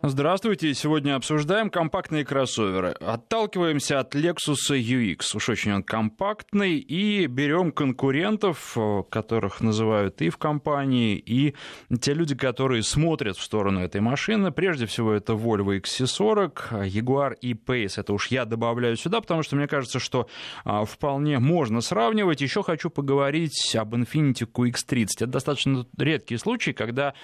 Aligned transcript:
Здравствуйте. 0.00 0.74
Сегодня 0.74 1.16
обсуждаем 1.16 1.70
компактные 1.70 2.24
кроссоверы. 2.24 2.90
Отталкиваемся 3.00 3.98
от 3.98 4.14
Lexus 4.14 4.70
UX. 4.70 5.34
Уж 5.34 5.48
очень 5.48 5.72
он 5.72 5.82
компактный. 5.82 6.76
И 6.78 7.26
берем 7.26 7.72
конкурентов, 7.72 8.74
э, 8.76 9.02
которых 9.10 9.60
называют 9.60 10.22
и 10.22 10.30
в 10.30 10.38
компании, 10.38 11.16
и 11.16 11.56
те 12.00 12.14
люди, 12.14 12.36
которые 12.36 12.84
смотрят 12.84 13.36
в 13.36 13.42
сторону 13.42 13.80
этой 13.80 14.00
машины. 14.00 14.52
Прежде 14.52 14.86
всего, 14.86 15.12
это 15.12 15.32
Volvo 15.32 15.76
XC40, 15.80 16.86
Jaguar 16.86 17.34
и 17.40 17.54
Pace. 17.54 17.94
Это 17.96 18.12
уж 18.12 18.28
я 18.28 18.44
добавляю 18.44 18.96
сюда, 18.96 19.20
потому 19.20 19.42
что 19.42 19.56
мне 19.56 19.66
кажется, 19.66 19.98
что 19.98 20.28
а, 20.64 20.84
вполне 20.84 21.40
можно 21.40 21.80
сравнивать. 21.80 22.40
Еще 22.40 22.62
хочу 22.62 22.88
поговорить 22.88 23.74
об 23.74 23.96
Infiniti 23.96 24.46
QX30. 24.46 25.06
Это 25.16 25.26
достаточно 25.26 25.84
редкий 25.96 26.36
случай, 26.36 26.72
когда 26.72 27.14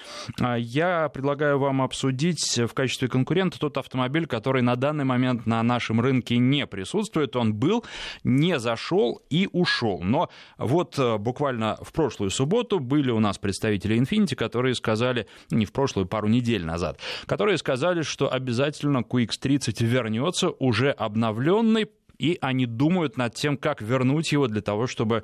а, 0.41 0.57
я 0.57 1.07
предлагаю 1.07 1.57
вам 1.57 1.81
обсудить 1.81 2.64
в 2.67 2.73
качестве 2.73 3.07
конкурента 3.07 3.59
тот 3.59 3.77
автомобиль, 3.77 4.27
который 4.27 4.61
на 4.61 4.75
данный 4.75 5.05
момент 5.05 5.45
на 5.45 5.61
нашем 5.63 6.01
рынке 6.01 6.37
не 6.37 6.65
присутствует. 6.67 7.35
Он 7.35 7.53
был, 7.53 7.83
не 8.23 8.59
зашел 8.59 9.21
и 9.29 9.47
ушел. 9.51 10.01
Но 10.01 10.29
вот 10.57 10.97
э, 10.97 11.17
буквально 11.17 11.77
в 11.81 11.91
прошлую 11.93 12.31
субботу 12.31 12.79
были 12.79 13.11
у 13.11 13.19
нас 13.19 13.37
представители 13.37 13.97
Infiniti, 13.97 14.35
которые 14.35 14.75
сказали, 14.75 15.27
не 15.51 15.65
в 15.65 15.71
прошлую, 15.71 16.07
пару 16.07 16.27
недель 16.27 16.65
назад, 16.65 16.99
которые 17.25 17.57
сказали, 17.57 18.01
что 18.01 18.31
обязательно 18.31 18.99
QX30 18.99 19.83
вернется 19.85 20.49
уже 20.49 20.91
обновленный 20.91 21.87
и 22.17 22.37
они 22.41 22.65
думают 22.65 23.17
над 23.17 23.35
тем, 23.35 23.57
как 23.57 23.81
вернуть 23.81 24.31
его 24.31 24.47
для 24.47 24.61
того, 24.61 24.87
чтобы 24.87 25.23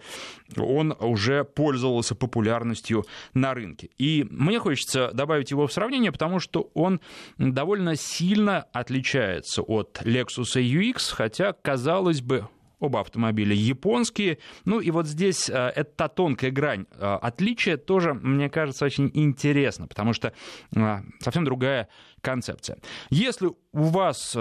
он 0.57 0.95
уже 0.99 1.43
пользовался 1.43 2.15
популярностью 2.15 3.05
на 3.33 3.53
рынке. 3.53 3.89
И 3.97 4.25
мне 4.29 4.59
хочется 4.59 5.11
добавить 5.13 5.51
его 5.51 5.67
в 5.67 5.73
сравнение, 5.73 6.11
потому 6.11 6.39
что 6.39 6.69
он 6.73 7.01
довольно 7.37 7.95
сильно 7.95 8.63
отличается 8.73 9.61
от 9.61 10.01
Lexus 10.03 10.55
UX, 10.55 11.13
хотя, 11.13 11.53
казалось 11.53 12.21
бы, 12.21 12.47
оба 12.81 12.99
автомобиля 13.01 13.55
японские. 13.55 14.39
Ну 14.65 14.81
и 14.81 14.91
вот 14.91 15.07
здесь 15.07 15.49
э, 15.49 15.53
это 15.53 15.91
та 15.95 16.07
тонкая 16.09 16.51
грань 16.51 16.87
э, 16.91 17.17
отличия 17.21 17.77
тоже, 17.77 18.13
мне 18.13 18.49
кажется, 18.49 18.83
очень 18.83 19.09
интересно, 19.13 19.87
потому 19.87 20.13
что 20.13 20.33
э, 20.75 20.97
совсем 21.19 21.45
другая 21.45 21.87
концепция. 22.21 22.79
Если 23.09 23.47
у 23.47 23.83
вас 23.83 24.35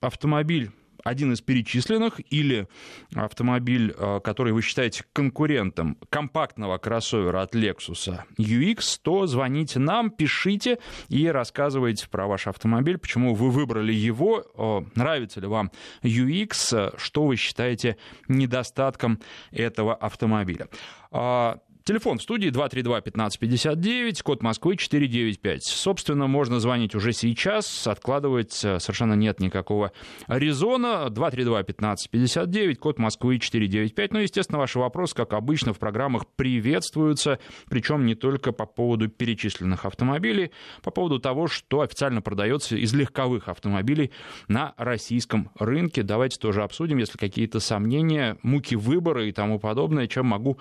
автомобиль 0.00 0.70
один 1.04 1.32
из 1.32 1.42
перечисленных 1.42 2.20
или 2.32 2.66
автомобиль, 3.14 3.94
э, 3.96 4.20
который 4.24 4.52
вы 4.52 4.62
считаете 4.62 5.04
конкурентом 5.12 5.98
компактного 6.08 6.78
кроссовера 6.78 7.42
от 7.42 7.54
Lexus 7.54 8.20
UX, 8.38 8.98
то 9.02 9.26
звоните 9.26 9.78
нам, 9.78 10.10
пишите 10.10 10.78
и 11.08 11.28
рассказывайте 11.28 12.08
про 12.08 12.26
ваш 12.26 12.46
автомобиль, 12.46 12.98
почему 12.98 13.34
вы 13.34 13.50
выбрали 13.50 13.92
его, 13.92 14.42
э, 14.42 14.98
нравится 14.98 15.40
ли 15.40 15.46
вам 15.46 15.70
UX, 16.02 16.94
что 16.98 17.26
вы 17.26 17.36
считаете 17.36 17.98
недостатком 18.26 19.20
этого 19.52 19.94
автомобиля. 19.94 20.68
Телефон 21.86 22.16
в 22.16 22.22
студии 22.22 22.48
232-1559, 22.48 24.22
код 24.22 24.42
Москвы 24.42 24.78
495. 24.78 25.64
Собственно, 25.64 26.26
можно 26.26 26.58
звонить 26.58 26.94
уже 26.94 27.12
сейчас, 27.12 27.86
откладывать 27.86 28.64
э, 28.64 28.78
совершенно 28.78 29.12
нет 29.12 29.38
никакого 29.38 29.92
резона. 30.26 31.08
232-1559, 31.10 32.76
код 32.76 32.98
Москвы 32.98 33.38
495. 33.38 34.12
Ну, 34.14 34.20
естественно, 34.20 34.58
ваши 34.58 34.78
вопросы, 34.78 35.14
как 35.14 35.34
обычно, 35.34 35.74
в 35.74 35.78
программах 35.78 36.26
приветствуются, 36.26 37.38
причем 37.68 38.06
не 38.06 38.14
только 38.14 38.52
по 38.52 38.64
поводу 38.64 39.10
перечисленных 39.10 39.84
автомобилей, 39.84 40.52
по 40.82 40.90
поводу 40.90 41.18
того, 41.18 41.48
что 41.48 41.82
официально 41.82 42.22
продается 42.22 42.78
из 42.78 42.94
легковых 42.94 43.48
автомобилей 43.48 44.10
на 44.48 44.72
российском 44.78 45.50
рынке. 45.58 46.02
Давайте 46.02 46.38
тоже 46.38 46.62
обсудим, 46.62 46.96
если 46.96 47.18
какие-то 47.18 47.60
сомнения, 47.60 48.38
муки 48.42 48.74
выбора 48.74 49.26
и 49.26 49.32
тому 49.32 49.58
подобное, 49.58 50.06
чем 50.06 50.24
могу 50.28 50.58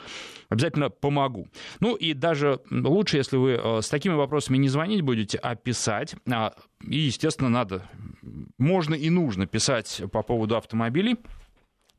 обязательно 0.49 0.89
помочь 0.89 1.12
помогу. 1.13 1.47
Ну 1.79 1.95
и 1.95 2.13
даже 2.13 2.59
лучше, 2.71 3.17
если 3.17 3.37
вы 3.37 3.51
э, 3.51 3.81
с 3.81 3.89
такими 3.89 4.13
вопросами 4.13 4.57
не 4.57 4.69
звонить 4.69 5.01
будете, 5.01 5.37
а 5.37 5.55
писать. 5.55 6.15
А, 6.31 6.53
и, 6.87 6.97
естественно, 6.97 7.49
надо, 7.49 7.83
можно 8.57 8.95
и 8.95 9.09
нужно 9.09 9.45
писать 9.45 10.01
по 10.11 10.23
поводу 10.23 10.57
автомобилей 10.57 11.17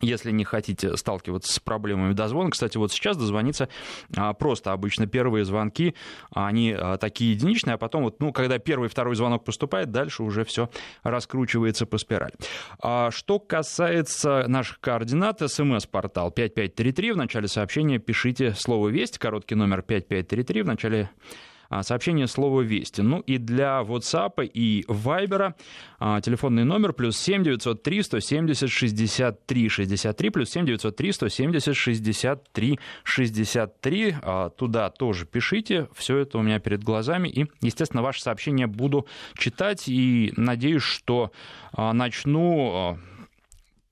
если 0.04 0.30
не 0.30 0.44
хотите 0.44 0.96
сталкиваться 0.96 1.52
с 1.52 1.60
проблемами 1.60 2.12
дозвона. 2.12 2.50
Кстати, 2.50 2.76
вот 2.76 2.92
сейчас 2.92 3.16
дозвониться 3.16 3.68
а, 4.16 4.32
просто 4.32 4.72
обычно 4.72 5.06
первые 5.06 5.44
звонки, 5.44 5.94
они 6.30 6.74
а, 6.76 6.96
такие 6.96 7.32
единичные, 7.32 7.74
а 7.74 7.78
потом 7.78 8.04
вот, 8.04 8.20
ну, 8.20 8.32
когда 8.32 8.58
первый 8.58 8.88
второй 8.88 9.16
звонок 9.16 9.44
поступает, 9.44 9.90
дальше 9.90 10.22
уже 10.22 10.44
все 10.44 10.70
раскручивается 11.02 11.86
по 11.86 11.98
спирали. 11.98 12.34
А 12.80 13.10
что 13.10 13.38
касается 13.38 14.44
наших 14.48 14.80
координат, 14.80 15.40
смс-портал 15.40 16.30
5533, 16.30 17.12
в 17.12 17.16
начале 17.16 17.48
сообщения 17.48 17.98
пишите 17.98 18.54
слово 18.54 18.88
«Весть», 18.88 19.18
короткий 19.18 19.54
номер 19.54 19.82
5533, 19.82 20.62
в 20.62 20.66
начале 20.66 21.10
а, 21.12 21.53
сообщение 21.82 22.26
слова 22.26 22.60
«Вести». 22.60 23.00
Ну 23.00 23.20
и 23.20 23.38
для 23.38 23.80
WhatsApp 23.82 24.44
и 24.46 24.84
Viber 24.88 25.54
а, 25.98 26.20
телефонный 26.20 26.64
номер 26.64 26.92
плюс 26.92 27.18
7 27.18 27.42
903 27.42 28.02
170 28.02 28.70
63 28.70 29.68
63 29.68 30.30
плюс 30.30 30.50
7 30.50 30.66
903 30.66 31.12
170 31.12 31.76
63 31.76 32.78
63. 33.02 34.16
Туда 34.56 34.90
тоже 34.90 35.26
пишите. 35.26 35.88
Все 35.94 36.18
это 36.18 36.38
у 36.38 36.42
меня 36.42 36.58
перед 36.58 36.84
глазами. 36.84 37.28
И, 37.28 37.46
естественно, 37.60 38.02
ваши 38.02 38.22
сообщения 38.22 38.66
буду 38.66 39.06
читать. 39.36 39.84
И 39.88 40.32
надеюсь, 40.36 40.82
что 40.82 41.32
а, 41.72 41.92
начну 41.92 42.98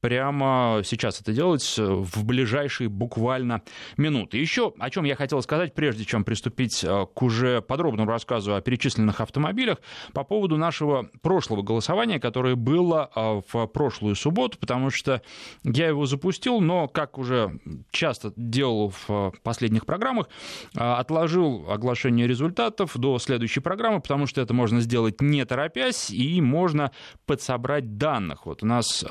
прямо 0.02 0.82
сейчас 0.84 1.20
это 1.20 1.32
делать 1.32 1.76
э, 1.78 1.82
в 1.84 2.24
ближайшие 2.24 2.88
буквально 2.88 3.62
минуты. 3.96 4.36
Еще 4.36 4.74
о 4.78 4.90
чем 4.90 5.04
я 5.04 5.14
хотел 5.14 5.40
сказать, 5.42 5.74
прежде 5.74 6.04
чем 6.04 6.24
приступить 6.24 6.82
э, 6.82 7.06
к 7.14 7.22
уже 7.22 7.62
подробному 7.62 8.10
рассказу 8.10 8.56
о 8.56 8.60
перечисленных 8.60 9.20
автомобилях, 9.20 9.78
по 10.12 10.24
поводу 10.24 10.56
нашего 10.56 11.08
прошлого 11.22 11.62
голосования, 11.62 12.18
которое 12.18 12.56
было 12.56 13.10
э, 13.14 13.40
в 13.52 13.66
прошлую 13.68 14.16
субботу, 14.16 14.58
потому 14.58 14.90
что 14.90 15.22
я 15.62 15.86
его 15.86 16.04
запустил, 16.04 16.60
но, 16.60 16.88
как 16.88 17.16
уже 17.16 17.60
часто 17.92 18.32
делал 18.36 18.92
в 19.06 19.32
последних 19.44 19.86
программах, 19.86 20.28
отложил 20.74 21.70
оглашение 21.70 22.26
результатов 22.26 22.98
до 22.98 23.20
следующей 23.20 23.60
программы, 23.60 24.00
потому 24.00 24.26
что 24.26 24.40
это 24.40 24.52
можно 24.52 24.80
сделать 24.80 25.20
не 25.20 25.44
торопясь, 25.44 26.10
и 26.10 26.40
можно 26.40 26.90
подсобрать 27.24 27.98
данных. 27.98 28.46
Вот 28.46 28.64
у 28.64 28.66
нас 28.66 29.04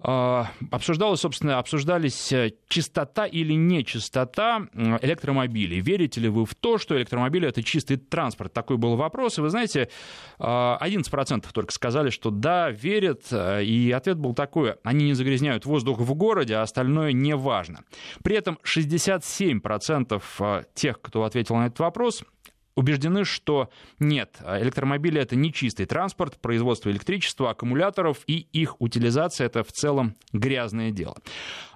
обсуждалось, 0.00 1.20
собственно, 1.20 1.58
обсуждались 1.58 2.32
э, 2.32 2.52
чистота 2.68 3.26
или 3.26 3.54
нечистота 3.54 4.68
электромобилей. 4.74 5.80
Верите 5.80 6.20
ли 6.20 6.28
вы 6.28 6.46
в 6.46 6.54
то, 6.54 6.78
что 6.78 6.96
электромобили— 6.96 7.48
это 7.48 7.64
чистый 7.64 7.96
транспорт? 7.96 8.52
Такой 8.52 8.76
был 8.76 8.94
вопрос. 8.94 9.38
И 9.38 9.40
вы 9.40 9.50
знаете, 9.50 9.88
11% 10.38 10.38
а, 10.38 11.52
только 11.52 11.72
сказали, 11.72 12.10
что 12.10 12.30
да, 12.30 12.70
верят. 12.70 13.32
И 13.32 13.92
ответ 13.94 14.18
был 14.18 14.34
такой. 14.34 14.76
Они 14.84 15.06
не 15.06 15.14
загрязняют 15.14 15.66
воздух 15.66 15.98
в 15.98 16.14
городе, 16.14 16.54
а 16.54 16.62
остальное 16.62 17.12
не 17.12 17.34
важно. 17.34 17.80
При 18.22 18.36
этом 18.36 18.58
67% 18.64 20.22
э, 20.38 20.64
тех, 20.74 21.00
кто 21.00 21.24
ответил 21.24 21.56
на 21.56 21.66
этот 21.66 21.80
вопрос, 21.80 22.22
убеждены, 22.78 23.24
что 23.24 23.70
нет, 23.98 24.38
электромобили 24.46 25.20
это 25.20 25.34
не 25.34 25.52
чистый 25.52 25.84
транспорт, 25.84 26.40
производство 26.40 26.90
электричества, 26.90 27.50
аккумуляторов 27.50 28.18
и 28.28 28.46
их 28.52 28.80
утилизация 28.80 29.46
это 29.46 29.64
в 29.64 29.72
целом 29.72 30.14
грязное 30.32 30.92
дело. 30.92 31.16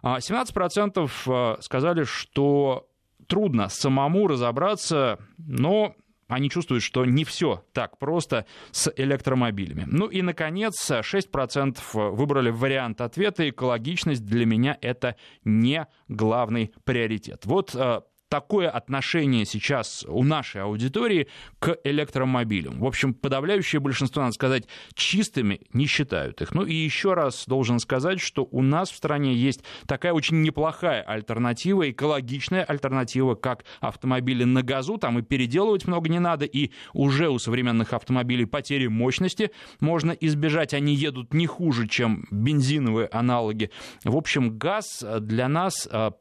17% 0.04 1.10
а, 1.26 1.54
а, 1.56 1.60
сказали, 1.60 2.04
что 2.04 2.88
трудно 3.26 3.68
самому 3.68 4.28
разобраться, 4.28 5.18
но 5.38 5.96
они 6.28 6.48
чувствуют, 6.48 6.84
что 6.84 7.04
не 7.04 7.24
все 7.24 7.64
так 7.72 7.98
просто 7.98 8.46
с 8.70 8.92
электромобилями. 8.96 9.84
Ну 9.86 10.06
и, 10.06 10.22
наконец, 10.22 10.90
6% 10.90 11.78
выбрали 11.92 12.50
вариант 12.50 13.00
ответа 13.00 13.48
«экологичность 13.48 14.24
для 14.24 14.46
меня 14.46 14.78
это 14.80 15.16
не 15.44 15.86
главный 16.08 16.72
приоритет». 16.84 17.44
Вот 17.44 17.74
а, 17.74 18.04
такое 18.32 18.70
отношение 18.70 19.44
сейчас 19.44 20.06
у 20.08 20.24
нашей 20.24 20.62
аудитории 20.62 21.28
к 21.58 21.76
электромобилям. 21.84 22.80
В 22.80 22.86
общем, 22.86 23.12
подавляющее 23.12 23.78
большинство, 23.78 24.22
надо 24.22 24.32
сказать, 24.32 24.64
чистыми 24.94 25.60
не 25.74 25.84
считают 25.84 26.40
их. 26.40 26.54
Ну 26.54 26.64
и 26.64 26.72
еще 26.72 27.12
раз 27.12 27.44
должен 27.46 27.78
сказать, 27.78 28.20
что 28.20 28.48
у 28.50 28.62
нас 28.62 28.90
в 28.90 28.96
стране 28.96 29.34
есть 29.34 29.64
такая 29.86 30.14
очень 30.14 30.40
неплохая 30.40 31.02
альтернатива, 31.02 31.90
экологичная 31.90 32.64
альтернатива, 32.64 33.34
как 33.34 33.66
автомобили 33.80 34.44
на 34.44 34.62
газу. 34.62 34.96
Там 34.96 35.18
и 35.18 35.22
переделывать 35.22 35.86
много 35.86 36.08
не 36.08 36.18
надо, 36.18 36.46
и 36.46 36.70
уже 36.94 37.28
у 37.28 37.38
современных 37.38 37.92
автомобилей 37.92 38.46
потери 38.46 38.86
мощности 38.86 39.50
можно 39.78 40.12
избежать. 40.12 40.72
Они 40.72 40.94
едут 40.94 41.34
не 41.34 41.46
хуже, 41.46 41.86
чем 41.86 42.24
бензиновые 42.30 43.08
аналоги. 43.08 43.70
В 44.04 44.16
общем, 44.16 44.56
газ 44.56 45.04
для 45.20 45.48
нас 45.48 45.86
а, 45.92 46.12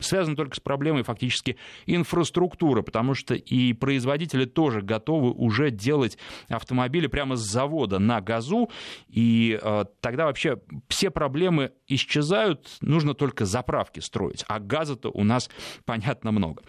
связано 0.00 0.36
только 0.36 0.56
с 0.56 0.60
проблемой 0.60 1.02
фактически 1.02 1.56
инфраструктуры, 1.86 2.82
потому 2.82 3.14
что 3.14 3.34
и 3.34 3.72
производители 3.72 4.44
тоже 4.44 4.82
готовы 4.82 5.32
уже 5.32 5.70
делать 5.70 6.18
автомобили 6.48 7.06
прямо 7.06 7.36
с 7.36 7.40
завода 7.40 7.98
на 7.98 8.20
газу, 8.20 8.70
и 9.08 9.58
э, 9.60 9.84
тогда 10.00 10.26
вообще 10.26 10.58
все 10.88 11.10
проблемы 11.10 11.72
исчезают, 11.86 12.78
нужно 12.80 13.14
только 13.14 13.44
заправки 13.44 14.00
строить, 14.00 14.44
а 14.48 14.60
газа-то 14.60 15.10
у 15.10 15.24
нас, 15.24 15.50
понятно, 15.84 16.32
много. 16.32 16.62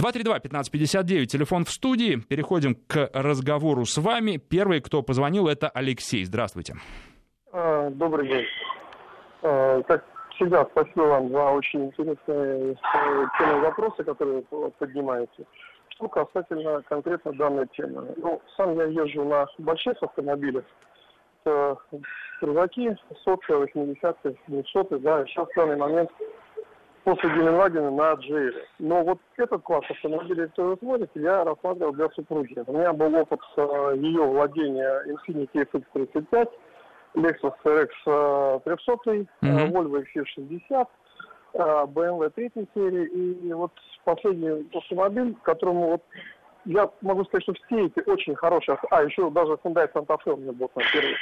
232-1559, 0.00 1.26
телефон 1.26 1.64
в 1.64 1.70
студии, 1.70 2.16
переходим 2.16 2.74
к 2.74 3.10
разговору 3.12 3.84
с 3.84 3.96
вами. 3.98 4.36
Первый, 4.36 4.80
кто 4.80 5.02
позвонил, 5.02 5.48
это 5.48 5.68
Алексей. 5.68 6.24
Здравствуйте. 6.24 6.76
А, 7.52 7.90
добрый 7.90 8.28
день. 8.28 8.44
А, 9.42 9.82
всегда, 10.36 10.66
спасибо 10.70 11.02
вам 11.02 11.30
за 11.30 11.50
очень 11.50 11.86
интересные 11.86 12.72
э, 12.72 13.24
темы 13.38 13.60
вопросы, 13.60 14.04
которые 14.04 14.42
поднимаете. 14.78 15.44
Что 15.88 16.08
касательно 16.08 16.82
конкретно 16.88 17.32
данной 17.32 17.66
темы. 17.68 18.14
Ну, 18.16 18.40
сам 18.56 18.76
я 18.76 18.84
езжу 18.84 19.24
на 19.24 19.46
больших 19.58 20.02
автомобилях. 20.02 20.64
Это 21.44 21.76
крузаки, 22.40 22.96
сотки, 23.24 23.52
80 23.52 24.16
200 24.46 24.98
да, 24.98 25.24
сейчас 25.26 25.48
в 25.48 25.56
данный 25.56 25.76
момент 25.76 26.10
после 27.04 27.30
Геленвагена 27.30 27.90
на 27.90 28.14
Джейле. 28.14 28.66
Но 28.80 29.04
вот 29.04 29.20
этот 29.36 29.62
класс 29.62 29.84
автомобилей, 29.88 30.48
который 30.48 30.70
вы 30.70 30.78
смотрите, 30.80 31.20
я 31.20 31.44
рассматривал 31.44 31.92
для 31.92 32.08
супруги. 32.10 32.62
У 32.66 32.72
меня 32.72 32.92
был 32.92 33.14
опыт 33.14 33.40
э, 33.56 33.94
ее 33.96 34.22
владения 34.22 35.02
Infiniti 35.06 35.64
FX35, 35.72 36.50
Lexus 37.16 37.54
RX 37.64 37.88
300, 38.64 39.26
mm-hmm. 39.42 39.72
Volvo 39.72 40.02
XC60, 40.02 40.86
BMW 41.54 42.30
3 42.30 42.50
серии. 42.74 43.06
И 43.48 43.52
вот 43.52 43.72
последний 44.04 44.68
автомобиль, 44.72 45.34
которому 45.42 45.90
вот 45.92 46.02
я 46.66 46.90
могу 47.00 47.24
сказать, 47.24 47.44
что 47.44 47.54
все 47.54 47.86
эти 47.86 48.00
очень 48.08 48.34
хорошие, 48.34 48.76
а 48.90 49.02
еще 49.02 49.30
даже 49.30 49.52
Hyundai 49.52 49.90
Santa 49.92 50.18
Fe 50.24 50.34
у 50.34 50.36
меня 50.36 50.52
был 50.52 50.70
на 50.74 50.82
первый. 50.92 51.16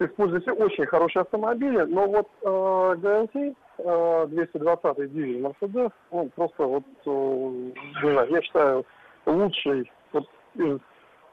Используются 0.00 0.52
очень 0.54 0.86
хорошие 0.86 1.20
автомобили, 1.20 1.82
но 1.82 2.06
вот 2.06 2.28
э, 2.42 2.46
GLC 2.46 3.54
э, 3.78 4.26
220 4.28 5.12
дизель 5.12 5.42
Mercedes, 5.42 5.92
ну, 6.10 6.30
просто 6.34 6.64
вот, 6.64 6.84
э, 7.04 7.10
не 7.10 8.10
знаю, 8.10 8.30
я 8.30 8.42
считаю, 8.42 8.86
лучший 9.26 9.92
вот, 10.12 10.26
из, 10.54 10.78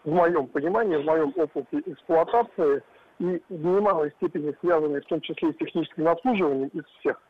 в 0.03 0.11
моем 0.11 0.47
понимании, 0.47 0.97
в 0.97 1.05
моем 1.05 1.33
опыте 1.37 1.81
эксплуатации– 1.85 2.83
и 3.19 3.41
в 3.49 3.65
немалой 3.65 4.11
степени 4.17 4.55
связанные 4.59 5.01
в 5.01 5.05
том 5.05 5.21
числе 5.21 5.49
и 5.49 5.53
с 5.53 5.57
техническим 5.57 6.07
обслуживанием 6.07 6.69
из 6.69 6.85
всех. 6.99 7.21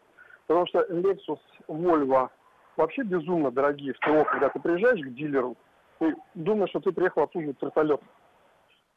Потому 0.46 0.68
что 0.68 0.80
Lexus, 0.90 1.40
Volvo 1.68 2.30
вообще 2.76 3.04
безумно 3.04 3.52
дорогие 3.52 3.94
в 3.94 4.00
ТО, 4.00 4.24
когда 4.26 4.50
ты 4.50 4.60
приезжаешь 4.60 5.02
к 5.02 5.14
дилеру, 5.14 5.56
ты 6.00 6.16
думаешь, 6.36 6.70
что 6.70 6.80
ты 6.80 6.92
приехал 6.92 7.24
обслуживать 7.24 7.62
вертолет. 7.62 8.02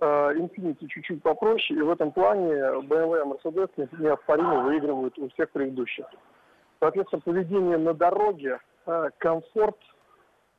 А, 0.00 0.32
Infiniti 0.32 0.86
чуть-чуть 0.86 1.22
попроще, 1.22 1.78
и 1.78 1.82
в 1.82 1.90
этом 1.90 2.12
плане 2.12 2.52
BMW 2.52 3.22
и 3.22 3.28
Mercedes 3.28 3.70
неоспоримо 3.98 4.60
выигрывают 4.62 5.18
у 5.18 5.28
всех 5.30 5.50
предыдущих. 5.50 6.06
Соответственно, 6.78 7.22
поведение 7.22 7.78
на 7.78 7.94
дороге, 7.94 8.58
а, 8.86 9.10
комфорт– 9.18 9.76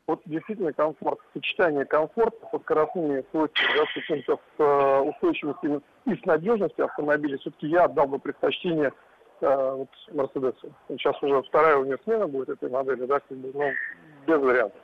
вот 0.07 0.21
действительно 0.25 0.73
комфорт, 0.73 1.19
сочетание 1.33 1.85
комфорта 1.85 2.37
со 2.51 2.59
скоростными 2.59 3.23
свойствами, 3.31 3.77
да, 3.77 4.35
с 4.35 4.39
э, 4.57 4.99
устойчивостью 4.99 5.83
и 6.05 6.15
с 6.15 6.25
надежностью 6.25 6.85
автомобиля, 6.85 7.37
все-таки 7.37 7.67
я 7.67 7.85
отдал 7.85 8.07
бы 8.07 8.19
предпочтение 8.19 8.91
э, 9.41 9.75
вот, 9.77 9.89
Мерседесу. 10.11 10.73
Сейчас 10.89 11.21
уже 11.21 11.41
вторая 11.43 11.77
у 11.77 11.85
меня 11.85 11.97
смена 12.03 12.27
будет 12.27 12.49
этой 12.49 12.69
модели, 12.69 13.05
да, 13.05 13.19
как 13.19 13.37
бы, 13.37 13.51
ну, 13.53 13.71
без 14.27 14.41
вариантов. 14.41 14.81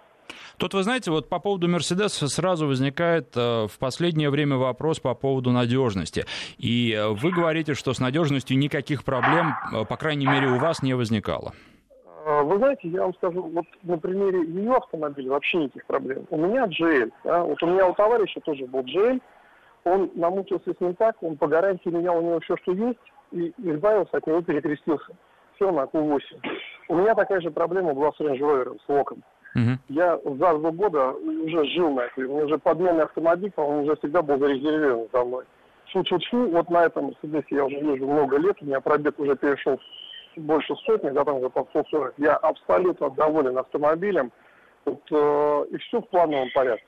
Тут, 0.58 0.74
вы 0.74 0.84
знаете, 0.84 1.10
вот 1.10 1.30
по 1.30 1.40
поводу 1.40 1.68
Мерседеса 1.68 2.28
сразу 2.28 2.68
возникает 2.68 3.36
э, 3.36 3.68
в 3.68 3.80
последнее 3.80 4.30
время 4.30 4.58
вопрос 4.58 5.00
по 5.00 5.14
поводу 5.16 5.52
надежности. 5.52 6.26
И 6.58 6.94
э, 6.94 7.08
вы 7.08 7.32
говорите, 7.32 7.74
что 7.74 7.94
с 7.94 8.00
надежностью 8.00 8.58
никаких 8.58 9.04
проблем, 9.04 9.56
по 9.88 9.98
крайней 9.98 10.28
мере, 10.28 10.48
у 10.48 10.60
вас 10.60 10.82
не 10.82 10.94
возникало. 10.94 11.54
А, 12.38 12.44
вы 12.44 12.58
знаете, 12.58 12.88
я 12.90 13.02
вам 13.02 13.16
скажу, 13.16 13.42
вот 13.42 13.66
на 13.82 13.98
примере 13.98 14.42
ее 14.42 14.74
автомобиля 14.76 15.32
вообще 15.32 15.58
никаких 15.58 15.86
проблем. 15.86 16.28
У 16.30 16.38
меня 16.38 16.66
GL, 16.66 17.12
да, 17.24 17.44
вот 17.44 17.62
у 17.64 17.66
меня 17.66 17.88
у 17.88 17.96
товарища 17.96 18.40
тоже 18.42 18.68
был 18.68 18.82
GL, 18.82 19.20
он 19.86 20.12
намучился 20.14 20.72
с 20.72 20.80
ним 20.80 20.94
так, 20.96 21.16
он 21.22 21.38
по 21.38 21.48
гарантии 21.48 21.90
менял 21.90 22.20
у 22.20 22.22
него 22.22 22.40
все, 22.42 22.56
что 22.58 22.74
есть, 22.74 23.00
и 23.32 23.52
избавился 23.58 24.18
от 24.18 24.28
него, 24.28 24.42
перекрестился. 24.42 25.16
Все 25.56 25.72
на 25.72 25.86
Q8. 25.86 26.20
У 26.90 26.96
меня 26.96 27.16
такая 27.16 27.42
же 27.42 27.50
проблема 27.50 27.96
была 27.96 28.12
с 28.12 28.20
Range 28.20 28.38
Rover, 28.38 28.78
с 28.86 28.90
Локом. 28.90 29.24
Я 29.90 30.20
за 30.24 30.36
два 30.36 30.72
года 30.72 31.14
уже 31.14 31.66
жил 31.66 31.90
на 31.90 32.02
этом. 32.02 32.26
У 32.26 32.36
меня 32.36 32.46
уже 32.46 32.60
подменный 32.60 33.06
автомобиль, 33.06 33.52
он 33.56 33.80
уже 33.80 33.96
всегда 33.96 34.22
был 34.22 34.38
зарезервирован 34.38 35.08
за 35.12 35.24
мной. 35.24 35.46
Чу-чу-чу, 35.88 36.52
вот 36.52 36.70
на 36.70 36.86
этом 36.86 37.06
Мерседесе 37.06 37.56
я 37.56 37.66
уже 37.66 37.78
езжу 37.78 38.06
много 38.06 38.38
лет, 38.38 38.58
у 38.62 38.66
меня 38.66 38.80
пробег 38.80 39.18
уже 39.18 39.36
перешел 39.36 39.80
больше 40.38 40.76
сотни, 40.86 41.10
да, 41.10 41.24
там 41.24 41.38
уже 41.38 41.50
под 41.50 41.70
140. 41.70 42.14
Я 42.18 42.36
абсолютно 42.36 43.10
доволен 43.10 43.58
автомобилем. 43.58 44.32
Вот, 44.86 45.02
э, 45.12 45.66
и 45.72 45.78
все 45.78 46.02
в 46.02 46.08
плановом 46.08 46.50
порядке. 46.54 46.88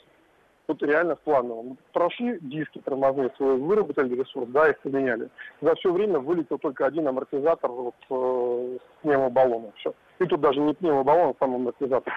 Вот 0.67 0.83
реально 0.83 1.15
в 1.15 1.19
плановом. 1.21 1.77
Прошли 1.93 2.37
диски 2.41 2.79
тормозные 2.79 3.31
свои, 3.35 3.57
выработали 3.57 4.15
ресурс, 4.15 4.47
да, 4.49 4.69
их 4.69 4.79
поменяли. 4.79 5.29
За 5.61 5.73
все 5.75 5.91
время 5.91 6.19
вылетел 6.19 6.59
только 6.59 6.85
один 6.85 7.07
амортизатор 7.07 7.71
вот, 7.71 7.95
э, 8.09 8.77
с 8.77 9.01
пневмобаллоном. 9.01 9.71
Все. 9.77 9.93
И 10.19 10.25
тут 10.25 10.39
даже 10.41 10.59
не 10.59 10.73
пневмобаллон, 10.73 11.31
а 11.31 11.35
сам 11.39 11.55
амортизатор. 11.55 12.13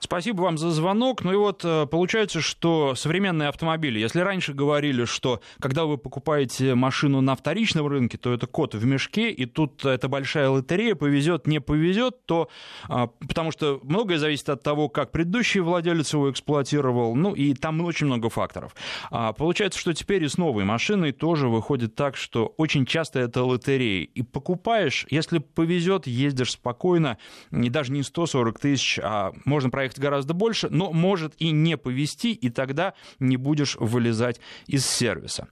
Спасибо 0.00 0.42
вам 0.42 0.58
за 0.58 0.70
звонок. 0.70 1.24
Ну 1.24 1.32
и 1.32 1.36
вот 1.36 1.64
э, 1.64 1.86
получается, 1.86 2.40
что 2.40 2.94
современные 2.94 3.48
автомобили, 3.48 3.98
если 3.98 4.20
раньше 4.20 4.52
говорили, 4.52 5.04
что 5.04 5.40
когда 5.60 5.84
вы 5.84 5.98
покупаете 5.98 6.74
машину 6.74 7.20
на 7.20 7.34
вторичном 7.34 7.86
рынке, 7.86 8.16
то 8.16 8.32
это 8.32 8.46
кот 8.46 8.74
в 8.74 8.84
мешке, 8.84 9.30
и 9.30 9.44
тут 9.44 9.84
это 9.84 10.08
большая 10.08 10.50
лотерея, 10.50 10.94
повезет, 10.94 11.46
не 11.46 11.60
повезет, 11.60 12.24
то 12.26 12.48
а, 12.88 13.08
потому 13.08 13.50
что 13.50 13.80
многое 13.82 14.18
зависит 14.18 14.48
от 14.48 14.62
того, 14.62 14.88
как 14.88 15.10
предыдущий 15.10 15.60
владелец 15.60 16.12
его 16.12 16.30
эксплуатировал, 16.30 17.14
ну 17.14 17.34
и 17.34 17.54
там 17.54 17.80
очень 17.80 18.06
много 18.06 18.30
факторов. 18.30 18.74
А, 19.10 19.32
получается, 19.32 19.78
что 19.78 19.92
теперь 19.92 20.22
и 20.24 20.28
с 20.28 20.38
новой 20.38 20.64
машиной 20.64 21.12
тоже 21.12 21.48
выходит 21.48 21.94
так, 21.94 22.16
что 22.16 22.54
очень 22.56 22.86
часто 22.86 23.18
это 23.18 23.42
лотерея. 23.42 24.04
И 24.04 24.22
покупаешь, 24.22 25.06
если 25.10 25.38
повезет, 25.38 26.06
ездишь 26.06 26.52
спокойно, 26.52 27.18
и 27.50 27.68
даже 27.68 27.92
не 27.92 28.02
140 28.02 28.58
тысяч, 28.58 29.00
а 29.02 29.32
можно 29.44 29.70
проехать 29.70 29.87
проехать 29.88 29.98
гораздо 29.98 30.34
больше, 30.34 30.68
но 30.70 30.92
может 30.92 31.34
и 31.38 31.50
не 31.50 31.76
повезти, 31.76 32.32
и 32.32 32.50
тогда 32.50 32.94
не 33.18 33.36
будешь 33.36 33.76
вылезать 33.76 34.40
из 34.66 34.86
сервиса. 34.86 35.48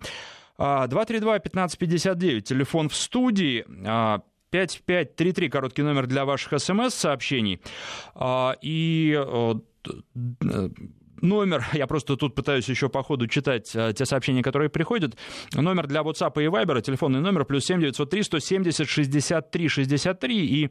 232-1559, 0.58 2.38
а, 2.38 2.40
телефон 2.40 2.88
в 2.88 2.94
студии. 2.94 3.64
5533, 4.50 5.46
а, 5.46 5.50
короткий 5.50 5.82
номер 5.82 6.06
для 6.06 6.24
ваших 6.24 6.60
смс-сообщений. 6.60 7.60
А, 8.14 8.54
и 8.62 9.14
э, 9.16 9.54
номер, 11.20 11.64
я 11.72 11.86
просто 11.86 12.16
тут 12.16 12.34
пытаюсь 12.34 12.68
еще 12.68 12.88
по 12.88 13.02
ходу 13.02 13.26
читать 13.26 13.74
э, 13.74 13.92
те 13.94 14.04
сообщения, 14.04 14.42
которые 14.42 14.68
приходят, 14.68 15.16
номер 15.54 15.86
для 15.86 16.00
WhatsApp 16.00 16.32
и 16.42 16.46
Viber, 16.46 16.80
телефонный 16.82 17.20
номер 17.20 17.44
плюс 17.44 17.64
7 17.64 17.80
903 17.80 18.22
170 18.22 18.88
63 18.88 19.68
63. 19.68 20.46
И 20.46 20.70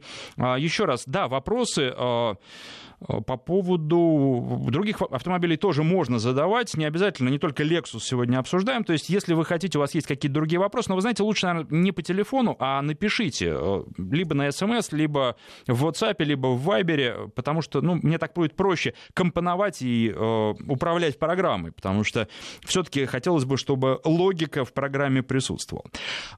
еще 0.58 0.84
раз, 0.84 1.04
да, 1.06 1.28
вопросы 1.28 1.92
Э, 3.00 3.20
по 3.20 3.36
поводу 3.36 4.66
других 4.70 5.02
автомобилей 5.02 5.56
тоже 5.56 5.82
можно 5.82 6.18
задавать. 6.18 6.76
Не 6.76 6.84
обязательно, 6.86 7.28
не 7.28 7.38
только 7.38 7.62
Lexus 7.62 8.00
сегодня 8.00 8.38
обсуждаем. 8.38 8.84
То 8.84 8.92
есть, 8.92 9.08
если 9.08 9.34
вы 9.34 9.44
хотите, 9.44 9.78
у 9.78 9.80
вас 9.80 9.94
есть 9.94 10.06
какие-то 10.06 10.34
другие 10.34 10.58
вопросы, 10.58 10.88
но 10.88 10.94
вы 10.94 11.02
знаете, 11.02 11.22
лучше, 11.22 11.46
наверное, 11.46 11.78
не 11.78 11.92
по 11.92 12.02
телефону, 12.02 12.56
а 12.58 12.80
напишите. 12.82 13.52
Э, 13.52 13.84
либо 13.98 14.34
на 14.34 14.50
смс, 14.50 14.92
либо 14.92 15.36
в 15.66 15.86
WhatsApp, 15.86 16.16
либо 16.24 16.48
в 16.48 16.68
Viber, 16.68 17.28
потому 17.30 17.62
что, 17.62 17.80
ну, 17.80 17.98
мне 18.02 18.18
так 18.18 18.32
будет 18.34 18.54
проще 18.56 18.94
компоновать 19.14 19.82
и 19.82 20.12
э, 20.14 20.14
управлять 20.66 21.18
программой, 21.18 21.72
потому 21.72 22.04
что 22.04 22.28
все-таки 22.64 23.06
хотелось 23.06 23.44
бы, 23.44 23.56
чтобы 23.56 24.00
логика 24.04 24.64
в 24.64 24.72
программе 24.72 25.22
присутствовала. 25.22 25.86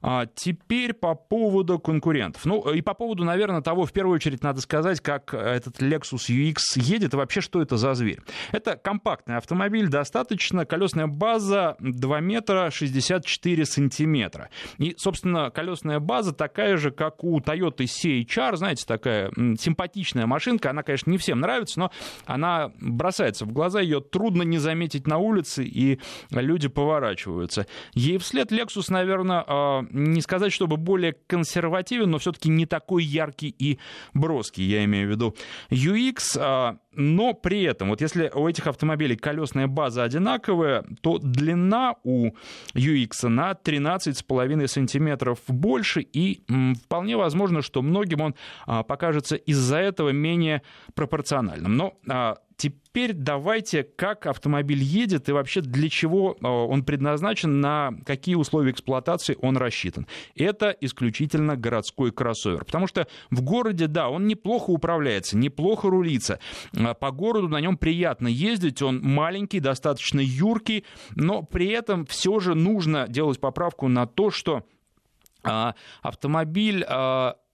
А 0.01 0.25
теперь 0.35 0.93
по 0.93 1.15
поводу 1.15 1.79
конкурентов. 1.79 2.45
Ну, 2.45 2.71
и 2.71 2.81
по 2.81 2.93
поводу, 2.93 3.23
наверное, 3.23 3.61
того, 3.61 3.85
в 3.85 3.91
первую 3.91 4.15
очередь, 4.15 4.43
надо 4.43 4.61
сказать, 4.61 5.01
как 5.01 5.33
этот 5.33 5.81
Lexus 5.81 6.29
UX 6.29 6.55
едет, 6.75 7.13
и 7.13 7.17
вообще 7.17 7.41
что 7.41 7.61
это 7.61 7.77
за 7.77 7.93
зверь? 7.93 8.19
Это 8.51 8.75
компактный 8.75 9.37
автомобиль, 9.37 9.87
достаточно, 9.87 10.65
колесная 10.65 11.07
база 11.07 11.75
2 11.79 12.19
метра 12.21 12.69
64 12.71 13.65
сантиметра. 13.65 14.49
И, 14.77 14.95
собственно, 14.97 15.49
колесная 15.49 15.99
база 15.99 16.33
такая 16.33 16.77
же, 16.77 16.91
как 16.91 17.23
у 17.23 17.39
Toyota 17.39 17.85
CHR, 17.85 18.55
знаете, 18.55 18.85
такая 18.85 19.31
симпатичная 19.59 20.25
машинка, 20.25 20.69
она, 20.69 20.83
конечно, 20.83 21.09
не 21.11 21.17
всем 21.17 21.39
нравится, 21.39 21.79
но 21.79 21.91
она 22.25 22.71
бросается 22.79 23.45
в 23.45 23.51
глаза, 23.51 23.81
ее 23.89 24.01
трудно 24.01 24.43
не 24.43 24.57
заметить 24.57 25.07
на 25.07 25.17
улице, 25.17 25.63
и 25.63 25.99
люди 26.31 26.67
поворачиваются. 26.67 27.65
Ей 27.93 28.17
вслед 28.17 28.51
Lexus, 28.51 28.85
наверное, 28.89 29.43
а, 29.47 29.85
не 29.91 30.21
сказать, 30.21 30.53
чтобы 30.53 30.77
более 30.77 31.15
консервативен, 31.27 32.09
но 32.09 32.17
все-таки 32.17 32.49
не 32.49 32.65
такой 32.65 33.03
яркий 33.03 33.49
и 33.49 33.79
броский, 34.13 34.63
я 34.63 34.83
имею 34.85 35.07
в 35.07 35.11
виду. 35.11 35.35
UX 35.69 36.37
а, 36.37 36.77
но 36.99 37.33
при 37.33 37.63
этом, 37.63 37.89
вот 37.89 38.01
если 38.01 38.31
у 38.33 38.47
этих 38.47 38.67
автомобилей 38.67 39.15
колесная 39.15 39.67
база 39.67 40.03
одинаковая, 40.03 40.83
то 41.01 41.17
длина 41.19 41.95
у 42.03 42.31
UX 42.73 43.27
на 43.27 43.51
13,5 43.51 44.67
сантиметров 44.67 45.39
больше, 45.47 46.01
и 46.01 46.43
вполне 46.83 47.15
возможно, 47.15 47.61
что 47.61 47.81
многим 47.81 48.21
он 48.21 48.35
а, 48.65 48.83
покажется 48.83 49.35
из-за 49.35 49.77
этого 49.77 50.09
менее 50.09 50.61
пропорциональным. 50.95 51.77
Но 51.77 52.37
Теперь 52.59 53.13
давайте, 53.13 53.83
как 53.83 54.25
автомобиль 54.25 54.83
едет 54.83 55.29
и 55.29 55.31
вообще 55.31 55.61
для 55.61 55.87
чего 55.87 56.33
э, 56.33 56.45
он 56.45 56.83
предназначен, 56.83 57.61
на 57.61 57.93
какие 58.05 58.35
условия 58.35 58.71
эксплуатации 58.71 59.37
он 59.41 59.55
рассчитан. 59.55 60.07
Это 60.35 60.75
исключительно 60.81 61.55
городской 61.55 62.11
кроссовер. 62.11 62.65
Потому 62.65 62.87
что 62.87 63.07
в 63.31 63.41
городе, 63.41 63.87
да, 63.87 64.09
он 64.09 64.27
неплохо 64.27 64.71
управляется, 64.71 65.37
неплохо 65.37 65.89
рулится. 65.89 66.41
Э, 66.73 66.93
по 66.95 67.11
городу 67.11 67.47
на 67.47 67.61
нем 67.61 67.77
приятно 67.77 68.27
ездить, 68.27 68.81
он 68.81 68.99
маленький, 68.99 69.61
достаточно 69.61 70.19
юркий, 70.19 70.83
но 71.15 71.43
при 71.43 71.69
этом 71.69 72.05
все 72.07 72.41
же 72.41 72.55
нужно 72.55 73.07
делать 73.07 73.39
поправку 73.39 73.87
на 73.87 74.05
то, 74.05 74.31
что 74.31 74.65
э, 75.45 75.71
автомобиль 76.01 76.85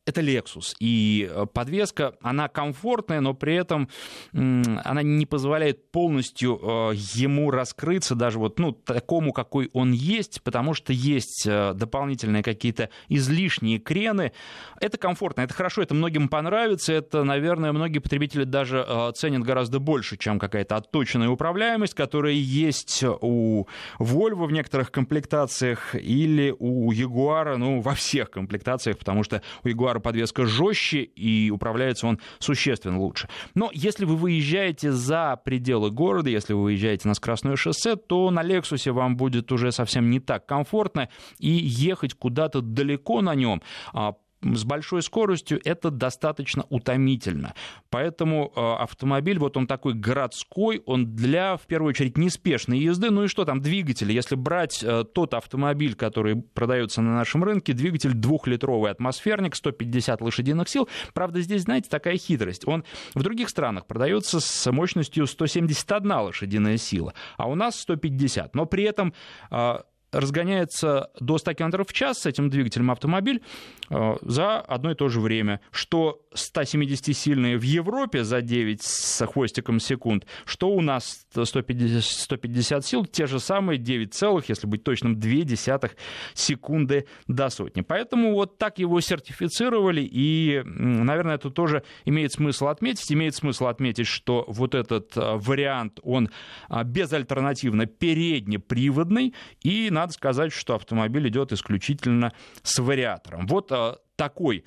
это 0.05 0.21
Lexus. 0.21 0.75
И 0.79 1.29
э, 1.29 1.45
подвеска, 1.51 2.13
она 2.21 2.47
комфортная, 2.47 3.21
но 3.21 3.33
при 3.33 3.55
этом 3.55 3.89
она 4.33 5.01
не 5.01 5.25
позволяет 5.25 5.91
полностью 5.91 6.59
э, 6.61 6.91
ему 6.95 7.49
раскрыться, 7.49 8.15
даже 8.15 8.37
вот 8.37 8.59
ну, 8.59 8.71
такому, 8.71 9.33
какой 9.33 9.69
он 9.73 9.91
есть, 9.91 10.41
потому 10.43 10.73
что 10.73 10.93
есть 10.93 11.45
э, 11.47 11.73
дополнительные 11.73 12.43
какие-то 12.43 12.89
излишние 13.09 13.79
крены. 13.79 14.31
Это 14.79 14.97
комфортно, 14.97 15.41
это 15.41 15.53
хорошо, 15.53 15.81
это 15.81 15.95
многим 15.95 16.29
понравится, 16.29 16.93
это, 16.93 17.23
наверное, 17.23 17.71
многие 17.71 17.99
потребители 17.99 18.43
даже 18.43 18.85
ценят 19.15 19.43
гораздо 19.43 19.79
больше, 19.79 20.17
чем 20.17 20.39
какая-то 20.39 20.75
отточенная 20.75 21.29
управляемость, 21.29 21.95
которая 21.95 22.33
есть 22.33 23.03
у 23.03 23.67
Volvo 23.99 24.45
в 24.45 24.51
некоторых 24.51 24.91
комплектациях 24.91 25.95
или 25.95 26.53
у 26.57 26.91
Jaguar, 26.91 27.57
ну, 27.57 27.81
во 27.81 27.95
всех 27.95 28.29
комплектациях, 28.29 28.97
потому 28.97 29.23
что 29.23 29.41
у 29.63 29.67
Jaguar 29.67 29.94
Подвеска 29.99 30.45
жестче 30.45 31.01
и 31.01 31.49
управляется 31.49 32.07
он 32.07 32.19
существенно 32.39 32.99
лучше. 32.99 33.29
Но 33.53 33.69
если 33.73 34.05
вы 34.05 34.15
выезжаете 34.15 34.91
за 34.91 35.39
пределы 35.43 35.91
города, 35.91 36.29
если 36.29 36.53
вы 36.53 36.63
выезжаете 36.63 37.07
на 37.07 37.13
скоростное 37.13 37.55
шоссе, 37.55 37.95
то 37.95 38.29
на 38.31 38.43
Lexus 38.43 38.91
вам 38.91 39.17
будет 39.17 39.51
уже 39.51 39.71
совсем 39.71 40.09
не 40.09 40.19
так 40.19 40.45
комфортно 40.45 41.09
и 41.39 41.49
ехать 41.49 42.13
куда-то 42.13 42.61
далеко 42.61 43.21
на 43.21 43.35
нем 43.35 43.61
а, 43.93 44.13
с 44.53 44.63
большой 44.63 45.01
скоростью 45.01 45.59
это 45.63 45.89
достаточно 45.89 46.65
утомительно. 46.69 47.53
Поэтому 47.89 48.51
э, 48.55 48.59
автомобиль, 48.59 49.39
вот 49.39 49.57
он 49.57 49.67
такой 49.67 49.93
городской, 49.93 50.81
он 50.85 51.15
для, 51.15 51.57
в 51.57 51.61
первую 51.61 51.89
очередь, 51.89 52.17
неспешной 52.17 52.79
езды. 52.79 53.09
Ну 53.09 53.23
и 53.23 53.27
что 53.27 53.45
там, 53.45 53.61
двигатели? 53.61 54.13
Если 54.13 54.35
брать 54.35 54.83
э, 54.83 55.03
тот 55.03 55.33
автомобиль, 55.33 55.95
который 55.95 56.35
продается 56.35 57.01
на 57.01 57.15
нашем 57.15 57.43
рынке, 57.43 57.73
двигатель 57.73 58.13
двухлитровый 58.13 58.91
атмосферник, 58.91 59.55
150 59.55 60.21
лошадиных 60.21 60.69
сил. 60.69 60.87
Правда, 61.13 61.41
здесь, 61.41 61.63
знаете, 61.63 61.89
такая 61.89 62.17
хитрость. 62.17 62.67
Он 62.67 62.83
в 63.13 63.23
других 63.23 63.49
странах 63.49 63.87
продается 63.87 64.39
с 64.39 64.71
мощностью 64.71 65.25
171 65.25 66.11
лошадиная 66.11 66.77
сила, 66.77 67.13
а 67.37 67.49
у 67.49 67.55
нас 67.55 67.79
150. 67.79 68.55
Но 68.55 68.65
при 68.65 68.83
этом 68.83 69.13
э, 69.51 69.77
разгоняется 70.15 71.09
до 71.19 71.37
100 71.37 71.53
км 71.53 71.83
в 71.83 71.93
час 71.93 72.19
с 72.19 72.25
этим 72.25 72.49
двигателем 72.49 72.91
автомобиль 72.91 73.41
э, 73.89 74.15
за 74.21 74.59
одно 74.59 74.91
и 74.91 74.95
то 74.95 75.09
же 75.09 75.19
время, 75.19 75.59
что 75.71 76.21
170-сильные 76.33 77.57
в 77.57 77.63
Европе 77.63 78.23
за 78.23 78.41
9 78.41 78.81
с 78.81 79.25
хвостиком 79.25 79.79
секунд, 79.79 80.25
что 80.45 80.69
у 80.69 80.81
нас 80.81 81.25
150, 81.31 82.03
150 82.03 82.85
сил, 82.85 83.05
те 83.05 83.27
же 83.27 83.39
самые 83.39 83.77
9 83.77 84.13
целых, 84.13 84.49
если 84.49 84.67
быть 84.67 84.83
точным, 84.83 85.19
2 85.19 85.31
десятых 85.41 85.95
секунды 86.33 87.05
до 87.27 87.49
сотни. 87.49 87.81
Поэтому 87.81 88.33
вот 88.33 88.57
так 88.57 88.79
его 88.79 88.99
сертифицировали, 89.01 90.01
и, 90.01 90.61
наверное, 90.65 91.35
это 91.35 91.49
тоже 91.49 91.83
имеет 92.05 92.33
смысл 92.33 92.67
отметить. 92.67 93.11
Имеет 93.11 93.35
смысл 93.35 93.67
отметить, 93.67 94.07
что 94.07 94.45
вот 94.47 94.75
этот 94.75 95.15
э, 95.17 95.35
вариант, 95.35 95.99
он 96.03 96.29
э, 96.69 96.83
безальтернативно 96.83 97.85
переднеприводный, 97.85 99.33
и 99.61 99.89
надо 99.91 100.04
сказать, 100.11 100.51
что 100.51 100.75
автомобиль 100.75 101.27
идет 101.29 101.51
исключительно 101.51 102.33
с 102.63 102.79
вариатором. 102.79 103.47
Вот 103.47 103.71
э, 103.71 103.93
такой, 104.15 104.65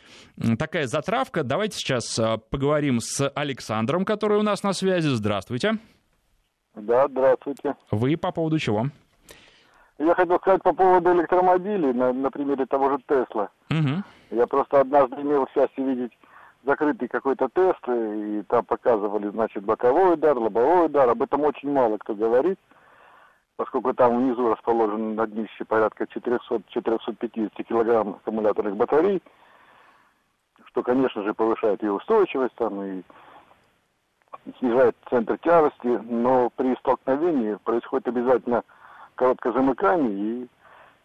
такая 0.59 0.87
затравка. 0.87 1.43
Давайте 1.43 1.77
сейчас 1.77 2.19
э, 2.19 2.39
поговорим 2.51 3.01
с 3.01 3.29
Александром, 3.35 4.05
который 4.05 4.39
у 4.39 4.43
нас 4.43 4.63
на 4.63 4.73
связи. 4.73 5.09
Здравствуйте. 5.09 5.79
Да, 6.75 7.09
здравствуйте. 7.09 7.75
Вы 7.91 8.17
по 8.17 8.31
поводу 8.33 8.59
чего? 8.59 8.87
Я 9.99 10.15
хотел 10.15 10.39
сказать 10.39 10.63
по 10.63 10.73
поводу 10.73 11.13
электромобилей, 11.13 11.93
на, 11.93 12.13
на 12.13 12.31
примере 12.31 12.67
того 12.67 12.91
же 12.91 12.99
Тесла. 13.09 13.51
Угу. 13.71 14.05
Я 14.31 14.47
просто 14.47 14.81
однажды 14.81 15.17
имел 15.23 15.49
счастье 15.53 15.85
видеть 15.85 16.13
закрытый 16.65 17.09
какой-то 17.09 17.49
тест, 17.49 17.81
и 17.89 18.43
там 18.49 18.65
показывали, 18.65 19.29
значит, 19.31 19.65
боковой 19.65 20.15
удар, 20.15 20.37
лобовой 20.37 20.87
удар. 20.87 21.09
Об 21.09 21.23
этом 21.23 21.43
очень 21.43 21.73
мало 21.73 21.97
кто 21.99 22.15
говорит, 22.15 22.59
поскольку 23.59 23.93
там 23.93 24.17
внизу 24.17 24.49
расположен 24.49 25.17
на 25.17 25.27
днище 25.27 25.67
порядка 25.67 26.05
400-450 26.05 27.63
килограмм 27.65 28.11
аккумуляторных 28.11 28.77
батарей 28.77 29.21
что, 30.69 30.83
конечно 30.83 31.25
же, 31.25 31.35
повышает 31.35 31.83
ее 31.83 31.93
устойчивость 31.93 32.55
там, 32.55 32.81
и 32.83 33.03
снижает 34.59 34.95
центр 35.11 35.37
тяжести, 35.39 35.87
но 35.87 36.51
при 36.51 36.77
столкновении 36.77 37.55
происходит 37.65 38.07
обязательно 38.07 38.63
короткое 39.17 39.53
замыкание, 39.55 40.13
и 40.13 40.49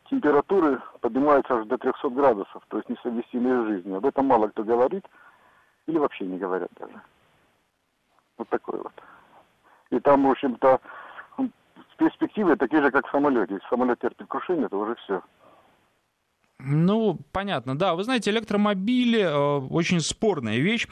температуры 0.10 0.80
поднимаются 1.02 1.56
аж 1.56 1.66
до 1.66 1.78
300 1.78 2.10
градусов, 2.10 2.64
то 2.68 2.78
есть 2.78 2.90
несовместимые 2.90 3.64
с 3.64 3.68
жизнью. 3.68 3.98
Об 3.98 4.06
этом 4.06 4.28
мало 4.28 4.50
кто 4.50 4.64
говорит, 4.64 5.06
или 5.88 5.98
вообще 5.98 6.26
не 6.26 6.38
говорят 6.38 6.70
даже. 6.80 7.02
Вот 8.38 8.50
такой 8.50 8.80
вот. 8.80 8.94
И 9.90 10.00
там, 10.02 10.28
в 10.28 10.32
общем-то, 10.32 10.82
перспективы 11.98 12.56
такие 12.56 12.82
же, 12.82 12.92
как 12.92 13.08
в 13.08 13.12
самолете. 13.12 13.56
Если 13.56 13.68
самолет 13.70 14.00
терпит 14.00 14.28
крушение, 14.28 14.68
то 14.70 14.80
уже 14.80 14.96
все. 14.96 15.22
Ну, 16.60 17.20
понятно, 17.32 17.78
да. 17.78 17.94
Вы 17.96 18.04
знаете, 18.04 18.32
электромобили 18.32 19.22
э, 19.22 19.68
очень 19.70 20.00
спорная 20.00 20.60
вещь. 20.60 20.88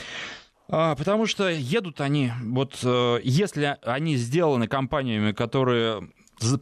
А, 0.70 0.96
потому 0.96 1.25
что 1.25 1.50
едут 1.50 2.01
они, 2.01 2.31
вот 2.43 2.79
э, 2.84 3.20
если 3.24 3.77
они 3.84 4.15
сделаны 4.15 4.67
компаниями, 4.67 5.34
которые 5.34 6.10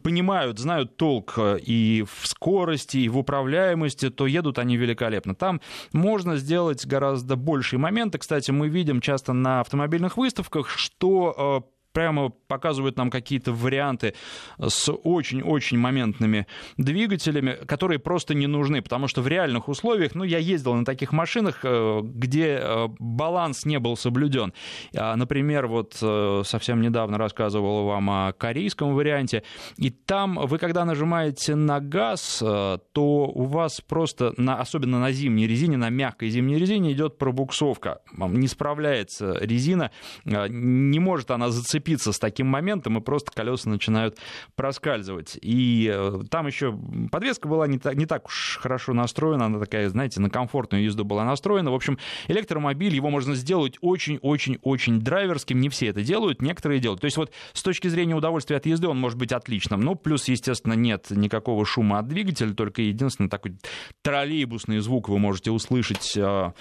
понимают, 0.02 0.58
знают 0.58 0.96
толк 0.96 1.34
э, 1.38 1.58
и 1.58 2.04
в 2.04 2.26
скорости, 2.26 2.98
и 2.98 3.08
в 3.08 3.18
управляемости, 3.18 4.10
то 4.10 4.26
едут 4.26 4.58
они 4.58 4.76
великолепно. 4.76 5.34
Там 5.34 5.60
можно 5.92 6.36
сделать 6.36 6.86
гораздо 6.86 7.36
большие 7.36 7.78
моменты. 7.78 8.18
Кстати, 8.18 8.50
мы 8.50 8.68
видим 8.68 9.00
часто 9.00 9.32
на 9.32 9.60
автомобильных 9.60 10.16
выставках, 10.16 10.68
что 10.68 11.64
прямо 11.92 12.30
показывают 12.30 12.96
нам 12.96 13.10
какие-то 13.10 13.52
варианты 13.52 14.14
с 14.58 14.90
очень-очень 14.92 15.78
моментными 15.78 16.46
двигателями, 16.76 17.58
которые 17.66 17.98
просто 17.98 18.34
не 18.34 18.46
нужны, 18.46 18.82
потому 18.82 19.08
что 19.08 19.22
в 19.22 19.28
реальных 19.28 19.68
условиях, 19.68 20.14
ну, 20.14 20.24
я 20.24 20.38
ездил 20.38 20.74
на 20.74 20.84
таких 20.84 21.12
машинах, 21.12 21.60
э, 21.62 22.00
где 22.02 22.60
э, 22.60 22.88
баланс 22.98 23.64
не 23.64 23.78
был 23.78 23.96
соблюден. 23.96 24.52
А, 24.96 25.16
например, 25.16 25.66
вот 25.66 25.98
э, 26.00 26.42
совсем 26.44 26.80
недавно 26.80 27.18
рассказывал 27.18 27.86
вам 27.86 28.10
о 28.10 28.32
корейском 28.32 28.94
варианте, 28.94 29.42
и 29.76 29.90
там 29.90 30.36
вы, 30.36 30.58
когда 30.58 30.84
нажимаете 30.84 31.54
на 31.54 31.80
газ, 31.80 32.38
то 32.38 32.82
у 32.94 33.44
вас 33.44 33.80
просто, 33.80 34.32
на, 34.36 34.60
особенно 34.60 35.00
на 35.00 35.12
зимней 35.12 35.46
резине, 35.46 35.76
на 35.76 35.90
мягкой 35.90 36.30
зимней 36.30 36.58
резине 36.58 36.92
идет 36.92 37.18
пробуксовка, 37.18 38.00
не 38.16 38.48
справляется 38.48 39.36
резина, 39.40 39.90
не 40.24 40.98
может 40.98 41.30
она 41.30 41.50
зацепиться 41.50 41.79
зацепиться 41.80 42.12
с 42.12 42.18
таким 42.18 42.46
моментом, 42.46 42.98
и 42.98 43.00
просто 43.00 43.32
колеса 43.32 43.68
начинают 43.68 44.18
проскальзывать. 44.54 45.38
И 45.40 45.90
э, 45.92 46.20
там 46.30 46.46
еще 46.46 46.78
подвеска 47.10 47.48
была 47.48 47.66
не 47.66 47.78
так, 47.78 47.94
не 47.96 48.06
так 48.06 48.26
уж 48.26 48.58
хорошо 48.60 48.92
настроена, 48.92 49.46
она 49.46 49.58
такая, 49.58 49.88
знаете, 49.88 50.20
на 50.20 50.30
комфортную 50.30 50.84
езду 50.84 51.04
была 51.04 51.24
настроена. 51.24 51.70
В 51.70 51.74
общем, 51.74 51.98
электромобиль, 52.28 52.94
его 52.94 53.10
можно 53.10 53.34
сделать 53.34 53.76
очень-очень-очень 53.80 55.00
драйверским, 55.00 55.60
не 55.60 55.68
все 55.68 55.86
это 55.86 56.02
делают, 56.02 56.42
некоторые 56.42 56.80
делают. 56.80 57.00
То 57.00 57.06
есть 57.06 57.16
вот 57.16 57.32
с 57.52 57.62
точки 57.62 57.88
зрения 57.88 58.14
удовольствия 58.14 58.56
от 58.56 58.66
езды 58.66 58.88
он 58.88 58.98
может 58.98 59.18
быть 59.18 59.32
отличным, 59.32 59.80
но 59.80 59.94
плюс, 59.94 60.28
естественно, 60.28 60.74
нет 60.74 61.06
никакого 61.10 61.64
шума 61.64 61.98
от 61.98 62.08
двигателя, 62.08 62.52
только 62.54 62.82
единственный 62.82 63.28
такой 63.28 63.56
троллейбусный 64.02 64.80
звук 64.80 65.08
вы 65.08 65.18
можете 65.18 65.50
услышать 65.50 66.16
э, 66.16 66.52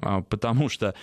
потому 0.00 0.68
что 0.68 0.94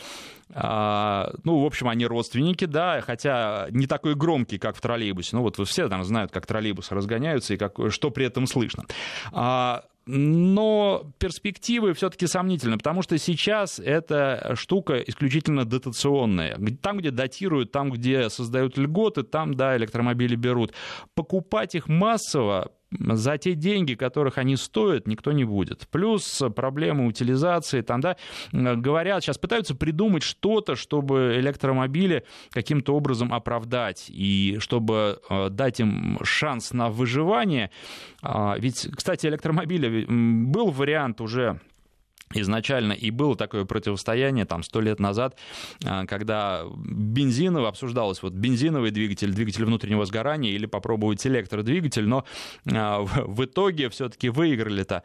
а, 0.56 1.34
ну, 1.44 1.60
в 1.60 1.66
общем, 1.66 1.88
они 1.88 2.06
родственники, 2.06 2.66
да, 2.66 3.02
хотя 3.02 3.68
не 3.72 3.88
такой 3.88 4.16
громкий, 4.16 4.58
как 4.58 4.76
в 4.76 4.82
троллейбусе. 4.82 5.36
Ну, 5.36 5.42
вот 5.42 5.58
все 5.68 5.90
там 5.90 6.04
знают, 6.04 6.32
как 6.32 6.46
троллейбусы 6.46 6.94
разгоняются 6.94 7.54
и 7.54 7.58
как, 7.58 7.78
что 7.90 8.12
при 8.12 8.26
этом 8.26 8.46
слышно. 8.46 8.86
А, 9.32 9.84
но 10.06 11.10
перспективы 11.18 11.94
все-таки 11.94 12.28
сомнительны, 12.28 12.78
потому 12.78 13.02
что 13.02 13.18
сейчас 13.18 13.80
эта 13.80 14.54
штука 14.56 14.98
исключительно 14.98 15.66
дотационная. 15.66 16.60
Там, 16.82 16.98
где 16.98 17.10
датируют, 17.10 17.72
там, 17.72 17.90
где 17.90 18.30
создают 18.30 18.78
льготы, 18.78 19.24
там, 19.24 19.54
да, 19.54 19.78
электромобили 19.78 20.36
берут. 20.36 20.74
Покупать 21.16 21.76
их 21.76 21.88
массово 21.88 22.72
за 23.00 23.38
те 23.38 23.54
деньги, 23.56 23.96
которых 23.96 24.38
они 24.38 24.56
стоят, 24.56 25.08
никто 25.08 25.32
не 25.32 25.44
будет. 25.44 25.88
Плюс 25.90 26.42
проблемы 26.56 27.06
утилизации, 27.08 27.82
там, 27.82 28.02
да, 28.02 28.18
говорят, 28.52 29.24
сейчас 29.24 29.38
пытаются 29.38 29.76
придумать 29.76 30.24
что-то, 30.24 30.76
чтобы 30.76 31.36
электромобили 31.40 32.24
каким-то 32.52 32.96
образом 32.96 33.34
оправдать, 33.34 34.06
и 34.10 34.58
чтобы 34.60 35.20
э, 35.30 35.50
дать 35.50 35.80
им 35.80 36.20
шанс 36.24 36.74
на 36.74 36.90
выживание. 36.90 37.72
А, 38.22 38.56
ведь, 38.58 38.90
кстати, 38.96 39.28
электромобили 39.28 40.06
был 40.08 40.72
вариант 40.72 41.22
уже 41.22 41.60
изначально 42.34 42.94
и 42.94 43.12
было 43.12 43.36
такое 43.36 43.66
противостояние 43.66 44.46
там 44.46 44.64
сто 44.64 44.82
лет 44.82 45.00
назад, 45.00 45.38
а, 45.86 46.06
когда 46.06 46.64
бензиново 46.76 47.68
обсуждалось 47.68 48.22
вот 48.22 48.34
бензиновый 48.34 48.92
двигатель, 48.92 49.32
двигатель 49.34 49.66
внутреннего 49.66 50.06
сгорания 50.06 50.52
или 50.52 50.66
попробовать 50.66 51.26
электродвигатель, 51.26 52.08
но 52.08 52.26
а, 52.72 53.02
в 53.02 53.44
итоге 53.46 53.90
все-таки 53.90 54.30
выиграли-то. 54.30 55.04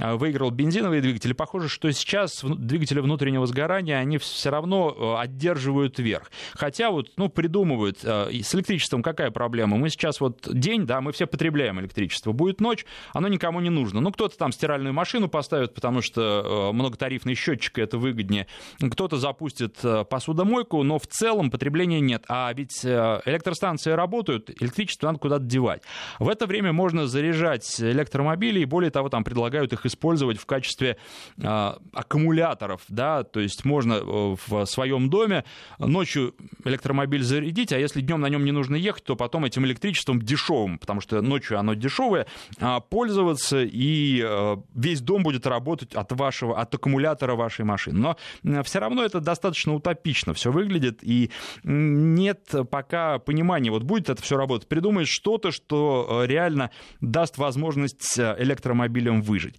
А, 0.00 0.16
выиграл 0.16 0.50
бензиновый 0.50 1.00
двигатель. 1.00 1.34
Похоже, 1.34 1.68
что 1.68 1.90
сейчас 1.92 2.42
двигатели 2.44 3.00
внутреннего 3.00 3.46
сгорания, 3.46 3.98
они 3.98 4.18
все 4.18 4.50
равно 4.50 5.18
одерживают 5.18 5.98
верх. 5.98 6.30
Хотя 6.54 6.90
вот, 6.90 7.10
ну, 7.16 7.28
придумывают, 7.28 8.00
с 8.00 8.54
электричеством 8.54 9.02
какая 9.02 9.30
проблема? 9.30 9.76
Мы 9.76 9.90
сейчас 9.90 10.20
вот 10.20 10.48
день, 10.52 10.86
да, 10.86 11.00
мы 11.00 11.12
все 11.12 11.26
потребляем 11.26 11.80
электричество. 11.80 12.32
Будет 12.32 12.60
ночь, 12.60 12.84
оно 13.12 13.28
никому 13.28 13.60
не 13.60 13.70
нужно. 13.70 14.00
Ну, 14.00 14.12
кто-то 14.12 14.36
там 14.36 14.52
стиральную 14.52 14.92
машину 14.92 15.28
поставит, 15.28 15.74
потому 15.74 16.02
что 16.02 16.67
многотарифный 16.72 17.34
счетчик, 17.34 17.78
это 17.78 17.98
выгоднее. 17.98 18.46
Кто-то 18.78 19.16
запустит 19.16 19.78
э, 19.82 20.04
посудомойку, 20.04 20.82
но 20.82 20.98
в 20.98 21.06
целом 21.06 21.50
потребления 21.50 22.00
нет. 22.00 22.24
А 22.28 22.52
ведь 22.52 22.84
э, 22.84 23.20
электростанции 23.24 23.92
работают, 23.92 24.50
электричество 24.60 25.08
надо 25.08 25.18
куда-то 25.18 25.44
девать. 25.44 25.82
В 26.18 26.28
это 26.28 26.46
время 26.46 26.72
можно 26.72 27.06
заряжать 27.06 27.80
электромобили, 27.80 28.60
и 28.60 28.64
более 28.64 28.90
того, 28.90 29.08
там 29.08 29.24
предлагают 29.24 29.72
их 29.72 29.86
использовать 29.86 30.38
в 30.38 30.46
качестве 30.46 30.96
э, 31.36 31.72
аккумуляторов, 31.92 32.82
да, 32.88 33.24
то 33.24 33.40
есть 33.40 33.64
можно 33.64 33.98
в 34.00 34.64
своем 34.66 35.10
доме 35.10 35.44
ночью 35.78 36.34
электромобиль 36.64 37.22
зарядить, 37.22 37.72
а 37.72 37.78
если 37.78 38.00
днем 38.00 38.20
на 38.20 38.28
нем 38.28 38.44
не 38.44 38.52
нужно 38.52 38.76
ехать, 38.76 39.04
то 39.04 39.16
потом 39.16 39.44
этим 39.44 39.64
электричеством 39.64 40.20
дешевым, 40.20 40.78
потому 40.78 41.00
что 41.00 41.20
ночью 41.22 41.58
оно 41.58 41.74
дешевое, 41.74 42.26
а, 42.60 42.80
пользоваться, 42.80 43.62
и 43.62 44.26
весь 44.74 45.00
дом 45.00 45.22
будет 45.22 45.46
работать 45.46 45.94
от 45.94 46.12
вашего 46.12 46.57
от 46.60 46.74
аккумулятора 46.74 47.34
вашей 47.34 47.64
машины. 47.64 48.16
Но 48.42 48.62
все 48.62 48.78
равно 48.78 49.04
это 49.04 49.20
достаточно 49.20 49.74
утопично 49.74 50.34
все 50.34 50.50
выглядит, 50.50 51.00
и 51.02 51.30
нет 51.64 52.50
пока 52.70 53.18
понимания, 53.18 53.70
вот 53.70 53.82
будет 53.82 54.10
это 54.10 54.22
все 54.22 54.36
работать. 54.36 54.68
Придумать 54.68 55.08
что-то, 55.08 55.50
что 55.50 56.22
э, 56.22 56.26
реально 56.26 56.70
даст 57.00 57.38
возможность 57.38 58.18
э, 58.18 58.36
электромобилям 58.38 59.22
выжить. 59.22 59.58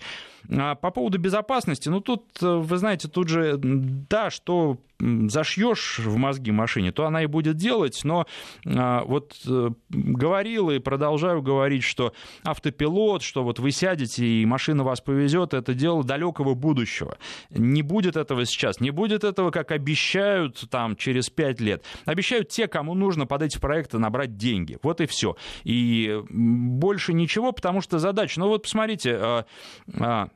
А 0.49 0.75
по 0.75 0.91
поводу 0.91 1.17
безопасности, 1.17 1.89
ну 1.89 2.01
тут, 2.01 2.25
э, 2.41 2.45
вы 2.45 2.77
знаете, 2.77 3.07
тут 3.07 3.29
же, 3.29 3.55
да, 3.57 4.29
что 4.29 4.77
зашьешь 4.99 5.99
в 5.99 6.17
мозги 6.17 6.51
машине, 6.51 6.91
то 6.91 7.05
она 7.05 7.23
и 7.23 7.25
будет 7.25 7.55
делать, 7.55 8.01
но 8.03 8.25
а, 8.65 9.03
вот 9.05 9.35
э, 9.47 9.69
говорил 9.89 10.69
и 10.69 10.79
продолжаю 10.79 11.41
говорить, 11.41 11.83
что 11.83 12.13
автопилот, 12.43 13.21
что 13.21 13.43
вот 13.43 13.59
вы 13.59 13.71
сядете 13.71 14.25
и 14.25 14.45
машина 14.45 14.83
вас 14.83 14.99
повезет, 14.99 15.53
это 15.53 15.73
дело 15.73 16.03
далекого 16.03 16.53
будущего. 16.53 17.17
Не 17.49 17.81
будет 17.81 18.17
этого 18.17 18.45
сейчас, 18.45 18.81
не 18.81 18.91
будет 18.91 19.23
этого, 19.23 19.51
как 19.51 19.71
обещают 19.71 20.69
там 20.69 20.97
через 20.97 21.29
пять 21.29 21.61
лет. 21.61 21.83
Обещают 22.05 22.49
те, 22.49 22.67
кому 22.67 22.93
нужно 22.93 23.25
под 23.25 23.43
эти 23.43 23.57
проекты 23.57 23.99
набрать 23.99 24.35
деньги. 24.35 24.77
Вот 24.83 24.99
и 24.99 25.05
все. 25.05 25.37
И 25.63 26.21
больше 26.29 27.13
ничего, 27.13 27.53
потому 27.53 27.79
что 27.81 27.99
задача, 27.99 28.39
ну 28.39 28.49
вот 28.49 28.63
посмотрите, 28.63 29.17
а, 29.17 30.29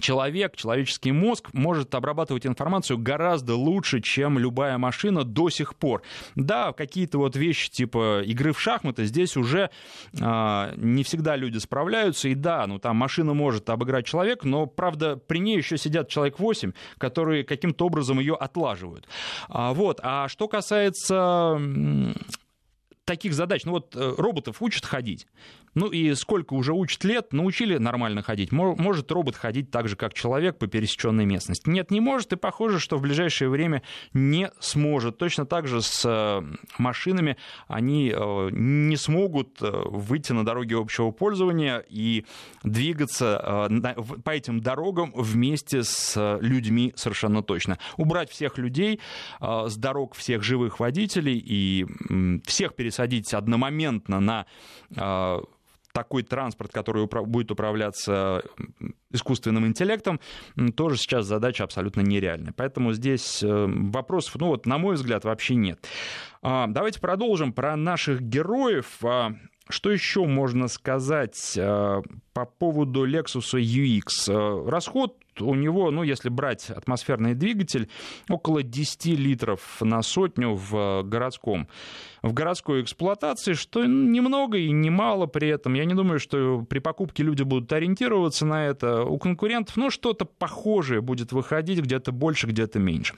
человек, 0.00 0.56
человеческий 0.56 1.12
мозг 1.12 1.50
может 1.52 1.94
обрабатывать 1.94 2.46
информацию 2.46 2.98
гораздо 2.98 3.56
лучше, 3.56 4.00
чем 4.00 4.38
любая 4.38 4.78
машина 4.78 5.24
до 5.24 5.50
сих 5.50 5.74
пор. 5.74 6.02
Да, 6.34 6.72
какие-то 6.72 7.18
вот 7.18 7.36
вещи 7.36 7.70
типа 7.70 8.22
игры 8.24 8.52
в 8.52 8.60
шахматы 8.60 9.04
здесь 9.04 9.36
уже 9.36 9.70
э, 10.12 10.72
не 10.76 11.02
всегда 11.02 11.36
люди 11.36 11.58
справляются. 11.58 12.28
И 12.28 12.34
да, 12.34 12.66
ну 12.66 12.78
там 12.78 12.96
машина 12.96 13.34
может 13.34 13.68
обыграть 13.70 14.06
человека, 14.06 14.46
но, 14.46 14.66
правда, 14.66 15.16
при 15.16 15.38
ней 15.38 15.56
еще 15.56 15.76
сидят 15.76 16.08
человек 16.08 16.38
8, 16.38 16.72
которые 16.98 17.44
каким-то 17.44 17.86
образом 17.86 18.20
ее 18.20 18.34
отлаживают. 18.34 19.08
А, 19.48 19.72
вот. 19.72 20.00
А 20.02 20.28
что 20.28 20.48
касается 20.48 21.60
таких 23.08 23.32
задач, 23.32 23.64
ну 23.64 23.72
вот 23.72 23.96
э, 23.96 24.14
роботов 24.18 24.58
учат 24.60 24.84
ходить. 24.84 25.26
Ну 25.78 25.86
и 25.86 26.12
сколько 26.14 26.54
уже 26.54 26.72
учат 26.72 27.04
лет, 27.04 27.32
научили 27.32 27.78
нормально 27.78 28.20
ходить. 28.20 28.50
Может 28.50 29.12
робот 29.12 29.36
ходить 29.36 29.70
так 29.70 29.86
же, 29.86 29.94
как 29.94 30.12
человек 30.12 30.58
по 30.58 30.66
пересеченной 30.66 31.24
местности? 31.24 31.70
Нет, 31.70 31.92
не 31.92 32.00
может, 32.00 32.32
и 32.32 32.36
похоже, 32.36 32.80
что 32.80 32.96
в 32.96 33.02
ближайшее 33.02 33.48
время 33.48 33.84
не 34.12 34.50
сможет. 34.58 35.18
Точно 35.18 35.46
так 35.46 35.68
же 35.68 35.80
с 35.80 36.02
э, 36.04 36.42
машинами 36.78 37.36
они 37.68 38.12
э, 38.12 38.48
не 38.50 38.96
смогут 38.96 39.58
выйти 39.60 40.32
на 40.32 40.44
дороги 40.44 40.74
общего 40.74 41.12
пользования 41.12 41.84
и 41.88 42.24
двигаться 42.64 43.68
по 44.24 44.30
этим 44.30 44.60
дорогам 44.60 45.12
вместе 45.14 45.84
с 45.84 46.38
людьми 46.40 46.92
совершенно 46.96 47.44
точно. 47.44 47.78
Убрать 47.96 48.30
всех 48.30 48.58
людей 48.58 48.98
с 49.40 49.76
дорог, 49.76 50.16
всех 50.16 50.42
живых 50.42 50.80
водителей 50.80 51.38
и 51.38 51.86
всех 52.44 52.74
пересадить 52.74 53.32
одномоментно 53.32 54.18
на 54.18 54.46
такой 55.98 56.22
транспорт, 56.22 56.70
который 56.70 57.08
будет 57.26 57.50
управляться 57.50 58.44
искусственным 59.10 59.66
интеллектом, 59.66 60.20
тоже 60.76 60.96
сейчас 60.96 61.26
задача 61.26 61.64
абсолютно 61.64 62.02
нереальная. 62.02 62.54
Поэтому 62.56 62.92
здесь 62.92 63.42
э, 63.42 63.66
вопросов, 63.66 64.36
ну 64.38 64.46
вот, 64.46 64.64
на 64.64 64.78
мой 64.78 64.94
взгляд, 64.94 65.24
вообще 65.24 65.56
нет. 65.56 65.84
А, 66.40 66.68
давайте 66.68 67.00
продолжим 67.00 67.52
про 67.52 67.74
наших 67.74 68.22
героев. 68.22 69.04
А, 69.04 69.32
что 69.68 69.90
еще 69.90 70.24
можно 70.24 70.68
сказать 70.68 71.58
по 72.32 72.44
поводу 72.44 73.04
Lexus 73.04 73.54
UX? 73.54 74.70
Расход 74.70 75.16
у 75.40 75.54
него, 75.54 75.90
ну, 75.90 76.02
если 76.02 76.28
брать 76.28 76.70
атмосферный 76.70 77.34
двигатель, 77.34 77.88
около 78.28 78.62
10 78.62 79.06
литров 79.18 79.78
на 79.80 80.02
сотню 80.02 80.54
в 80.54 81.02
городском 81.02 81.68
в 82.22 82.32
городской 82.32 82.82
эксплуатации, 82.82 83.52
что 83.52 83.84
немного 83.84 84.58
и 84.58 84.70
немало 84.70 85.26
при 85.26 85.48
этом. 85.48 85.74
Я 85.74 85.84
не 85.84 85.94
думаю, 85.94 86.18
что 86.18 86.64
при 86.68 86.78
покупке 86.78 87.22
люди 87.22 87.42
будут 87.42 87.72
ориентироваться 87.72 88.46
на 88.46 88.66
это. 88.66 89.04
У 89.04 89.18
конкурентов, 89.18 89.76
ну, 89.76 89.90
что-то 89.90 90.24
похожее 90.24 91.00
будет 91.00 91.32
выходить, 91.32 91.80
где-то 91.80 92.12
больше, 92.12 92.46
где-то 92.46 92.78
меньше. 92.78 93.14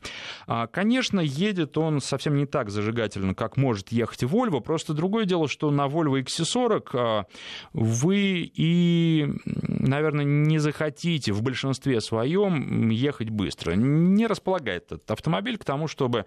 А, 0.47 0.67
конечно, 0.67 1.21
едет 1.21 1.79
он 1.79 2.01
совсем 2.01 2.37
не 2.37 2.47
так 2.47 2.71
зажигательно, 2.71 3.35
как 3.35 3.57
может 3.57 3.93
ехать 3.93 4.23
Volvo, 4.23 4.61
просто 4.61 4.95
другое 4.95 5.25
дело, 5.25 5.49
что 5.49 5.71
на 5.71 5.87
Volvo 5.87 6.23
XC40 6.23 6.89
а, 6.95 7.25
вы 7.73 8.51
и, 8.55 9.29
наверное, 9.45 10.25
не 10.25 10.59
захотите 10.59 11.33
в 11.33 11.43
большинстве 11.43 12.01
своем 12.11 12.91
ехать 12.91 13.31
быстро. 13.31 13.73
Не 13.73 14.27
располагает 14.27 14.87
этот 14.87 15.11
автомобиль 15.11 15.57
к 15.57 15.65
тому, 15.65 15.87
чтобы 15.87 16.27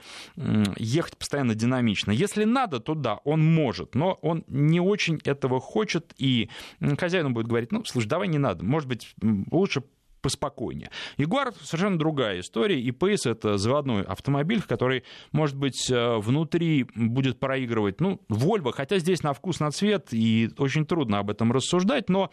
ехать 0.77 1.17
постоянно 1.17 1.55
динамично. 1.55 2.11
Если 2.11 2.45
надо, 2.45 2.79
то 2.79 2.95
да, 2.95 3.19
он 3.25 3.43
может, 3.43 3.95
но 3.95 4.13
он 4.21 4.45
не 4.47 4.79
очень 4.79 5.19
этого 5.25 5.59
хочет, 5.59 6.13
и 6.17 6.49
хозяину 6.97 7.31
будет 7.31 7.47
говорить, 7.47 7.71
ну, 7.71 7.83
слушай, 7.85 8.07
давай 8.07 8.27
не 8.29 8.37
надо, 8.37 8.63
может 8.63 8.87
быть, 8.87 9.13
лучше 9.51 9.83
поспокойнее. 10.23 10.89
Ягуар 11.17 11.53
совершенно 11.61 11.99
другая 11.99 12.39
история, 12.39 12.79
и 12.81 12.91
Пейс 12.91 13.27
это 13.27 13.57
заводной 13.57 14.03
автомобиль, 14.03 14.61
который, 14.61 15.03
может 15.31 15.55
быть, 15.55 15.91
э, 15.91 16.17
внутри 16.17 16.87
будет 16.95 17.39
проигрывать, 17.39 17.99
ну, 17.99 18.21
Volvo, 18.29 18.71
хотя 18.71 18.97
здесь 18.97 19.21
на 19.21 19.33
вкус, 19.33 19.59
на 19.59 19.69
цвет, 19.69 20.07
и 20.11 20.49
очень 20.57 20.85
трудно 20.85 21.19
об 21.19 21.29
этом 21.29 21.51
рассуждать, 21.51 22.09
но 22.09 22.31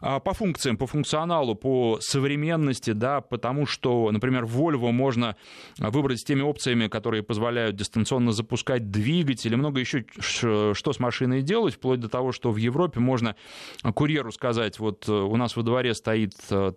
а, 0.00 0.20
по 0.20 0.32
функциям, 0.32 0.76
по 0.76 0.86
функционалу, 0.86 1.54
по 1.56 1.98
современности, 2.00 2.92
да, 2.92 3.20
потому 3.20 3.66
что, 3.66 4.10
например, 4.12 4.44
Volvo 4.44 4.92
можно 4.92 5.36
выбрать 5.78 6.20
с 6.20 6.24
теми 6.24 6.42
опциями, 6.42 6.86
которые 6.86 7.22
позволяют 7.22 7.74
дистанционно 7.76 8.32
запускать 8.32 8.90
двигатель, 8.90 9.52
и 9.52 9.56
много 9.56 9.80
еще 9.80 10.04
что 10.20 10.92
с 10.92 11.00
машиной 11.00 11.42
делать, 11.42 11.74
вплоть 11.74 12.00
до 12.00 12.08
того, 12.08 12.30
что 12.30 12.52
в 12.52 12.56
Европе 12.56 13.00
можно 13.00 13.34
курьеру 13.94 14.30
сказать, 14.30 14.78
вот 14.78 15.08
э, 15.08 15.12
у 15.12 15.36
нас 15.36 15.56
во 15.56 15.62
дворе 15.62 15.94
стоит 15.94 16.34
э, 16.50 16.72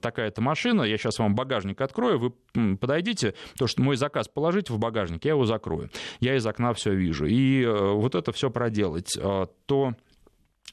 такая-то 0.00 0.40
машина, 0.40 0.82
я 0.82 0.96
сейчас 0.96 1.18
вам 1.18 1.34
багажник 1.34 1.80
открою, 1.80 2.18
вы 2.18 2.76
подойдите, 2.76 3.34
то, 3.56 3.66
что 3.66 3.82
мой 3.82 3.96
заказ 3.96 4.28
положите 4.28 4.72
в 4.72 4.78
багажник, 4.78 5.24
я 5.24 5.32
его 5.32 5.44
закрою. 5.44 5.90
Я 6.20 6.36
из 6.36 6.46
окна 6.46 6.72
все 6.72 6.94
вижу. 6.94 7.26
И 7.26 7.62
э, 7.62 7.92
вот 7.92 8.14
это 8.14 8.32
все 8.32 8.50
проделать, 8.50 9.16
то 9.66 9.94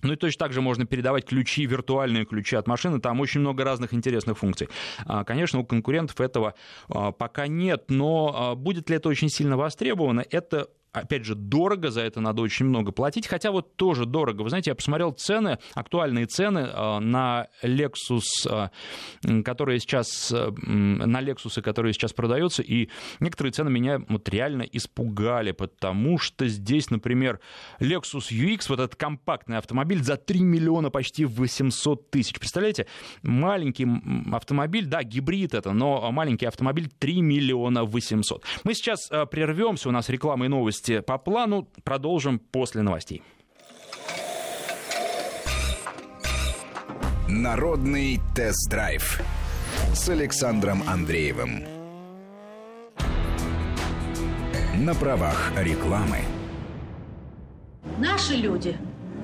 ну 0.04 0.14
и 0.14 0.16
точно 0.16 0.46
так 0.46 0.54
же 0.54 0.62
можно 0.62 0.86
передавать 0.86 1.26
ключи, 1.26 1.66
виртуальные 1.66 2.26
ключи 2.26 2.56
от 2.56 2.68
машины, 2.68 3.00
там 3.00 3.20
очень 3.20 3.42
много 3.42 3.64
разных 3.64 3.94
интересных 3.94 4.38
функций. 4.38 4.70
А, 5.06 5.24
конечно, 5.24 5.60
у 5.60 5.66
конкурентов 5.66 6.22
этого 6.22 6.54
пока 6.88 7.48
нет, 7.48 7.86
но 7.90 8.56
будет 8.56 8.90
ли 8.90 8.98
это 8.98 9.10
очень 9.10 9.30
сильно 9.30 9.58
востребовано, 9.58 10.24
это 10.30 10.68
опять 11.00 11.26
же, 11.26 11.36
дорого, 11.36 11.92
за 11.92 12.02
это 12.02 12.22
надо 12.22 12.42
очень 12.42 12.66
много 12.66 12.92
платить, 12.92 13.28
хотя 13.28 13.52
вот 13.52 13.76
тоже 13.76 14.06
дорого. 14.06 14.42
Вы 14.42 14.50
знаете, 14.50 14.72
я 14.72 14.76
посмотрел 14.76 15.12
цены, 15.12 15.60
актуальные 15.74 16.26
цены 16.26 16.60
э, 16.60 17.00
на 17.00 17.48
Lexus, 17.64 18.22
э, 19.24 19.42
которые 19.44 19.80
сейчас, 19.80 20.32
э, 20.32 20.52
на 20.52 21.22
Lexus, 21.22 21.62
которые 21.62 21.94
сейчас 21.94 22.14
продаются, 22.14 22.62
и 22.62 22.90
некоторые 23.20 23.52
цены 23.52 23.70
меня 23.70 24.02
вот 24.10 24.28
реально 24.30 24.64
испугали, 24.64 25.52
потому 25.52 26.18
что 26.18 26.48
здесь, 26.48 26.90
например, 26.90 27.40
Lexus 27.80 28.32
UX, 28.32 28.66
вот 28.70 28.80
этот 28.80 28.96
компактный 28.96 29.58
автомобиль 29.58 30.04
за 30.04 30.18
3 30.18 30.42
миллиона 30.42 30.90
почти 30.90 31.26
800 31.26 32.10
тысяч. 32.10 32.40
Представляете, 32.40 32.88
маленький 33.22 33.88
автомобиль, 34.32 34.86
да, 34.86 35.04
гибрид 35.04 35.54
это, 35.54 35.72
но 35.72 36.12
маленький 36.12 36.46
автомобиль 36.46 36.90
3 37.00 37.22
миллиона 37.22 37.84
800. 37.84 38.44
Мы 38.64 38.74
сейчас 38.74 39.10
прервемся, 39.32 39.90
у 39.90 39.92
нас 39.92 40.10
реклама 40.10 40.46
и 40.46 40.48
новости 40.48 40.87
новости 40.88 41.06
по 41.06 41.18
плану. 41.18 41.68
Продолжим 41.84 42.40
после 42.40 42.82
новостей. 42.82 43.22
Народный 47.28 48.20
тест-драйв 48.36 49.22
с 49.94 50.10
Александром 50.10 50.84
Андреевым. 50.88 51.64
На 54.76 54.94
правах 54.94 55.52
рекламы. 55.58 56.20
Наши 58.00 58.36
люди 58.36 58.78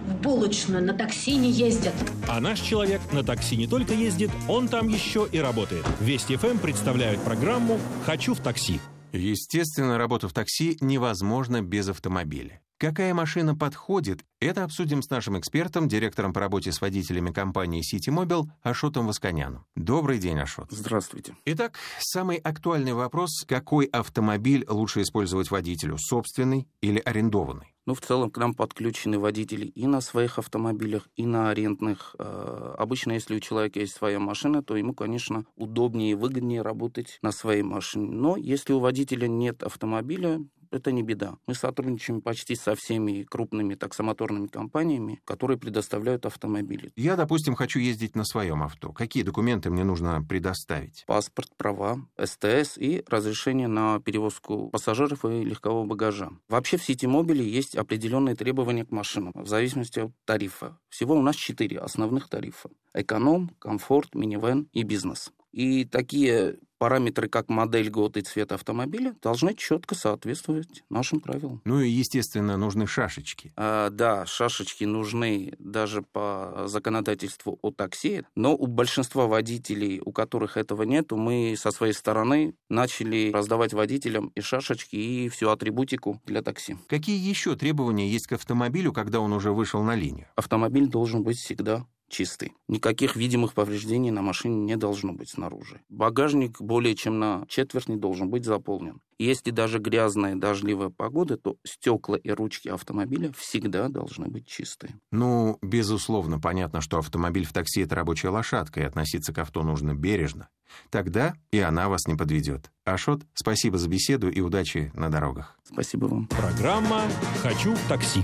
в 0.07 0.15
булочную 0.15 0.83
на 0.83 0.93
такси 0.93 1.35
не 1.37 1.51
ездят. 1.51 1.93
А 2.27 2.41
наш 2.41 2.59
человек 2.59 2.99
на 3.13 3.23
такси 3.23 3.55
не 3.55 3.67
только 3.67 3.93
ездит, 3.93 4.31
он 4.49 4.67
там 4.67 4.89
еще 4.89 5.27
и 5.31 5.39
работает. 5.39 5.85
Вести 6.01 6.35
ФМ 6.35 6.57
представляют 6.57 7.21
программу 7.21 7.79
«Хочу 8.05 8.33
в 8.33 8.39
такси». 8.39 8.81
Естественно, 9.13 9.97
работа 9.97 10.27
в 10.27 10.33
такси 10.33 10.77
невозможна 10.81 11.61
без 11.61 11.87
автомобиля. 11.87 12.61
Какая 12.79 13.13
машина 13.13 13.55
подходит, 13.55 14.25
это 14.41 14.63
обсудим 14.65 15.01
с 15.01 15.09
нашим 15.09 15.39
экспертом, 15.39 15.87
директором 15.87 16.33
по 16.33 16.41
работе 16.41 16.71
с 16.71 16.81
водителями 16.81 17.31
компании 17.31 17.81
Citymobile 17.81 18.47
Ашотом 18.61 19.07
Восконяном. 19.07 19.65
Добрый 19.75 20.17
день, 20.17 20.39
Ашот. 20.39 20.67
Здравствуйте. 20.69 21.37
Итак, 21.45 21.77
самый 21.99 22.37
актуальный 22.37 22.93
вопрос, 22.93 23.45
какой 23.47 23.85
автомобиль 23.85 24.65
лучше 24.67 25.03
использовать 25.03 25.49
водителю, 25.49 25.97
собственный 25.97 26.67
или 26.81 26.99
арендованный? 26.99 27.72
Ну, 27.85 27.93
в 27.93 28.01
целом, 28.01 28.31
к 28.31 28.37
нам 28.37 28.53
подключены 28.53 29.19
водители 29.19 29.65
и 29.65 29.87
на 29.87 29.99
своих 29.99 30.39
автомобилях, 30.39 31.09
и 31.17 31.25
на 31.25 31.49
арендных. 31.49 32.15
Э, 32.17 32.75
обычно, 32.77 33.11
если 33.11 33.35
у 33.35 33.39
человека 33.41 33.79
есть 33.81 33.93
своя 33.93 34.19
машина, 34.19 34.63
то 34.63 34.77
ему, 34.77 34.93
конечно, 34.93 35.45
удобнее 35.57 36.11
и 36.11 36.15
выгоднее 36.15 36.61
работать 36.61 37.19
на 37.21 37.33
своей 37.33 37.63
машине. 37.63 38.09
Но 38.09 38.37
если 38.37 38.71
у 38.71 38.79
водителя 38.79 39.27
нет 39.27 39.63
автомобиля, 39.63 40.39
это 40.73 40.91
не 40.91 41.03
беда. 41.03 41.37
Мы 41.47 41.55
сотрудничаем 41.55 42.21
почти 42.21 42.55
со 42.55 42.75
всеми 42.75 43.23
крупными 43.23 43.75
таксомоторными 43.75 44.47
компаниями, 44.47 45.21
которые 45.25 45.57
предоставляют 45.57 46.25
автомобили. 46.25 46.91
Я, 46.95 47.15
допустим, 47.15 47.55
хочу 47.55 47.79
ездить 47.79 48.15
на 48.15 48.23
своем 48.25 48.63
авто. 48.63 48.91
Какие 48.91 49.23
документы 49.23 49.69
мне 49.69 49.83
нужно 49.83 50.23
предоставить? 50.23 51.03
Паспорт, 51.07 51.49
права, 51.57 52.05
СТС 52.21 52.77
и 52.77 53.03
разрешение 53.07 53.67
на 53.67 53.99
перевозку 53.99 54.69
пассажиров 54.69 55.25
и 55.25 55.43
легкового 55.43 55.85
багажа. 55.85 56.31
Вообще 56.49 56.77
в 56.77 56.83
сети 56.83 57.07
мобиле 57.07 57.47
есть 57.47 57.75
определенные 57.75 58.35
требования 58.35 58.85
к 58.85 58.91
машинам 58.91 59.33
в 59.35 59.47
зависимости 59.47 59.99
от 59.99 60.11
тарифа. 60.25 60.77
Всего 60.89 61.15
у 61.15 61.21
нас 61.21 61.35
четыре 61.35 61.79
основных 61.79 62.29
тарифа. 62.29 62.69
Эконом, 62.93 63.49
комфорт, 63.59 64.15
минивэн 64.15 64.67
и 64.71 64.83
бизнес. 64.83 65.31
И 65.53 65.85
такие 65.85 66.57
параметры, 66.83 67.29
как 67.29 67.47
модель, 67.47 67.89
год 67.89 68.17
и 68.17 68.21
цвет 68.21 68.51
автомобиля, 68.51 69.15
должны 69.21 69.53
четко 69.55 69.95
соответствовать 69.95 70.83
нашим 70.89 71.21
правилам. 71.21 71.61
Ну 71.63 71.79
и, 71.79 71.89
естественно, 71.89 72.57
нужны 72.57 72.87
шашечки. 72.87 73.53
А, 73.55 73.89
да, 73.89 74.25
шашечки 74.25 74.83
нужны 74.83 75.53
даже 75.59 76.01
по 76.01 76.65
законодательству 76.65 77.57
о 77.61 77.71
такси, 77.71 78.23
но 78.35 78.53
у 78.53 78.67
большинства 78.67 79.27
водителей, 79.27 80.01
у 80.03 80.11
которых 80.11 80.57
этого 80.57 80.83
нету, 80.83 81.15
мы 81.15 81.55
со 81.57 81.71
своей 81.71 81.93
стороны 81.93 82.53
начали 82.67 83.31
раздавать 83.31 83.73
водителям 83.73 84.33
и 84.35 84.41
шашечки, 84.41 84.97
и 84.97 85.29
всю 85.29 85.49
атрибутику 85.49 86.21
для 86.25 86.41
такси. 86.41 86.75
Какие 86.89 87.17
еще 87.17 87.55
требования 87.55 88.09
есть 88.09 88.27
к 88.27 88.33
автомобилю, 88.33 88.91
когда 88.91 89.21
он 89.21 89.31
уже 89.31 89.53
вышел 89.53 89.81
на 89.83 89.95
линию? 89.95 90.27
Автомобиль 90.35 90.87
должен 90.87 91.23
быть 91.23 91.37
всегда 91.37 91.85
чистый. 92.13 92.53
Никаких 92.67 93.15
видимых 93.15 93.53
повреждений 93.53 94.11
на 94.11 94.21
машине 94.21 94.55
не 94.55 94.77
должно 94.77 95.11
быть 95.13 95.29
снаружи. 95.29 95.81
Багажник 95.89 96.61
более 96.61 96.95
чем 96.95 97.19
на 97.19 97.45
четверть 97.49 97.89
не 97.89 97.97
должен 97.97 98.29
быть 98.29 98.45
заполнен. 98.45 99.01
Если 99.19 99.51
даже 99.51 99.79
грязная 99.79 100.35
дождливая 100.35 100.89
погода, 100.89 101.37
то 101.37 101.55
стекла 101.65 102.17
и 102.17 102.29
ручки 102.29 102.67
автомобиля 102.67 103.31
всегда 103.37 103.87
должны 103.89 104.27
быть 104.27 104.47
чистые. 104.47 104.95
Ну, 105.11 105.57
безусловно, 105.61 106.39
понятно, 106.39 106.81
что 106.81 106.99
автомобиль 106.99 107.45
в 107.45 107.53
такси— 107.53 107.81
это 107.83 107.95
рабочая 107.95 108.29
лошадка, 108.29 108.81
и 108.81 108.83
относиться 108.83 109.33
к 109.33 109.39
авто 109.39 109.63
нужно 109.63 109.93
бережно. 109.95 110.49
Тогда 110.89 111.35
и 111.51 111.59
она 111.59 111.89
вас 111.89 112.07
не 112.07 112.15
подведет. 112.15 112.71
Ашот, 112.85 113.21
спасибо 113.33 113.77
за 113.77 113.89
беседу 113.89 114.29
и 114.29 114.41
удачи 114.41 114.91
на 114.93 115.09
дорогах. 115.09 115.57
Спасибо 115.63 116.05
вам. 116.05 116.27
Программа 116.27 117.03
«Хочу 117.41 117.73
в 117.75 117.87
такси». 117.87 118.23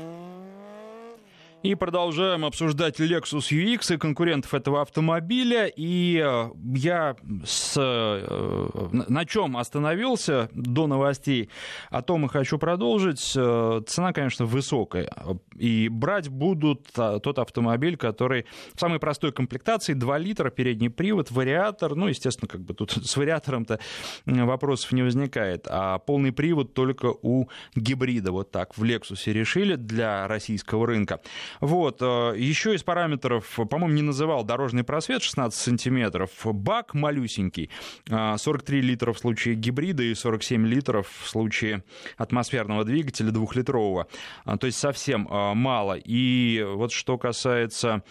И 1.63 1.75
продолжаем 1.75 2.43
обсуждать 2.43 2.99
Lexus 2.99 3.51
UX 3.51 3.93
и 3.93 3.97
конкурентов 3.97 4.55
этого 4.55 4.81
автомобиля. 4.81 5.67
И 5.67 6.19
э, 6.19 6.49
я 6.73 7.15
с, 7.45 7.75
э, 7.77 8.89
на 8.91 9.25
чем 9.25 9.55
остановился 9.55 10.49
до 10.55 10.87
новостей, 10.87 11.49
о 11.91 12.01
том 12.01 12.25
и 12.25 12.29
хочу 12.29 12.57
продолжить. 12.57 13.33
Э, 13.35 13.79
цена, 13.85 14.11
конечно, 14.11 14.45
высокая. 14.45 15.13
И 15.55 15.87
брать 15.87 16.29
будут 16.29 16.87
тот 16.93 17.37
автомобиль, 17.37 17.95
который 17.95 18.47
в 18.73 18.79
самой 18.79 18.97
простой 18.97 19.31
комплектации, 19.31 19.93
2 19.93 20.17
литра, 20.17 20.49
передний 20.49 20.89
привод, 20.89 21.29
вариатор. 21.29 21.93
Ну, 21.93 22.07
естественно, 22.07 22.47
как 22.47 22.61
бы 22.61 22.73
тут 22.73 22.91
с 22.91 23.15
вариатором-то 23.15 23.79
вопросов 24.25 24.93
не 24.93 25.03
возникает. 25.03 25.67
А 25.69 25.99
полный 25.99 26.31
привод 26.31 26.73
только 26.73 27.13
у 27.21 27.49
гибрида. 27.75 28.31
Вот 28.31 28.49
так 28.49 28.75
в 28.75 28.83
Lexus 28.83 29.31
решили 29.31 29.75
для 29.75 30.27
российского 30.27 30.87
рынка. 30.87 31.21
Вот. 31.59 32.01
Э, 32.01 32.33
Еще 32.37 32.75
из 32.75 32.83
параметров, 32.83 33.59
по-моему, 33.69 33.95
не 33.95 34.01
называл 34.01 34.43
дорожный 34.43 34.83
просвет 34.83 35.21
16 35.21 35.59
сантиметров. 35.59 36.31
Бак 36.43 36.93
малюсенький. 36.93 37.69
43 38.07 38.79
э, 38.79 38.81
литра 38.81 39.13
в 39.13 39.19
случае 39.19 39.55
гибрида 39.55 40.03
и 40.03 40.13
47 40.13 40.65
литров 40.65 41.07
в 41.09 41.27
случае 41.27 41.83
атмосферного 42.17 42.83
двигателя 42.83 43.31
двухлитрового. 43.31 44.07
Э, 44.45 44.57
то 44.57 44.67
есть 44.67 44.79
совсем 44.79 45.27
мало. 45.31 45.97
И 45.97 46.65
вот 46.75 46.91
что 46.91 47.17
касается 47.17 48.03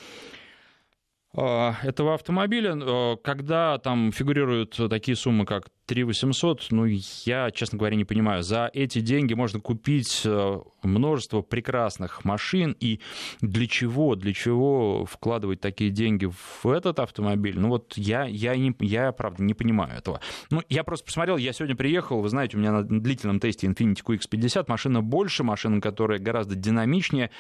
этого 1.33 2.15
автомобиля, 2.15 3.17
когда 3.23 3.79
там 3.79 4.11
фигурируют 4.11 4.81
такие 4.91 5.17
суммы, 5.17 5.47
как 5.47 5.69
3 5.91 6.05
800, 6.05 6.69
ну, 6.71 6.87
я, 7.25 7.51
честно 7.51 7.77
говоря, 7.77 7.97
не 7.97 8.05
понимаю. 8.05 8.45
За 8.45 8.71
эти 8.73 9.01
деньги 9.01 9.35
можно 9.35 9.59
купить 9.59 10.23
э, 10.25 10.61
множество 10.85 11.43
прекрасных 11.43 12.25
машин, 12.25 12.77
и 12.81 13.01
для 13.41 13.67
чего, 13.67 14.15
для 14.15 14.33
чего 14.33 15.05
вкладывать 15.05 15.61
такие 15.61 15.91
деньги 15.91 16.27
в 16.27 16.67
этот 16.69 16.99
автомобиль? 16.99 17.59
Ну, 17.59 17.69
вот 17.69 17.95
я, 17.97 18.25
я, 18.25 18.57
не, 18.57 18.75
я 18.81 19.13
правда, 19.13 19.43
не 19.43 19.55
понимаю 19.55 19.99
этого. 19.99 20.21
Ну, 20.51 20.63
я 20.69 20.85
просто 20.85 21.07
посмотрел, 21.07 21.37
я 21.37 21.53
сегодня 21.53 21.77
приехал, 21.77 22.21
вы 22.21 22.29
знаете, 22.29 22.57
у 22.57 22.61
меня 22.61 22.73
на 22.73 22.83
длительном 22.83 23.41
тесте 23.41 23.67
Infiniti 23.67 24.03
QX50 24.05 24.65
машина 24.69 25.03
больше, 25.03 25.45
машина, 25.45 25.81
которая 25.81 26.19
гораздо 26.19 26.55
динамичнее, 26.55 27.31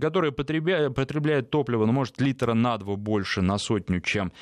которая 0.00 0.30
потребляет, 0.30 0.94
потребляет 0.94 1.50
топливо, 1.50 1.86
ну, 1.86 1.92
может, 1.92 2.20
литра 2.20 2.54
на 2.54 2.78
два 2.78 2.96
больше 2.96 3.42
на 3.42 3.58
сотню, 3.58 4.00
чем 4.00 4.32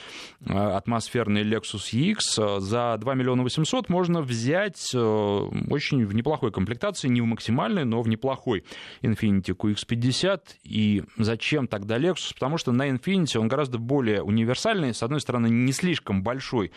э, 0.40 0.52
атмосферный 0.52 1.42
Lexus 1.42 1.92
EX. 1.92 2.60
За 2.60 2.96
2 2.98 3.14
миллиона 3.14 3.42
800 3.42 3.88
можно 3.88 4.22
взять 4.22 4.90
э, 4.94 4.98
очень 4.98 6.06
в 6.06 6.14
неплохой 6.14 6.50
комплектации, 6.52 7.08
не 7.08 7.20
в 7.20 7.26
максимальной, 7.26 7.84
но 7.84 8.02
в 8.02 8.08
неплохой 8.08 8.37
плохой 8.38 8.64
Infiniti 9.02 9.54
QX50. 9.54 10.40
И 10.64 11.02
зачем 11.16 11.66
тогда 11.66 11.98
Lexus? 11.98 12.34
Потому 12.34 12.58
что 12.58 12.72
на 12.72 12.88
Infiniti 12.88 13.36
он 13.38 13.48
гораздо 13.48 13.78
более 13.78 14.22
универсальный. 14.22 14.94
С 14.94 15.02
одной 15.02 15.20
стороны, 15.20 15.48
не 15.48 15.72
слишком 15.72 16.22
большой 16.22 16.72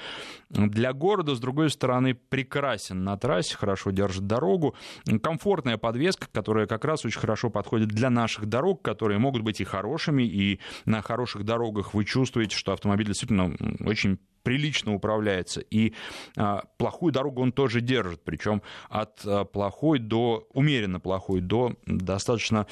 для 0.50 0.94
города, 0.94 1.36
с 1.36 1.40
другой 1.40 1.70
стороны, 1.70 2.14
прекрасен 2.14 3.04
на 3.04 3.18
трассе, 3.18 3.56
хорошо 3.56 3.92
держит 3.92 4.28
дорогу. 4.28 4.76
Комфортная 5.22 5.78
подвеска, 5.78 6.28
которая 6.32 6.68
как 6.68 6.86
раз 6.86 7.06
очень 7.06 7.20
хорошо 7.20 7.50
подходит 7.50 7.90
для 7.90 8.10
наших 8.10 8.48
дорог, 8.48 8.82
которые 8.82 9.20
могут 9.20 9.44
быть 9.44 9.62
и 9.62 9.64
хорошими, 9.64 10.24
и 10.24 10.60
на 10.86 11.02
хороших 11.02 11.44
дорогах 11.44 11.94
вы 11.94 12.06
чувствуете, 12.06 12.56
что 12.56 12.74
автомобиль 12.74 13.08
действительно 13.08 13.56
очень 13.86 14.20
прилично 14.44 14.94
управляется. 14.94 15.62
И 15.62 15.94
а, 16.38 16.64
плохую 16.78 17.12
дорогу 17.12 17.42
он 17.42 17.52
тоже 17.52 17.82
держит, 17.82 18.22
причем 18.24 18.62
от 18.90 19.22
а, 19.26 19.46
плохой 19.46 20.00
до 20.00 20.48
умеренно 20.54 21.00
плохой 21.00 21.42
до 21.42 21.76
достаточно 21.86 22.68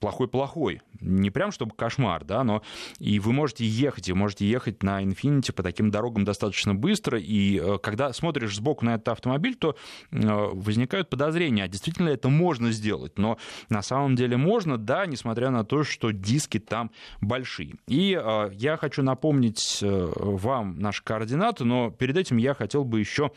плохой-плохой. 0.00 0.82
Не 1.00 1.30
прям 1.30 1.52
чтобы 1.52 1.74
кошмар, 1.74 2.24
да, 2.24 2.44
но 2.44 2.62
и 2.98 3.18
вы 3.18 3.32
можете 3.32 3.64
ехать, 3.64 4.08
и 4.08 4.12
можете 4.12 4.46
ехать 4.46 4.82
на 4.82 5.02
Infiniti 5.02 5.52
по 5.52 5.62
таким 5.62 5.90
дорогам 5.90 6.24
достаточно 6.24 6.74
быстро, 6.74 7.18
и 7.18 7.58
э, 7.58 7.78
когда 7.82 8.12
смотришь 8.12 8.56
сбоку 8.56 8.84
на 8.84 8.94
этот 8.94 9.08
автомобиль, 9.08 9.54
то 9.54 9.76
э, 10.10 10.16
возникают 10.18 11.10
подозрения, 11.10 11.64
а 11.64 11.68
действительно 11.68 12.08
это 12.08 12.28
можно 12.28 12.70
сделать, 12.72 13.18
но 13.18 13.38
на 13.68 13.82
самом 13.82 14.16
деле 14.16 14.36
можно, 14.36 14.78
да, 14.78 15.06
несмотря 15.06 15.50
на 15.50 15.64
то, 15.64 15.84
что 15.84 16.10
диски 16.10 16.58
там 16.58 16.90
большие. 17.20 17.74
И 17.86 18.18
э, 18.20 18.50
я 18.52 18.76
хочу 18.76 19.02
напомнить 19.02 19.78
вам 19.82 20.78
наши 20.78 21.02
координаты, 21.02 21.64
но 21.64 21.90
перед 21.90 22.16
этим 22.16 22.36
я 22.36 22.54
хотел 22.54 22.84
бы 22.84 23.00
еще 23.00 23.30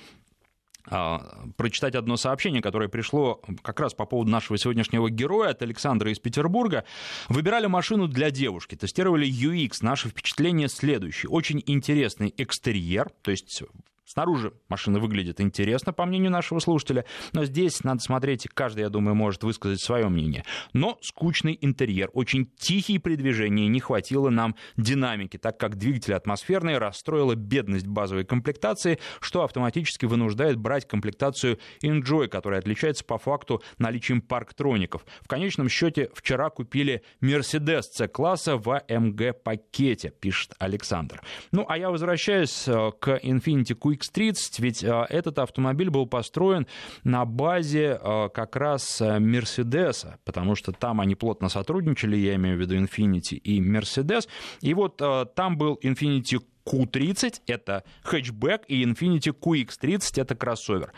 прочитать 1.58 1.96
одно 1.96 2.18
сообщение, 2.18 2.62
которое 2.62 2.90
пришло 2.90 3.42
как 3.62 3.80
раз 3.80 3.94
по 3.94 4.06
поводу 4.06 4.32
нашего 4.32 4.58
сегодняшнего 4.58 5.10
героя 5.10 5.52
от 5.52 5.62
Александра 5.62 6.12
из 6.12 6.20
Петербурга. 6.20 6.84
Выбирали 7.28 7.68
машину 7.68 8.08
для 8.08 8.32
девушки, 8.32 8.76
тестировали 8.76 9.28
UX. 9.28 9.78
Наше 9.82 10.10
впечатление 10.10 10.68
следующее. 10.68 11.30
Очень 11.30 11.64
интересный 11.66 12.34
экстерьер, 12.38 13.10
то 13.22 13.32
есть 13.32 13.64
Снаружи 14.10 14.54
машина 14.70 14.98
выглядит 14.98 15.40
интересно, 15.40 15.94
по 15.94 16.04
мнению 16.04 16.32
нашего 16.32 16.58
слушателя, 16.58 17.06
но 17.32 17.46
здесь 17.46 17.84
надо 17.84 18.02
смотреть, 18.02 18.48
каждый, 18.52 18.80
я 18.80 18.90
думаю, 18.90 19.14
может 19.14 19.44
высказать 19.44 19.82
свое 19.82 20.10
мнение. 20.10 20.46
Но 20.74 20.98
скучный 21.04 21.56
интерьер, 21.62 22.10
очень 22.14 22.50
тихий 22.58 22.98
при 22.98 23.18
движении, 23.18 23.68
не 23.68 23.80
хватило 23.80 24.32
нам 24.32 24.56
динамики, 24.78 25.38
так 25.38 25.60
как 25.60 25.76
двигатель 25.76 26.16
атмосферный 26.16 26.80
расстроила 26.80 27.36
бедность 27.36 27.86
базовой 27.86 28.26
комплектации, 28.26 28.98
что 29.22 29.44
автоматически 29.44 30.08
вынуждает 30.08 30.58
брать 30.58 30.88
комплектацию 30.88 31.60
Enjoy, 31.84 32.30
которая 32.30 32.62
отличается 32.62 33.06
по 33.06 33.20
факту 33.20 33.62
наличием 33.78 34.24
парктроников. 34.24 35.06
В 35.22 35.28
конечном 35.28 35.70
счете 35.70 36.10
вчера 36.16 36.50
купили 36.50 37.04
Mercedes 37.22 37.84
C-класса 37.92 38.58
в 38.58 38.70
AMG 38.70 39.34
пакете, 39.34 40.12
пишет 40.20 40.56
Александр. 40.58 41.22
Ну, 41.52 41.64
а 41.70 41.78
я 41.78 41.92
возвращаюсь 41.92 42.68
э, 42.68 42.92
к 43.00 43.20
Infiniti 43.22 43.78
QX 43.78 43.99
X30, 44.00 44.36
ведь 44.60 44.84
а, 44.84 45.06
этот 45.10 45.40
автомобиль 45.40 45.90
был 45.90 46.08
построен 46.08 46.68
на 47.04 47.26
базе 47.26 48.00
а, 48.02 48.30
как 48.30 48.56
раз 48.56 49.02
Мерседеса, 49.02 50.20
потому 50.26 50.56
что 50.56 50.72
там 50.72 51.02
они 51.02 51.16
плотно 51.16 51.50
сотрудничали, 51.50 52.18
я 52.18 52.36
имею 52.36 52.58
в 52.58 52.60
виду 52.60 52.76
Infiniti 52.76 53.36
и 53.36 53.62
Mercedes, 53.62 54.28
и 54.62 54.74
вот 54.74 55.02
а, 55.02 55.26
там 55.26 55.58
был 55.58 55.80
Infiniti 55.84 56.42
Q30, 56.66 57.42
это 57.48 57.84
хэтчбэк, 58.04 58.64
и 58.68 58.84
Infiniti 58.84 59.34
QX30, 59.34 60.22
это 60.22 60.36
кроссовер. 60.36 60.94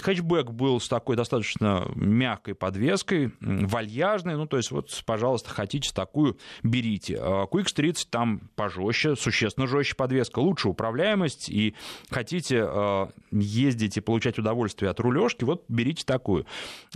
Хэтчбэк 0.00 0.50
был 0.50 0.78
с 0.78 0.88
такой 0.88 1.16
достаточно 1.16 1.90
мягкой 1.94 2.54
подвеской, 2.54 3.32
вальяжной, 3.40 4.36
ну, 4.36 4.46
то 4.46 4.58
есть, 4.58 4.70
вот, 4.70 5.02
пожалуйста, 5.06 5.50
хотите 5.50 5.92
такую, 5.92 6.38
берите. 6.62 7.18
А, 7.18 7.46
QX30 7.46 8.06
там 8.10 8.40
пожестче, 8.56 9.16
существенно 9.16 9.66
жестче 9.66 9.94
подвеска, 9.96 10.38
лучше 10.38 10.68
управляемость, 10.68 11.48
и 11.48 11.74
хотите 12.10 12.64
а, 12.64 13.10
ездить 13.30 13.96
и 13.96 14.00
получать 14.00 14.38
удовольствие 14.38 14.90
от 14.90 15.00
рулежки, 15.00 15.44
вот 15.44 15.64
берите 15.68 16.04
такую. 16.04 16.46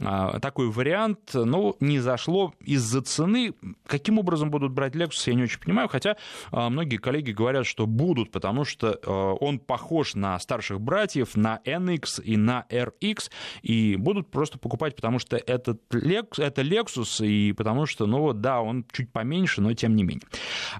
А, 0.03 0.39
такой 0.41 0.71
вариант, 0.71 1.31
ну, 1.33 1.77
не 1.81 2.01
зашло 2.01 2.53
из-за 2.61 3.03
цены. 3.03 3.55
Каким 3.87 4.19
образом 4.19 4.51
будут 4.51 4.73
брать 4.73 4.95
Lexus, 4.95 5.23
я 5.27 5.35
не 5.35 5.45
очень 5.45 5.61
понимаю, 5.61 5.89
хотя 5.89 6.17
многие 6.53 6.99
коллеги 6.99 7.33
говорят, 7.33 7.67
что 7.67 7.87
будут, 7.87 8.31
потому 8.31 8.65
что 8.65 8.93
он 9.41 9.59
похож 9.59 10.15
на 10.15 10.39
старших 10.39 10.81
братьев, 10.81 11.35
на 11.35 11.61
NX 11.65 12.23
и 12.23 12.37
на 12.37 12.67
R 12.71 12.90
RX, 13.01 13.31
и 13.63 13.97
будут 13.97 14.31
просто 14.31 14.59
покупать, 14.59 14.97
потому 14.97 15.19
что 15.19 15.37
этот, 15.37 15.83
это 15.93 16.63
Lexus, 16.63 17.27
и 17.27 17.53
потому 17.53 17.87
что, 17.87 18.07
ну 18.07 18.21
вот, 18.21 18.41
да, 18.41 18.61
он 18.61 18.85
чуть 18.93 19.13
поменьше, 19.13 19.61
но 19.61 19.73
тем 19.75 19.97
не 19.97 20.03
менее. 20.03 20.23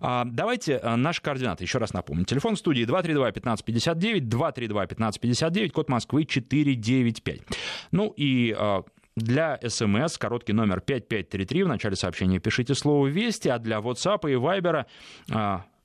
А, 0.01 0.25
давайте 0.25 0.79
а, 0.79 0.97
наши 0.97 1.23
координаты 1.23 1.65
еще 1.65 1.79
раз 1.79 1.93
напомним. 1.93 2.25
Телефон 2.25 2.57
студии 2.57 2.85
232-1559, 2.85 4.21
232-1559, 4.21 5.71
код 5.71 5.89
Москвы 5.89 6.25
495. 6.25 7.41
Ну 7.93 8.13
и 8.17 8.55
а, 8.57 8.83
для 9.17 9.59
СМС 9.67 10.19
короткий 10.19 10.53
номер 10.53 10.81
5533, 10.81 11.63
в 11.65 11.69
начале 11.69 11.97
сообщения 11.97 12.39
пишите 12.39 12.75
слово 12.75 13.09
«Вести», 13.09 13.49
а 13.49 13.59
для 13.59 13.79
WhatsApp 13.79 14.31
и 14.31 14.35
Viber 14.35 14.85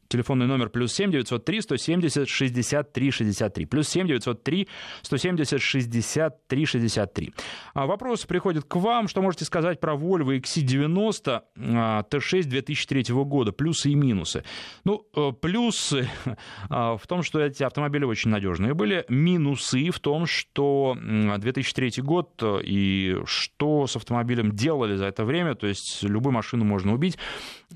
телефонный 0.08 0.48
номер 0.48 0.70
плюс 0.70 0.94
7 0.94 1.12
903 1.12 1.62
170 1.62 2.30
63 2.30 3.12
63. 3.12 3.66
Плюс 3.66 3.90
7 3.90 4.08
903 4.08 4.68
170 5.02 5.62
63 5.62 6.66
63. 6.66 7.34
Вопрос 7.74 8.26
приходит 8.26 8.66
к 8.66 8.76
вам. 8.76 9.08
Что 9.08 9.22
можете 9.22 9.46
сказать 9.46 9.80
про 9.80 9.94
Volvo 9.94 10.40
XC90 10.40 11.42
T6 11.58 12.44
2003 12.44 13.04
года? 13.14 13.52
Плюсы 13.52 13.92
и 13.92 13.96
минусы. 13.96 14.44
Ну, 14.84 15.06
э, 15.16 15.32
плюсы 15.40 16.08
а, 16.70 16.98
в 16.98 17.08
том, 17.08 17.24
что 17.24 17.40
эти 17.40 17.64
автомобили 17.64 18.06
очень 18.06 18.32
надежные 18.32 18.74
были. 18.74 19.06
Минусы 19.10 19.90
в 19.92 20.00
том, 20.00 20.26
что 20.26 20.98
2003 20.98 22.02
год 22.02 22.42
э, 22.42 22.62
и 22.64 23.18
что 23.26 23.88
с 23.88 23.96
автомобилем 23.96 24.52
делали 24.52 24.96
за 24.96 25.06
это 25.06 25.26
время. 25.26 25.56
То 25.56 25.68
есть 25.68 26.04
любую 26.04 26.34
машину 26.34 26.66
можно 26.66 26.94
убить. 26.94 27.18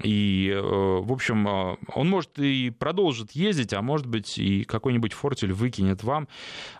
И, 0.03 0.49
э, 0.53 0.59
в 0.59 1.11
общем, 1.11 1.47
он 1.47 2.09
может 2.09 2.39
и 2.39 2.69
продолжит 2.69 3.31
ездить, 3.31 3.73
а 3.73 3.81
может 3.81 4.07
быть 4.07 4.37
и 4.37 4.63
какой-нибудь 4.63 5.13
фортель 5.13 5.53
выкинет 5.53 6.03
вам, 6.03 6.27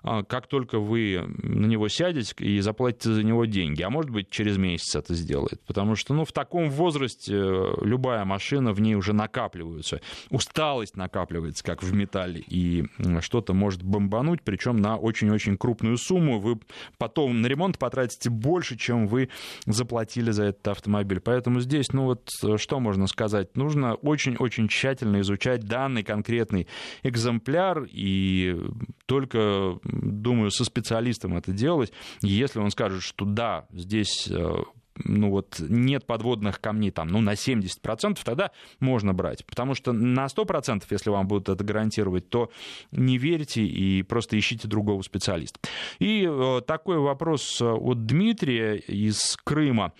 а, 0.03 0.23
как 0.23 0.47
только 0.47 0.79
вы 0.79 1.23
на 1.43 1.65
него 1.65 1.87
сядете 1.87 2.33
и 2.39 2.59
заплатите 2.59 3.13
за 3.13 3.23
него 3.23 3.45
деньги. 3.45 3.81
А 3.81 3.89
может 3.89 4.11
быть 4.11 4.29
через 4.29 4.57
месяц 4.57 4.95
это 4.95 5.13
сделает. 5.13 5.61
Потому 5.65 5.95
что 5.95 6.13
ну, 6.13 6.25
в 6.25 6.31
таком 6.31 6.69
возрасте 6.69 7.35
э, 7.35 7.73
любая 7.81 8.25
машина, 8.25 8.71
в 8.71 8.81
ней 8.81 8.95
уже 8.95 9.13
накапливается. 9.13 10.01
Усталость 10.29 10.95
накапливается, 10.95 11.63
как 11.63 11.83
в 11.83 11.93
металле. 11.93 12.43
И 12.47 12.85
что-то 13.19 13.53
может 13.53 13.83
бомбануть, 13.83 14.41
причем 14.43 14.77
на 14.77 14.97
очень-очень 14.97 15.57
крупную 15.57 15.97
сумму. 15.97 16.39
Вы 16.39 16.59
потом 16.97 17.41
на 17.41 17.47
ремонт 17.47 17.77
потратите 17.77 18.29
больше, 18.29 18.77
чем 18.77 19.07
вы 19.07 19.29
заплатили 19.65 20.31
за 20.31 20.45
этот 20.45 20.67
автомобиль. 20.67 21.19
Поэтому 21.19 21.59
здесь, 21.59 21.91
ну 21.91 22.05
вот, 22.05 22.29
э, 22.43 22.57
что 22.57 22.79
можно 22.79 23.07
сказать? 23.09 23.57
Нужно 23.57 23.95
очень-очень 23.95 24.67
тщательно 24.67 25.19
изучать 25.21 25.65
данный 25.65 26.03
конкретный 26.03 26.67
экземпляр 27.03 27.87
и 27.91 28.57
только, 29.05 29.79
думаю, 29.83 30.51
со 30.51 30.63
специалистом 30.63 31.35
это 31.35 31.51
делать. 31.51 31.91
Если 32.21 32.59
он 32.59 32.71
скажет, 32.71 33.03
что 33.03 33.25
да, 33.25 33.65
здесь 33.71 34.29
э, 34.31 34.63
ну 35.03 35.29
вот 35.29 35.57
нет 35.59 36.05
подводных 36.05 36.59
камней 36.59 36.91
там, 36.91 37.07
ну 37.07 37.21
на 37.21 37.33
70%, 37.33 38.19
тогда 38.23 38.51
можно 38.79 39.13
брать. 39.13 39.45
Потому 39.45 39.75
что 39.75 39.93
на 39.93 40.25
100%, 40.25 40.83
если 40.89 41.09
вам 41.09 41.27
будут 41.27 41.49
это 41.49 41.63
гарантировать, 41.63 42.29
то 42.29 42.51
не 42.91 43.17
верьте 43.17 43.63
и 43.63 44.03
просто 44.03 44.37
ищите 44.37 44.67
другого 44.67 45.01
специалиста. 45.01 45.59
И 45.99 46.27
э, 46.29 46.61
такой 46.65 46.99
вопрос 46.99 47.61
от 47.61 48.05
Дмитрия 48.05 48.75
из 48.75 49.37
Крыма. 49.43 49.93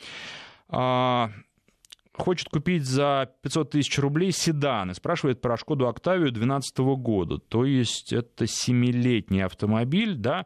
Хочет 2.20 2.50
купить 2.50 2.86
за 2.86 3.32
500 3.44 3.72
тысяч 3.72 3.98
рублей 3.98 4.34
седан 4.34 4.92
и 4.92 4.94
спрашивает 4.94 5.40
про 5.40 5.56
Шкоду 5.56 5.88
Октавию 5.88 6.32
2012 6.32 6.78
года. 7.02 7.38
То 7.38 7.64
есть 7.64 8.12
это 8.12 8.46
семилетний 8.46 9.44
автомобиль, 9.44 10.16
да. 10.16 10.46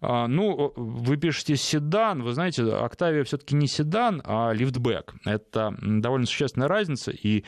А, 0.00 0.26
ну, 0.26 0.72
вы 0.74 1.16
пишете 1.16 1.56
седан, 1.56 2.22
вы 2.22 2.32
знаете, 2.32 2.64
Октавия 2.64 3.22
все-таки 3.22 3.54
не 3.54 3.68
седан, 3.68 4.22
а 4.24 4.52
лифтбэк. 4.52 5.14
Это 5.24 5.76
довольно 5.80 6.26
существенная 6.26 6.68
разница, 6.68 7.12
и 7.12 7.44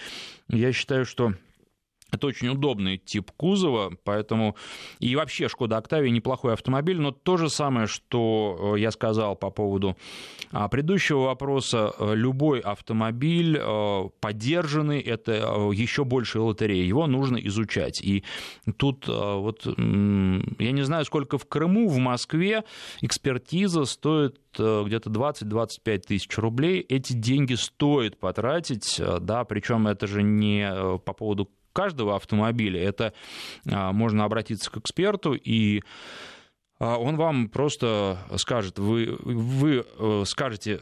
я 0.48 0.72
считаю, 0.72 1.04
что 1.04 1.34
Это 2.12 2.28
очень 2.28 2.48
удобный 2.48 2.98
тип 2.98 3.32
кузова, 3.36 3.92
поэтому 4.04 4.56
и 5.00 5.16
вообще 5.16 5.48
Шкода 5.48 5.76
Октавия 5.76 6.10
неплохой 6.10 6.52
автомобиль, 6.52 7.00
но 7.00 7.10
то 7.10 7.36
же 7.36 7.50
самое, 7.50 7.88
что 7.88 8.74
э, 8.76 8.80
я 8.80 8.92
сказал 8.92 9.34
по 9.34 9.50
поводу 9.50 9.96
а, 10.52 10.68
предыдущего 10.68 11.24
вопроса, 11.24 11.92
э, 11.98 12.14
любой 12.14 12.60
автомобиль 12.60 13.58
э, 13.60 14.08
поддержанный, 14.20 15.00
это 15.00 15.32
еще 15.72 16.04
больше 16.04 16.38
лотерея, 16.38 16.84
его 16.84 17.08
нужно 17.08 17.38
изучать. 17.38 18.00
И 18.00 18.22
тут 18.76 19.08
вот, 19.08 19.66
я 19.66 19.74
не 20.72 20.82
знаю, 20.82 21.04
сколько 21.04 21.38
в 21.38 21.46
Крыму, 21.46 21.88
в 21.88 21.98
Москве 21.98 22.62
экспертиза 23.00 23.84
стоит 23.84 24.38
где-то 24.54 25.10
20-25 25.10 25.98
тысяч 25.98 26.38
рублей. 26.38 26.80
Эти 26.88 27.12
деньги 27.12 27.54
стоит 27.54 28.18
потратить, 28.18 29.00
да, 29.20 29.44
причем 29.44 29.86
это 29.86 30.06
же 30.06 30.22
не 30.22 30.98
по 31.04 31.12
поводу 31.12 31.50
каждого 31.76 32.16
автомобиля. 32.16 32.82
Это 32.82 33.12
а, 33.70 33.92
можно 33.92 34.24
обратиться 34.24 34.70
к 34.70 34.78
эксперту 34.78 35.34
и 35.34 35.82
а, 36.78 36.96
он 36.96 37.16
вам 37.16 37.48
просто 37.48 38.18
скажет, 38.36 38.78
вы, 38.78 39.18
вы 39.20 39.84
э, 39.86 40.22
скажете, 40.26 40.80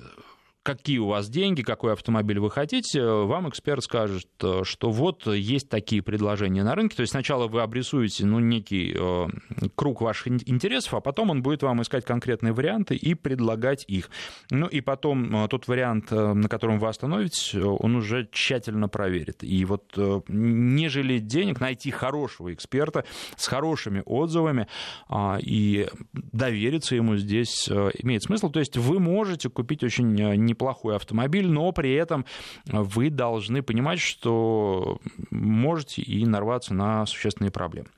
какие 0.64 0.96
у 0.98 1.06
вас 1.08 1.28
деньги, 1.28 1.62
какой 1.62 1.92
автомобиль 1.92 2.40
вы 2.40 2.50
хотите, 2.50 3.04
вам 3.04 3.48
эксперт 3.50 3.84
скажет, 3.84 4.26
э, 4.42 4.62
что 4.64 4.90
вот 4.90 5.26
есть 5.26 5.68
такие 5.68 6.02
предложения 6.02 6.64
на 6.64 6.74
рынке. 6.74 6.96
То 6.96 7.02
есть 7.02 7.10
сначала 7.10 7.46
вы 7.46 7.60
обрисуете 7.60 8.24
ну, 8.24 8.40
некий 8.40 8.96
э, 8.98 9.26
круг 9.74 10.00
ваших 10.00 10.28
интересов, 10.28 10.94
а 10.94 11.00
потом 11.00 11.30
он 11.30 11.42
будет 11.42 11.62
вам 11.62 11.82
искать 11.82 12.06
конкретные 12.06 12.54
варианты 12.54 12.96
и 12.96 13.12
предлагать 13.14 13.84
их. 13.86 14.08
Ну 14.50 14.66
и 14.66 14.80
потом 14.80 15.44
э, 15.44 15.48
тот 15.48 15.68
вариант, 15.68 16.10
на 16.10 16.48
котором 16.48 16.78
вы 16.78 16.88
остановитесь, 16.88 17.54
он 17.54 17.96
уже 17.96 18.26
тщательно 18.32 18.88
проверит. 18.88 19.44
И 19.44 19.64
вот 19.66 19.92
не 20.28 20.88
жалеть 20.88 21.26
денег, 21.26 21.60
найти 21.60 21.90
хорошего 21.90 22.54
эксперта 22.54 23.04
с 23.36 23.46
хорошими 23.46 24.02
отзывами 24.06 24.66
а, 25.08 25.38
и 25.42 25.88
довериться 26.12 26.94
ему 26.94 27.16
здесь 27.16 27.68
имеет 27.68 28.22
смысл. 28.22 28.50
То 28.50 28.60
есть 28.60 28.78
вы 28.78 28.98
можете 28.98 29.50
купить 29.50 29.84
очень 29.84 30.14
неплохой 30.54 30.96
автомобиль, 30.96 31.48
но 31.48 31.72
при 31.72 31.92
этом 31.92 32.24
вы 32.66 33.10
должны 33.10 33.62
понимать, 33.62 34.00
что 34.00 34.98
можете 35.30 36.02
и 36.02 36.24
нарваться 36.24 36.74
на 36.74 37.04
существенные 37.06 37.50
проблемы. 37.50 37.88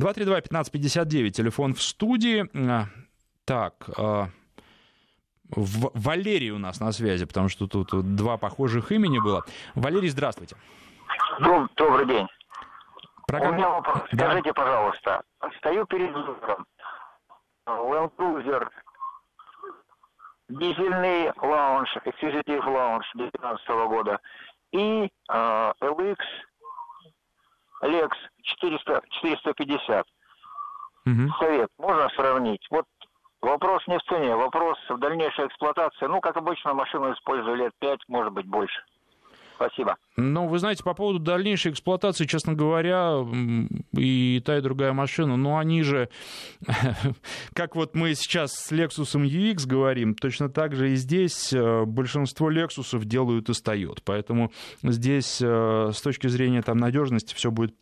232-1559, 0.00 1.30
телефон 1.30 1.74
в 1.74 1.82
студии. 1.82 2.48
Так, 3.44 3.88
а, 3.96 4.28
Валерий 5.50 6.50
у 6.50 6.58
нас 6.58 6.80
на 6.80 6.92
связи, 6.92 7.24
потому 7.24 7.48
что 7.48 7.66
тут 7.66 7.90
два 8.16 8.36
похожих 8.36 8.90
имени 8.92 9.18
было. 9.18 9.44
Валерий, 9.74 10.08
здравствуйте. 10.08 10.56
Добрый 11.76 12.06
день. 12.06 12.26
Программа... 13.26 13.54
У 13.54 13.58
меня 13.58 13.68
вопрос. 13.70 14.02
Да. 14.12 14.26
Скажите, 14.26 14.52
пожалуйста, 14.52 15.22
стою 15.58 15.86
перед 15.86 16.12
выбором. 16.12 16.66
Land 17.66 18.12
Cruiser 18.16 18.68
дизельный 20.48 21.32
лаунж, 21.36 21.96
Executive 22.04 22.64
Lounge 22.64 23.04
2019 23.14 23.68
года 23.88 24.20
и 24.72 25.10
э, 25.28 25.72
LX 25.80 26.18
Lex 27.82 28.10
400, 28.42 29.02
450. 29.20 30.06
Угу. 31.06 31.14
Совет 31.38 31.70
можно 31.78 32.08
сравнить? 32.10 32.66
Вот 32.70 32.86
вопрос 33.40 33.86
не 33.86 33.98
в 33.98 34.02
цене, 34.04 34.34
вопрос 34.34 34.78
в 34.88 34.98
дальнейшей 34.98 35.46
эксплуатации. 35.46 36.06
Ну, 36.06 36.20
как 36.20 36.36
обычно, 36.36 36.74
машину 36.74 37.12
использую 37.12 37.56
лет 37.56 37.72
5, 37.78 38.00
может 38.08 38.32
быть, 38.32 38.46
больше. 38.46 38.82
Спасибо. 39.56 39.96
Ну, 40.16 40.48
вы 40.48 40.58
знаете, 40.58 40.84
по 40.84 40.94
поводу 40.94 41.18
дальнейшей 41.18 41.72
эксплуатации, 41.72 42.24
честно 42.24 42.52
говоря, 42.52 43.24
и 43.92 44.42
та, 44.44 44.58
и 44.58 44.60
другая 44.60 44.92
машина, 44.92 45.36
ну, 45.36 45.58
они 45.58 45.82
же, 45.82 46.08
как 47.54 47.74
вот 47.74 47.94
мы 47.94 48.14
сейчас 48.14 48.52
с 48.52 48.72
Lexus 48.72 49.14
UX 49.14 49.66
говорим, 49.66 50.14
точно 50.14 50.48
так 50.48 50.74
же 50.74 50.92
и 50.92 50.94
здесь 50.96 51.52
э, 51.52 51.84
большинство 51.84 52.50
Lexus 52.50 53.04
делают 53.04 53.48
из 53.48 53.62
Toyota. 53.62 54.00
Поэтому 54.04 54.52
здесь 54.82 55.40
э, 55.42 55.90
с 55.92 56.00
точки 56.00 56.28
зрения 56.28 56.62
там, 56.62 56.78
надежности 56.78 57.34
все 57.34 57.50
будет 57.50 57.74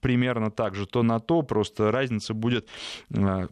примерно 0.00 0.50
так 0.50 0.74
же, 0.74 0.86
то 0.86 1.02
на 1.02 1.18
то, 1.18 1.42
просто 1.42 1.90
разница 1.90 2.34
будет 2.34 2.68
э, 3.10 3.48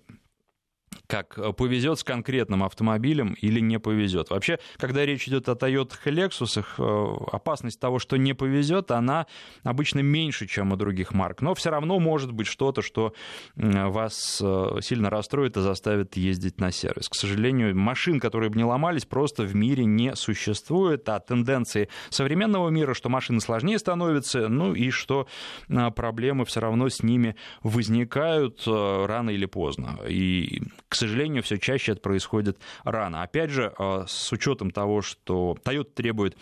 как 1.10 1.36
э, 1.38 1.52
повезет 1.52 1.98
с 1.98 2.04
конкретным 2.04 2.62
автомобилем 2.62 3.34
или 3.40 3.58
не 3.60 3.78
повезет. 3.80 4.30
Вообще, 4.30 4.60
когда 4.76 5.04
речь 5.04 5.26
идет 5.26 5.48
о 5.48 5.52
Toyota 5.52 5.94
и 6.04 6.10
Lexus, 6.10 6.64
э, 6.78 7.26
опасность 7.32 7.80
того, 7.80 7.98
что 7.98 8.16
не 8.16 8.32
повезет, 8.32 8.92
она 8.92 9.26
обычно 9.64 10.00
меньше, 10.00 10.46
чем 10.46 10.72
у 10.72 10.76
других 10.76 11.12
марк. 11.12 11.42
Но 11.42 11.54
все 11.54 11.70
равно 11.70 11.98
может 11.98 12.32
быть 12.32 12.46
что-то, 12.46 12.80
что 12.80 13.12
вас 13.56 14.40
э, 14.40 14.78
сильно 14.82 15.10
расстроит 15.10 15.56
и 15.56 15.60
заставит 15.60 16.16
ездить 16.16 16.60
на 16.60 16.70
сервис. 16.70 17.08
К 17.08 17.14
сожалению, 17.16 17.76
машин, 17.76 18.20
которые 18.20 18.50
бы 18.50 18.56
не 18.56 18.64
ломались, 18.64 19.04
просто 19.04 19.42
в 19.42 19.54
мире 19.56 19.84
не 19.84 20.14
существует. 20.14 21.08
А 21.08 21.18
тенденции 21.18 21.88
современного 22.10 22.68
мира, 22.68 22.94
что 22.94 23.08
машины 23.08 23.40
сложнее 23.40 23.80
становятся, 23.80 24.48
ну 24.48 24.74
и 24.74 24.90
что 24.90 25.26
проблемы 25.96 26.44
все 26.44 26.60
равно 26.60 26.88
с 26.88 27.02
ними 27.02 27.34
возникают 27.64 28.62
рано 28.66 29.30
или 29.30 29.46
поздно. 29.46 29.98
И 30.08 30.62
к 30.88 30.99
сожалению, 31.00 31.42
все 31.42 31.58
чаще 31.58 31.92
это 31.92 32.00
происходит 32.00 32.58
рано. 32.84 33.22
Опять 33.22 33.50
же, 33.50 33.72
а, 33.78 34.04
с 34.06 34.32
учетом 34.32 34.70
того, 34.70 35.02
что 35.02 35.56
Toyota 35.64 35.92
требует 35.94 36.36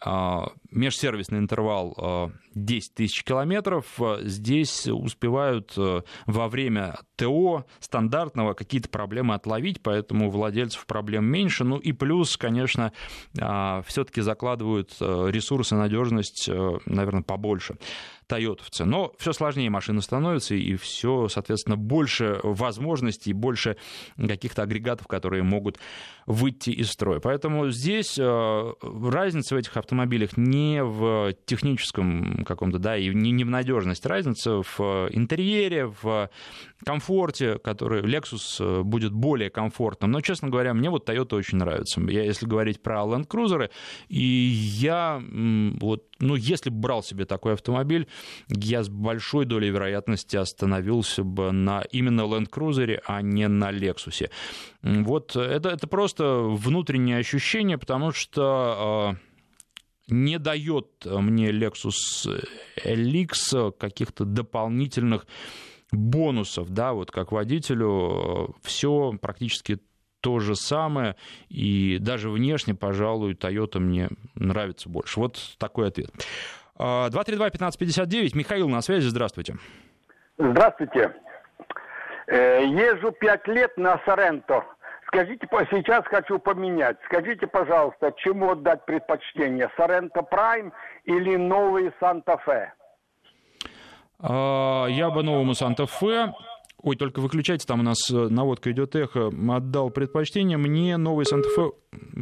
а, 0.00 0.52
межсервисный 0.70 1.38
интервал 1.38 2.30
10 2.54 2.90
а, 2.90 2.96
тысяч 2.96 3.24
километров, 3.24 3.86
здесь 4.22 4.86
успевают 4.86 5.76
во 5.76 6.48
время 6.48 6.98
ТО 7.16 7.66
стандартного 7.80 8.54
какие-то 8.54 8.88
проблемы 8.88 9.34
отловить, 9.34 9.82
поэтому 9.82 10.30
владельцев 10.30 10.86
проблем 10.86 11.24
меньше. 11.24 11.64
Ну 11.64 11.78
и 11.78 11.92
плюс, 11.92 12.36
конечно, 12.36 12.92
все-таки 13.32 14.20
закладывают 14.20 14.96
ресурсы, 15.00 15.74
надежность, 15.74 16.48
наверное, 16.86 17.22
побольше 17.22 17.76
тойотовцы. 18.26 18.84
Но 18.84 19.12
все 19.18 19.32
сложнее 19.32 19.70
машины 19.70 20.00
становятся, 20.02 20.54
и 20.54 20.76
все, 20.76 21.28
соответственно, 21.28 21.76
больше 21.76 22.40
возможностей, 22.42 23.32
больше 23.32 23.76
каких-то 24.16 24.62
агрегатов, 24.62 25.06
которые 25.06 25.42
могут 25.42 25.78
выйти 26.26 26.70
из 26.70 26.90
строя. 26.90 27.20
Поэтому 27.20 27.70
здесь 27.70 28.18
э, 28.18 28.72
разница 28.82 29.54
в 29.54 29.58
этих 29.58 29.76
автомобилях 29.76 30.36
не 30.36 30.82
в 30.82 31.34
техническом 31.44 32.44
каком-то, 32.44 32.78
да, 32.78 32.96
и 32.96 33.12
не 33.12 33.44
в 33.44 33.50
надежности, 33.50 34.06
разница 34.08 34.62
в 34.62 35.08
интерьере, 35.10 35.92
в 36.02 36.30
комфорте, 36.84 37.58
который 37.58 38.02
Lexus 38.02 38.56
э, 38.60 38.82
будет 38.82 39.12
более 39.12 39.50
комфортным. 39.50 40.10
Но, 40.10 40.20
честно 40.20 40.48
говоря, 40.48 40.74
мне 40.74 40.90
вот 40.90 41.08
Toyota 41.08 41.36
очень 41.36 41.58
нравится. 41.58 42.00
Я, 42.00 42.22
если 42.22 42.46
говорить 42.46 42.82
про 42.82 43.02
Land 43.02 43.26
Cruiser, 43.26 43.70
и 44.08 44.22
я 44.22 45.22
вот, 45.80 46.04
ну, 46.20 46.36
если 46.36 46.70
бы 46.70 46.76
брал 46.76 47.02
себе 47.02 47.24
такой 47.24 47.54
автомобиль, 47.54 48.08
я 48.48 48.82
с 48.82 48.88
большой 48.88 49.44
долей 49.44 49.70
вероятности 49.70 50.36
остановился 50.36 51.24
бы 51.24 51.52
на 51.52 51.82
именно 51.90 52.22
Land 52.22 52.50
Cruiser, 52.50 53.00
а 53.06 53.22
не 53.22 53.48
на 53.48 53.70
Lexus. 53.72 54.30
Вот 54.82 55.36
это, 55.36 55.70
это 55.70 55.86
просто 55.86 56.40
внутреннее 56.42 57.18
ощущение, 57.18 57.78
потому 57.78 58.12
что 58.12 59.16
э, 60.08 60.12
не 60.12 60.38
дает 60.38 60.86
мне 61.04 61.50
Lexus 61.50 62.42
LX 62.84 63.72
каких-то 63.78 64.24
дополнительных 64.24 65.26
бонусов, 65.90 66.70
да, 66.70 66.92
вот 66.92 67.10
как 67.10 67.32
водителю 67.32 68.48
э, 68.48 68.52
все 68.62 69.12
практически 69.20 69.80
то 70.24 70.40
же 70.40 70.56
самое, 70.56 71.16
и 71.50 71.98
даже 72.00 72.30
внешне, 72.30 72.74
пожалуй, 72.74 73.34
Toyota 73.34 73.78
мне 73.78 74.08
нравится 74.34 74.88
больше. 74.88 75.20
Вот 75.20 75.38
такой 75.58 75.88
ответ. 75.88 76.08
232-1559, 76.78 78.30
а, 78.32 78.38
Михаил 78.38 78.68
на 78.70 78.80
связи, 78.80 79.06
здравствуйте. 79.06 79.56
Здравствуйте. 80.38 81.14
Э, 82.26 82.64
езжу 82.64 83.12
пять 83.12 83.46
лет 83.46 83.76
на 83.76 84.00
Соренто. 84.06 84.64
Скажите, 85.08 85.46
сейчас 85.70 86.06
хочу 86.06 86.38
поменять. 86.38 86.96
Скажите, 87.04 87.46
пожалуйста, 87.46 88.14
чему 88.16 88.52
отдать 88.52 88.86
предпочтение? 88.86 89.70
Соренто 89.76 90.22
Прайм 90.22 90.72
или 91.04 91.36
новый 91.36 91.92
Санта-Фе? 92.00 92.72
А, 94.20 94.86
я 94.86 95.10
бы 95.10 95.22
новому 95.22 95.54
Санта-Фе 95.54 96.32
Ой, 96.84 96.96
только 96.96 97.20
выключайте, 97.20 97.66
там 97.66 97.80
у 97.80 97.82
нас 97.82 98.10
э, 98.10 98.28
наводка 98.28 98.70
идет 98.70 98.94
эхо. 98.94 99.32
Отдал 99.48 99.88
предпочтение. 99.88 100.58
Мне 100.58 100.98
новый 100.98 101.24
Санта-Фе 101.24 101.72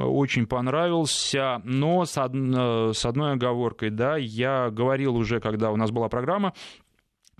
очень 0.00 0.46
понравился, 0.46 1.60
но 1.64 2.04
с, 2.04 2.16
од... 2.16 2.32
Э, 2.32 2.92
с 2.94 3.04
одной 3.04 3.32
оговоркой, 3.32 3.90
да, 3.90 4.16
я 4.16 4.70
говорил 4.70 5.16
уже, 5.16 5.40
когда 5.40 5.72
у 5.72 5.76
нас 5.76 5.90
была 5.90 6.08
программа 6.08 6.52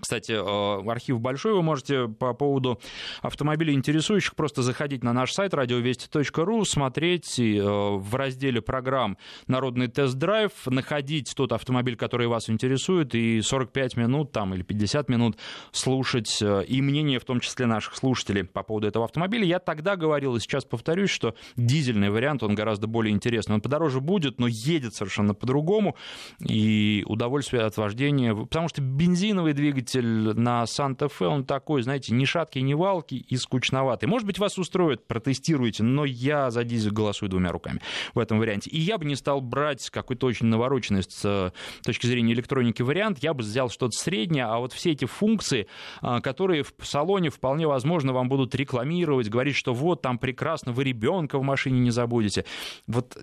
Кстати, 0.03 0.33
э, 0.33 0.91
архив 0.91 1.21
большой, 1.21 1.53
вы 1.53 1.63
можете 1.63 2.09
по 2.09 2.33
поводу 2.33 2.77
автомобилей 3.21 3.73
интересующих 3.73 4.35
просто 4.35 4.61
заходить 4.61 5.01
на 5.01 5.13
наш 5.13 5.31
сайт 5.31 5.53
радиовести.ру, 5.53 6.65
смотреть 6.65 7.39
э, 7.39 7.61
в 7.63 8.13
разделе 8.13 8.61
программ 8.61 9.17
«Народный 9.47 9.87
тест-драйв», 9.87 10.51
находить 10.65 11.31
тот 11.37 11.53
автомобиль, 11.53 11.95
который 11.95 12.27
вас 12.27 12.49
интересует, 12.49 13.15
и 13.15 13.39
45 13.41 13.95
минут 13.95 14.33
там, 14.33 14.53
или 14.53 14.61
50 14.61 15.07
минут 15.07 15.37
слушать 15.71 16.37
э, 16.41 16.65
и 16.67 16.81
мнение, 16.81 17.17
в 17.17 17.23
том 17.23 17.39
числе 17.39 17.65
наших 17.65 17.95
слушателей 17.95 18.43
по 18.43 18.61
поводу 18.61 18.87
этого 18.87 19.05
автомобиля. 19.05 19.45
Я 19.45 19.59
тогда 19.59 19.95
говорил, 19.95 20.35
и 20.35 20.41
сейчас 20.41 20.65
повторюсь, 20.65 21.11
что 21.11 21.33
дизельный 21.55 22.09
вариант, 22.09 22.43
он 22.43 22.55
гораздо 22.55 22.87
более 22.87 23.13
интересный. 23.13 23.55
Он 23.55 23.61
подороже 23.61 24.01
будет, 24.01 24.37
но 24.37 24.47
едет 24.49 24.95
совершенно 24.95 25.33
по-другому, 25.33 25.95
и 26.45 27.05
удовольствие 27.07 27.63
от 27.63 27.77
вождения, 27.77 28.35
потому 28.35 28.67
что 28.67 28.81
бензиновый 28.81 29.53
двигатель 29.53 29.92
двигатель 29.93 30.39
на 30.39 30.65
Санта-Фе, 30.65 31.25
он 31.25 31.45
такой, 31.45 31.83
знаете, 31.83 32.13
ни 32.13 32.25
шаткий, 32.25 32.61
ни 32.61 32.73
валкий 32.73 33.17
и 33.17 33.37
скучноватый. 33.37 34.09
Может 34.09 34.25
быть, 34.25 34.39
вас 34.39 34.57
устроит, 34.57 35.07
протестируйте, 35.07 35.83
но 35.83 36.05
я 36.05 36.51
за 36.51 36.63
дизель 36.63 36.91
голосую 36.91 37.29
двумя 37.29 37.51
руками 37.51 37.81
в 38.13 38.19
этом 38.19 38.39
варианте. 38.39 38.69
И 38.69 38.79
я 38.79 38.97
бы 38.97 39.05
не 39.05 39.15
стал 39.15 39.41
брать 39.41 39.89
какой-то 39.89 40.27
очень 40.27 40.47
навороченный 40.47 41.03
с 41.03 41.21
э, 41.23 41.51
точки 41.83 42.07
зрения 42.07 42.33
электроники 42.33 42.81
вариант, 42.81 43.19
я 43.19 43.33
бы 43.33 43.41
взял 43.41 43.69
что-то 43.69 43.97
среднее, 43.97 44.45
а 44.45 44.59
вот 44.59 44.73
все 44.73 44.91
эти 44.91 45.05
функции, 45.05 45.67
э, 46.01 46.19
которые 46.21 46.63
в 46.63 46.85
салоне 46.85 47.29
вполне 47.29 47.67
возможно 47.67 48.13
вам 48.13 48.29
будут 48.29 48.55
рекламировать, 48.55 49.29
говорить, 49.29 49.55
что 49.55 49.73
вот 49.73 50.01
там 50.01 50.17
прекрасно, 50.17 50.71
вы 50.71 50.83
ребенка 50.83 51.37
в 51.37 51.43
машине 51.43 51.79
не 51.79 51.91
забудете. 51.91 52.45
Вот 52.87 53.17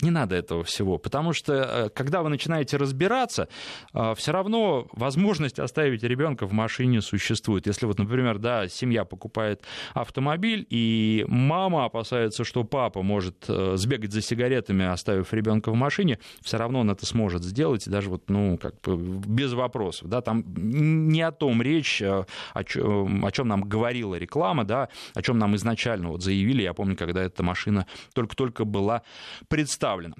не 0.00 0.10
надо 0.10 0.36
этого 0.36 0.64
всего, 0.64 0.98
потому 0.98 1.32
что 1.32 1.52
э, 1.52 1.88
когда 1.90 2.22
вы 2.22 2.28
начинаете 2.28 2.76
разбираться, 2.76 3.48
э, 3.94 4.14
все 4.16 4.32
равно 4.32 4.86
возможность 4.92 5.58
оставить 5.58 6.02
ребенка 6.02 6.46
в 6.46 6.52
машине 6.52 7.00
существует. 7.00 7.66
Если 7.66 7.86
вот, 7.86 7.98
например, 7.98 8.38
да, 8.38 8.68
семья 8.68 9.04
покупает 9.04 9.62
автомобиль, 9.94 10.66
и 10.70 11.24
мама 11.28 11.84
опасается, 11.84 12.44
что 12.44 12.64
папа 12.64 13.02
может 13.02 13.44
э, 13.48 13.74
сбегать 13.76 14.12
за 14.12 14.22
сигаретами, 14.22 14.84
оставив 14.84 15.32
ребенка 15.32 15.70
в 15.70 15.74
машине, 15.74 16.18
все 16.42 16.58
равно 16.58 16.80
он 16.80 16.90
это 16.90 17.06
сможет 17.06 17.42
сделать, 17.42 17.88
даже 17.88 18.10
вот, 18.10 18.28
ну, 18.28 18.58
как 18.58 18.80
бы 18.82 18.96
без 18.96 19.52
вопросов, 19.52 20.08
да, 20.08 20.20
там 20.20 20.44
не 20.56 21.22
о 21.22 21.32
том 21.32 21.62
речь, 21.62 22.02
о 22.02 22.64
чем, 22.64 23.24
о 23.24 23.30
чем 23.32 23.48
нам 23.48 23.62
говорила 23.62 24.14
реклама, 24.14 24.64
да, 24.64 24.88
о 25.14 25.22
чем 25.22 25.38
нам 25.38 25.56
изначально 25.56 26.08
вот 26.08 26.22
заявили, 26.22 26.62
я 26.62 26.74
помню, 26.74 26.96
когда 26.96 27.22
эта 27.22 27.42
машина 27.42 27.86
только-только 28.12 28.64
была 28.64 29.02
представлена 29.48 29.75
представлено. 29.76 30.14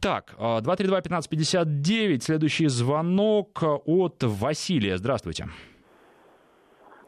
Так, 0.00 0.34
232-1559, 0.38 2.20
следующий 2.20 2.68
звонок 2.68 3.62
от 3.62 4.22
Василия. 4.22 4.96
Здравствуйте. 4.96 5.46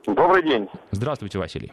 Добрый 0.07 0.42
день. 0.42 0.68
Здравствуйте, 0.90 1.38
Василий. 1.38 1.72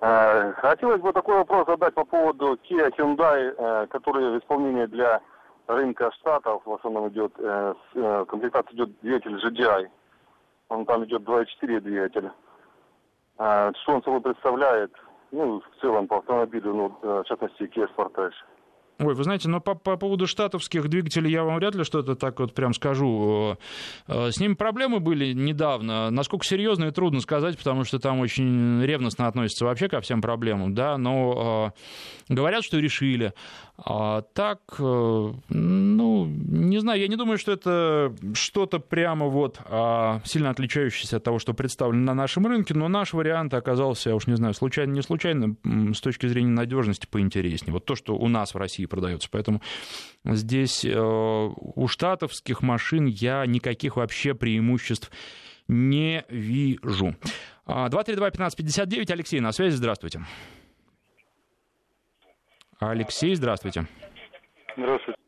Э, 0.00 0.52
хотелось 0.52 1.00
бы 1.00 1.12
такой 1.12 1.36
вопрос 1.36 1.66
задать 1.66 1.94
по 1.94 2.04
поводу 2.04 2.58
Kia 2.68 2.90
Hyundai, 2.98 3.54
э, 3.56 3.86
который 3.86 4.34
в 4.34 4.38
исполнении 4.38 4.86
для 4.86 5.20
рынка 5.66 6.10
штатов 6.12 6.62
в 6.64 6.72
основном 6.72 7.08
идет, 7.08 7.32
э, 7.38 7.74
комплектация 8.28 8.74
идет 8.74 9.00
двигатель 9.00 9.36
GDI. 9.36 9.88
Он 10.68 10.84
там 10.84 11.04
идет 11.04 11.22
2.4 11.22 11.80
двигатель. 11.80 12.30
Что 13.36 13.92
он 13.92 14.02
собой 14.02 14.20
представляет? 14.20 14.92
Ну, 15.30 15.60
в 15.60 15.80
целом 15.80 16.06
по 16.08 16.16
автомобилю, 16.16 16.74
ну, 16.74 16.98
в 17.02 17.24
частности, 17.24 17.62
Kia 17.64 17.86
Sportage. 17.94 18.34
Ой, 18.98 19.14
вы 19.14 19.24
знаете, 19.24 19.48
но 19.48 19.60
по, 19.60 19.74
по 19.74 19.96
поводу 19.96 20.26
штатовских 20.26 20.88
двигателей 20.88 21.30
я 21.30 21.44
вам 21.44 21.56
вряд 21.56 21.74
ли 21.74 21.84
что-то 21.84 22.14
так 22.14 22.40
вот 22.40 22.54
прям 22.54 22.72
скажу. 22.72 23.58
Э, 24.06 24.30
с 24.30 24.40
ними 24.40 24.54
проблемы 24.54 25.00
были 25.00 25.34
недавно. 25.34 26.10
Насколько 26.10 26.46
серьезные, 26.46 26.92
трудно 26.92 27.20
сказать, 27.20 27.58
потому 27.58 27.84
что 27.84 27.98
там 27.98 28.20
очень 28.20 28.82
ревностно 28.82 29.26
относятся 29.26 29.66
вообще 29.66 29.88
ко 29.88 30.00
всем 30.00 30.22
проблемам, 30.22 30.74
да, 30.74 30.96
но 30.96 31.74
э, 32.28 32.32
говорят, 32.34 32.64
что 32.64 32.78
решили. 32.78 33.34
А 33.78 34.22
так, 34.22 34.60
э, 34.78 35.32
ну, 35.50 36.24
не 36.26 36.78
знаю, 36.78 36.98
я 36.98 37.08
не 37.08 37.16
думаю, 37.16 37.36
что 37.36 37.52
это 37.52 38.14
что-то 38.32 38.78
прямо 38.78 39.26
вот 39.26 39.60
а, 39.66 40.22
сильно 40.24 40.48
отличающееся 40.48 41.18
от 41.18 41.24
того, 41.24 41.38
что 41.38 41.52
представлено 41.52 42.04
на 42.04 42.14
нашем 42.14 42.46
рынке, 42.46 42.72
но 42.72 42.88
наш 42.88 43.12
вариант 43.12 43.52
оказался, 43.52 44.10
я 44.10 44.16
уж 44.16 44.26
не 44.26 44.36
знаю, 44.36 44.54
случайно, 44.54 44.92
не 44.92 45.02
случайно, 45.02 45.56
с 45.94 46.00
точки 46.00 46.26
зрения 46.26 46.52
надежности 46.52 47.06
поинтереснее. 47.10 47.74
Вот 47.74 47.84
то, 47.84 47.94
что 47.94 48.16
у 48.16 48.28
нас 48.28 48.54
в 48.54 48.56
России 48.56 48.85
продается. 48.86 49.28
Поэтому 49.30 49.60
здесь 50.24 50.84
э, 50.84 50.94
у 50.96 51.86
штатовских 51.88 52.62
машин 52.62 53.06
я 53.06 53.44
никаких 53.46 53.96
вообще 53.96 54.34
преимуществ 54.34 55.10
не 55.68 56.24
вижу. 56.28 57.14
232-1559, 57.66 59.10
а, 59.10 59.12
Алексей 59.12 59.40
на 59.40 59.52
связи, 59.52 59.74
здравствуйте. 59.74 60.20
Алексей, 62.78 63.34
здравствуйте. 63.34 63.86
Здравствуйте. 64.76 65.18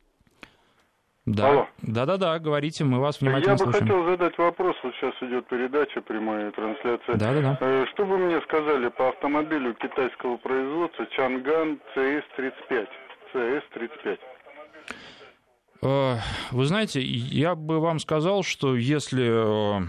Да. 1.27 1.51
Алло. 1.51 1.69
Да-да-да, 1.83 2.39
говорите, 2.39 2.85
мы 2.85 3.01
вас 3.01 3.21
внимательно 3.21 3.53
Я 3.53 3.59
слушаем. 3.59 3.87
бы 3.87 3.93
хотел 3.95 4.11
задать 4.11 4.39
вопрос, 4.39 4.77
вот 4.83 4.95
сейчас 4.95 5.15
идет 5.21 5.47
передача, 5.47 6.01
прямая 6.01 6.51
трансляция. 6.53 7.17
Да-да-да. 7.17 7.59
Э, 7.61 7.85
что 7.93 8.05
вы 8.05 8.17
мне 8.17 8.41
сказали 8.43 8.89
по 8.89 9.11
автомобилю 9.11 9.75
китайского 9.75 10.39
производства 10.39 11.07
Чанган 11.17 11.81
CS35? 11.95 12.89
CS35. 13.35 14.19
Э, 15.83 16.17
вы 16.51 16.65
знаете, 16.65 17.01
я 17.01 17.55
бы 17.55 17.81
вам 17.81 17.99
сказал, 17.99 18.43
что 18.43 18.77
если 18.77 19.83
э, 19.83 19.87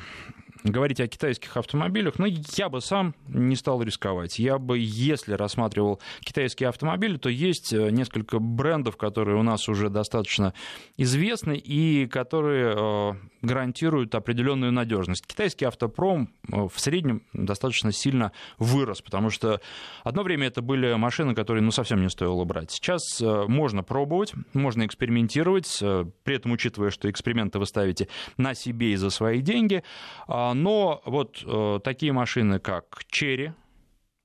говорить 0.64 0.99
о 0.99 1.07
китайских 1.07 1.55
автомобилях, 1.57 2.20
ну, 2.20 2.26
я 2.26 2.70
бы 2.70 2.82
сам 2.82 3.16
не 3.28 3.55
стал 3.55 3.82
рисковать. 3.82 4.39
Я 4.39 4.57
бы, 4.57 4.78
если 4.80 5.34
рассматривал 5.34 6.01
китайские 6.22 6.70
автомобили, 6.70 7.18
то 7.18 7.30
есть 7.30 7.72
э, 7.74 7.89
несколько 7.91 8.39
брендов, 8.39 8.97
которые 8.97 9.38
у 9.38 9.43
нас 9.43 9.70
уже 9.70 9.89
достаточно 9.89 10.53
известны 10.97 11.57
и 11.57 12.07
которые 12.07 12.76
э, 12.76 13.14
гарантируют 13.41 14.14
определенную 14.16 14.72
надежность. 14.72 15.26
Китайский 15.26 15.66
автопром 15.66 16.30
э, 16.51 16.68
в 16.68 16.80
среднем 16.80 17.24
достаточно 17.34 17.91
сильно 17.91 18.32
вырос, 18.57 19.01
потому 19.01 19.30
что 19.30 19.62
одно 20.03 20.24
время 20.24 20.47
это 20.47 20.62
были 20.62 20.93
машины, 20.95 21.36
которые 21.36 21.64
ну, 21.64 21.72
совсем 21.72 22.01
не 22.01 22.10
стоило 22.10 22.43
брать. 22.43 22.72
Сейчас 22.72 23.22
можно 23.22 23.84
пробовать, 23.84 24.34
можно 24.53 24.86
экспериментировать, 24.86 25.80
при 26.24 26.36
этом 26.36 26.51
учитывая, 26.51 26.89
что 26.89 27.10
эксперименты 27.10 27.60
вы 27.60 27.66
ставите 27.66 28.07
на 28.38 28.53
себе 28.53 28.93
и 28.93 28.95
за 28.95 29.10
свои 29.10 29.41
деньги, 29.41 29.84
а, 30.28 30.48
но 30.53 31.01
вот 31.05 31.43
э, 31.45 31.79
такие 31.83 32.11
машины, 32.13 32.59
как 32.59 33.01
Cherry, 33.11 33.53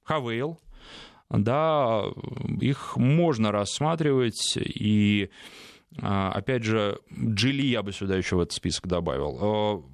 Havail, 0.08 0.58
да, 1.30 2.04
их 2.60 2.96
можно 2.96 3.50
рассматривать, 3.50 4.56
и 4.56 5.30
а, 6.00 6.32
опять 6.32 6.64
же, 6.64 6.98
Джили 7.12 7.62
я 7.62 7.82
бы 7.82 7.92
сюда 7.92 8.16
еще 8.16 8.36
в 8.36 8.40
этот 8.40 8.52
список 8.52 8.86
добавил. 8.86 9.84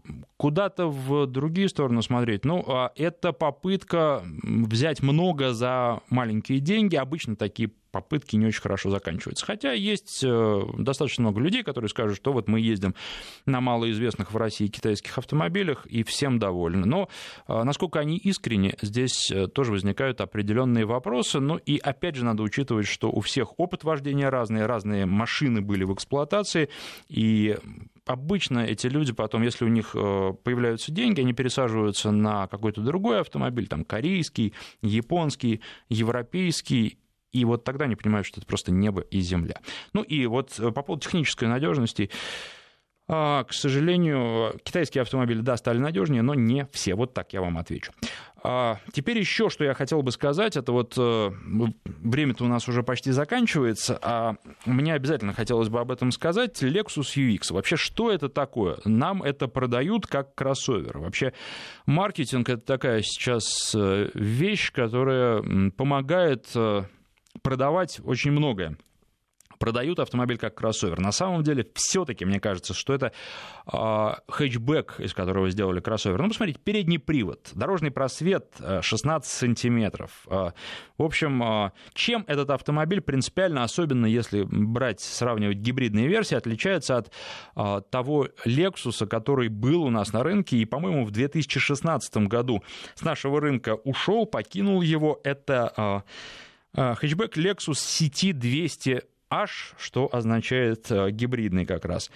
Куда-то 0.41 0.87
в 0.87 1.27
другие 1.27 1.69
стороны 1.69 2.01
смотреть, 2.01 2.47
ну, 2.47 2.65
а 2.67 2.93
это 2.97 3.33
попытка 3.33 4.23
взять 4.43 5.03
много 5.03 5.53
за 5.53 6.01
маленькие 6.09 6.61
деньги. 6.61 6.97
Обычно 6.97 7.37
такие 7.37 7.71
попытки 7.91 8.37
не 8.37 8.47
очень 8.47 8.63
хорошо 8.63 8.89
заканчиваются. 8.89 9.45
Хотя 9.45 9.73
есть 9.73 10.23
э, 10.25 10.63
достаточно 10.79 11.25
много 11.25 11.41
людей, 11.41 11.63
которые 11.63 11.91
скажут, 11.91 12.17
что 12.17 12.33
вот 12.33 12.49
мы 12.49 12.59
ездим 12.59 12.95
на 13.45 13.61
малоизвестных 13.61 14.33
в 14.33 14.37
России 14.39 14.69
китайских 14.69 15.19
автомобилях 15.19 15.85
и 15.85 16.05
всем 16.05 16.39
довольны. 16.39 16.87
Но 16.87 17.11
э, 17.47 17.63
насколько 17.63 18.01
они 18.01 18.17
искренне, 18.17 18.77
здесь 18.81 19.31
э, 19.31 19.47
тоже 19.47 19.73
возникают 19.73 20.23
определенные 20.23 20.87
вопросы. 20.87 21.41
Ну 21.41 21.57
и 21.57 21.77
опять 21.77 22.17
же 22.17 22.25
надо 22.25 22.43
учитывать, 22.43 22.87
что 22.87 23.11
у 23.11 23.21
всех 23.21 23.61
опыт 23.61 23.85
вождения 23.85 24.31
разный, 24.31 24.65
разные 24.65 25.05
машины 25.05 25.61
были 25.61 25.85
в 25.85 25.93
эксплуатации, 25.93 26.71
и 27.11 27.59
обычно 28.07 28.61
эти 28.61 28.87
люди 28.87 29.13
потом, 29.13 29.43
если 29.43 29.65
у 29.65 29.69
них 29.69 29.93
появляются 29.93 30.93
деньги, 30.93 31.21
они 31.21 31.33
пересаживаются 31.33 32.11
на 32.11 32.47
какой-то 32.47 32.81
другой 32.81 33.21
автомобиль, 33.21 33.69
там 33.69 33.85
корейский, 33.85 34.55
японский, 34.83 35.61
европейский, 35.89 36.99
и 37.33 37.45
вот 37.45 37.65
тогда 37.65 37.85
они 37.85 37.97
понимают, 37.97 38.27
что 38.27 38.41
это 38.41 38.47
просто 38.47 38.73
небо 38.73 39.03
и 39.03 39.21
земля. 39.21 39.61
Ну 39.93 40.03
и 40.03 40.27
вот 40.27 40.59
э, 40.59 40.71
по 40.73 40.83
поводу 40.83 41.05
технической 41.05 41.49
надежности, 41.49 42.11
а, 43.07 43.45
к 43.45 43.53
сожалению, 43.53 44.59
китайские 44.63 45.03
автомобили, 45.03 45.41
да, 45.41 45.57
стали 45.57 45.79
надежнее, 45.79 46.23
но 46.23 46.35
не 46.35 46.67
все. 46.73 46.95
Вот 46.95 47.15
так 47.15 47.33
я 47.33 47.41
вам 47.41 47.59
отвечу. 47.59 47.93
А, 48.43 48.79
теперь 48.93 49.19
еще, 49.19 49.51
что 49.51 49.65
я 49.65 49.75
хотел 49.75 50.03
бы 50.03 50.13
сказать, 50.13 50.57
это 50.57 50.73
вот 50.73 50.95
э, 50.97 51.31
время-то 51.85 52.45
у 52.45 52.49
нас 52.49 52.69
уже 52.69 52.83
почти 52.83 53.11
заканчивается, 53.11 53.99
а 54.01 54.37
мне 54.65 54.95
обязательно 54.95 55.35
хотелось 55.35 55.69
бы 55.69 55.81
об 55.81 55.91
этом 55.91 56.11
сказать. 56.11 56.63
Lexus 56.63 57.17
UX. 57.17 57.53
Вообще, 57.53 57.77
что 57.77 58.11
это 58.11 58.29
такое? 58.29 58.79
Нам 58.85 59.23
это 59.23 59.47
продают 59.47 60.07
как 60.07 60.35
кроссовер. 60.35 60.99
Вообще, 60.99 61.33
маркетинг— 61.87 62.49
это 62.51 62.63
такая 62.63 63.03
сейчас 63.03 63.75
э, 63.75 64.11
вещь, 64.15 64.73
которая 64.73 65.71
помогает 65.77 66.47
продавать 67.43 68.01
очень 68.05 68.33
многое 68.33 68.77
продают 69.61 70.01
автомобиль 70.01 70.39
как 70.39 70.57
кроссовер. 70.57 70.99
На 70.99 71.13
самом 71.13 71.45
деле, 71.45 71.67
все-таки 71.75 72.25
мне 72.25 72.41
кажется, 72.41 72.75
что 72.75 72.95
это 72.95 73.13
э, 73.73 74.11
хэтчбэк, 74.29 74.99
из 74.99 75.15
которого 75.15 75.51
сделали 75.51 75.81
кроссовер. 75.81 76.21
Ну, 76.21 76.29
посмотрите, 76.29 76.59
передний 76.59 76.99
привод, 76.99 77.51
дорожный 77.55 77.91
просвет 77.91 78.57
16 78.81 79.31
сантиметров. 79.31 80.27
Э, 80.29 80.53
в 80.97 81.03
общем, 81.03 81.43
э, 81.43 81.71
чем 81.93 82.25
этот 82.27 82.51
автомобиль 82.51 83.03
принципиально, 83.03 83.63
особенно 83.63 84.07
если 84.07 84.43
брать, 84.43 85.01
сравнивать 85.01 85.59
гибридные 85.59 86.09
версии, 86.09 86.35
отличается 86.35 86.97
от 86.97 87.13
э, 87.55 87.83
того 87.91 88.29
Lexus, 88.47 89.07
который 89.07 89.49
был 89.49 89.83
у 89.83 89.91
нас 89.91 90.15
на 90.15 90.23
рынке 90.23 90.57
и, 90.57 90.65
по-моему, 90.65 91.05
в 91.05 91.11
2016 91.11 92.17
году 92.29 92.65
с 92.95 93.03
нашего 93.03 93.41
рынка 93.41 93.75
ушел, 93.75 94.25
покинул 94.25 94.81
его. 94.81 95.21
Это 95.23 96.03
хэтчбэк 96.75 97.37
Lexus 97.37 97.73
CT 97.75 98.33
200H, 99.31 99.75
что 99.79 100.09
означает 100.13 100.91
гибридный 101.13 101.65
как 101.67 101.85
раз. 101.85 102.11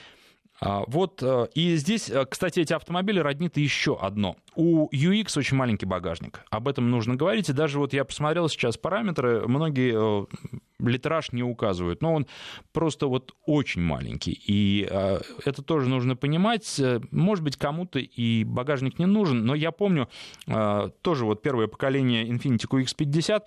Вот, 0.61 1.23
и 1.55 1.77
здесь, 1.77 2.11
кстати, 2.31 2.61
эти 2.61 2.73
автомобили 2.73 3.19
роднит 3.19 3.57
еще 3.57 3.99
одно. 4.01 4.37
У 4.55 4.89
UX 4.91 5.37
очень 5.39 5.57
маленький 5.57 5.87
багажник. 5.87 6.43
Об 6.51 6.69
этом 6.69 6.91
нужно 6.91 7.17
говорить. 7.17 7.49
И 7.49 7.53
даже 7.53 7.79
вот 7.79 7.93
я 7.93 8.05
посмотрел 8.05 8.49
сейчас 8.49 8.77
параметры, 8.77 9.47
многие 9.49 10.27
литраж 10.79 11.33
не 11.33 11.43
указывают, 11.43 12.03
но 12.03 12.15
он 12.15 12.27
просто 12.73 13.07
вот 13.07 13.35
очень 13.47 13.83
маленький. 13.83 14.33
И 14.47 14.87
э, 14.91 15.21
это 15.45 15.63
тоже 15.63 15.89
нужно 15.89 16.17
понимать. 16.17 16.81
Может 17.11 17.45
быть, 17.45 17.57
кому-то 17.57 17.99
и 17.99 18.45
багажник 18.45 18.99
не 18.99 19.07
нужен, 19.07 19.45
но 19.45 19.55
я 19.55 19.71
помню 19.73 20.09
э, 20.47 20.91
тоже 21.03 21.25
вот 21.25 21.43
первое 21.43 21.67
поколение 21.67 22.27
Infiniti 22.27 22.67
QX50, 22.69 23.43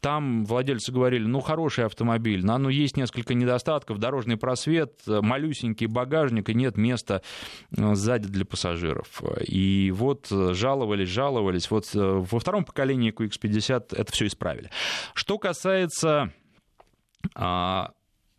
там 0.00 0.44
владельцы 0.44 0.92
говорили, 0.92 1.24
ну, 1.24 1.40
хороший 1.40 1.86
автомобиль, 1.86 2.44
но, 2.44 2.58
ну, 2.58 2.68
есть 2.68 2.96
несколько 2.96 3.34
недостатков, 3.34 3.98
дорожный 3.98 4.36
просвет, 4.36 5.00
малюсенький 5.06 5.86
багажник, 5.86 6.50
и 6.52 6.54
нет 6.54 6.76
места 6.76 7.22
э, 7.76 7.94
сзади 7.94 8.28
для 8.28 8.44
пассажиров. 8.44 9.22
И 9.46 9.90
вот 9.94 10.28
жаловались, 10.30 11.08
жаловались. 11.08 11.70
Вот 11.70 11.88
во 11.92 12.38
втором 12.38 12.64
поколении 12.64 13.12
QX50 13.12 13.96
это 13.96 14.12
все 14.12 14.26
исправили. 14.26 14.70
Что 15.14 15.38
касается 15.38 16.32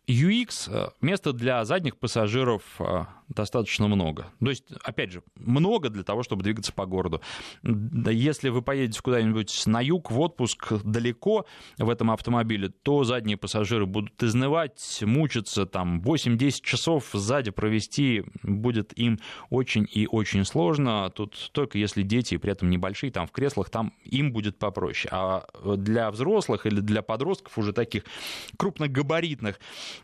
UX 0.06 0.68
а, 0.70 0.92
место 1.00 1.32
для 1.32 1.64
задних 1.64 1.96
пассажиров 1.96 2.62
а, 2.78 3.08
достаточно 3.34 3.88
много. 3.88 4.26
То 4.40 4.50
есть, 4.50 4.64
опять 4.82 5.12
же, 5.12 5.22
много 5.36 5.88
для 5.88 6.02
того, 6.02 6.22
чтобы 6.22 6.42
двигаться 6.42 6.72
по 6.72 6.86
городу. 6.86 7.20
Если 7.62 8.48
вы 8.48 8.62
поедете 8.62 9.00
куда-нибудь 9.02 9.66
на 9.66 9.80
юг, 9.80 10.10
в 10.10 10.20
отпуск, 10.20 10.72
далеко 10.84 11.46
в 11.78 11.88
этом 11.88 12.10
автомобиле, 12.10 12.68
то 12.68 13.04
задние 13.04 13.36
пассажиры 13.36 13.86
будут 13.86 14.22
изнывать, 14.22 15.00
мучиться, 15.02 15.66
там 15.66 16.00
8-10 16.00 16.60
часов 16.62 17.10
сзади 17.12 17.50
провести 17.50 18.24
будет 18.42 18.96
им 18.98 19.18
очень 19.50 19.86
и 19.90 20.06
очень 20.06 20.44
сложно. 20.44 21.10
Тут 21.14 21.50
только 21.52 21.78
если 21.78 22.02
дети, 22.02 22.36
при 22.36 22.52
этом 22.52 22.70
небольшие, 22.70 23.10
там 23.10 23.26
в 23.26 23.32
креслах, 23.32 23.70
там 23.70 23.92
им 24.04 24.32
будет 24.32 24.58
попроще. 24.58 25.08
А 25.12 25.46
для 25.76 26.10
взрослых 26.10 26.66
или 26.66 26.80
для 26.80 27.02
подростков 27.02 27.58
уже 27.58 27.72
таких 27.72 28.04
крупногабаритных 28.56 29.58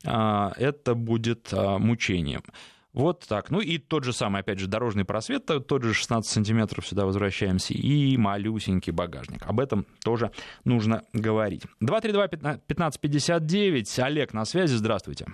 а, 0.04 0.52
это 0.56 0.94
будет 0.94 1.48
а, 1.52 1.78
мучением. 1.78 2.42
Вот 2.92 3.24
так. 3.28 3.50
Ну 3.50 3.60
и 3.60 3.78
тот 3.78 4.04
же 4.04 4.12
самый, 4.12 4.40
опять 4.40 4.58
же, 4.58 4.66
дорожный 4.66 5.04
просвет, 5.04 5.46
тот 5.46 5.82
же 5.82 5.94
16 5.94 6.28
сантиметров, 6.30 6.86
сюда 6.86 7.06
возвращаемся, 7.06 7.72
и 7.72 8.16
малюсенький 8.16 8.92
багажник. 8.92 9.46
Об 9.46 9.60
этом 9.60 9.86
тоже 10.04 10.32
нужно 10.64 11.04
говорить. 11.12 11.62
232-1559, 11.82 14.02
Олег 14.02 14.32
на 14.32 14.44
связи, 14.44 14.74
здравствуйте. 14.74 15.26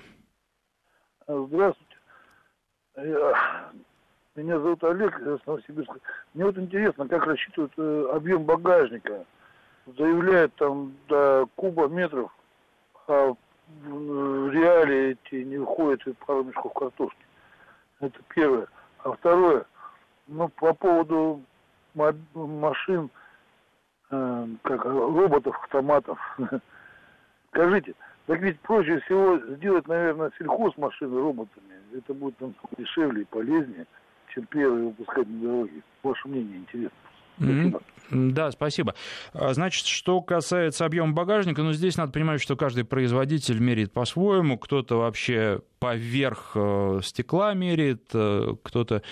Здравствуйте. 1.26 1.86
Меня 4.36 4.60
зовут 4.60 4.84
Олег 4.84 5.18
из 5.18 5.38
Новосибирска. 5.46 5.98
Мне 6.34 6.44
вот 6.44 6.58
интересно, 6.58 7.08
как 7.08 7.26
рассчитывают 7.26 7.72
э, 7.78 8.10
объем 8.12 8.44
багажника. 8.44 9.24
Заявляют 9.86 10.54
там 10.56 10.94
до 11.08 11.46
куба 11.56 11.88
метров, 11.88 12.30
а 13.08 13.34
в 13.82 14.50
реале 14.50 15.12
эти 15.12 15.36
не 15.36 15.56
выходят 15.56 16.06
и 16.06 16.12
пару 16.12 16.44
мешков 16.44 16.74
картошки. 16.74 17.25
Это 18.00 18.18
первое. 18.34 18.66
А 19.04 19.12
второе, 19.12 19.64
ну, 20.26 20.48
по 20.48 20.74
поводу 20.74 21.42
машин, 22.34 23.10
э, 24.10 24.48
как 24.62 24.84
роботов, 24.84 25.58
автоматов. 25.62 26.18
Скажите, 27.50 27.94
так 28.26 28.40
ведь 28.40 28.60
проще 28.60 29.00
всего 29.00 29.38
сделать, 29.56 29.86
наверное, 29.88 30.32
сельхозмашины 30.38 31.18
роботами. 31.18 31.76
Это 31.94 32.12
будет 32.12 32.40
нам 32.40 32.54
дешевле 32.76 33.22
и 33.22 33.26
полезнее, 33.26 33.86
чем 34.34 34.44
первые 34.46 34.86
выпускать 34.86 35.28
на 35.28 35.40
дороге. 35.40 35.82
Ваше 36.02 36.28
мнение 36.28 36.58
интересно. 36.58 36.98
Спасибо. 37.38 37.80
Да, 38.10 38.50
спасибо. 38.52 38.94
А, 39.32 39.52
значит, 39.52 39.86
что 39.86 40.20
касается 40.22 40.84
объема 40.84 41.12
багажника, 41.12 41.62
ну, 41.62 41.72
здесь 41.72 41.96
надо 41.96 42.12
понимать, 42.12 42.40
что 42.40 42.56
каждый 42.56 42.84
производитель 42.84 43.58
меряет 43.58 43.92
по-своему. 43.92 44.58
Кто-то 44.58 44.98
вообще 44.98 45.60
поверх 45.78 46.52
э, 46.54 47.00
стекла 47.02 47.54
меряет, 47.54 48.08
э, 48.14 48.54
кто-то 48.62 49.02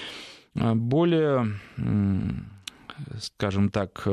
э, 0.54 0.74
более, 0.74 1.48
скажем 3.18 3.70
так, 3.70 4.06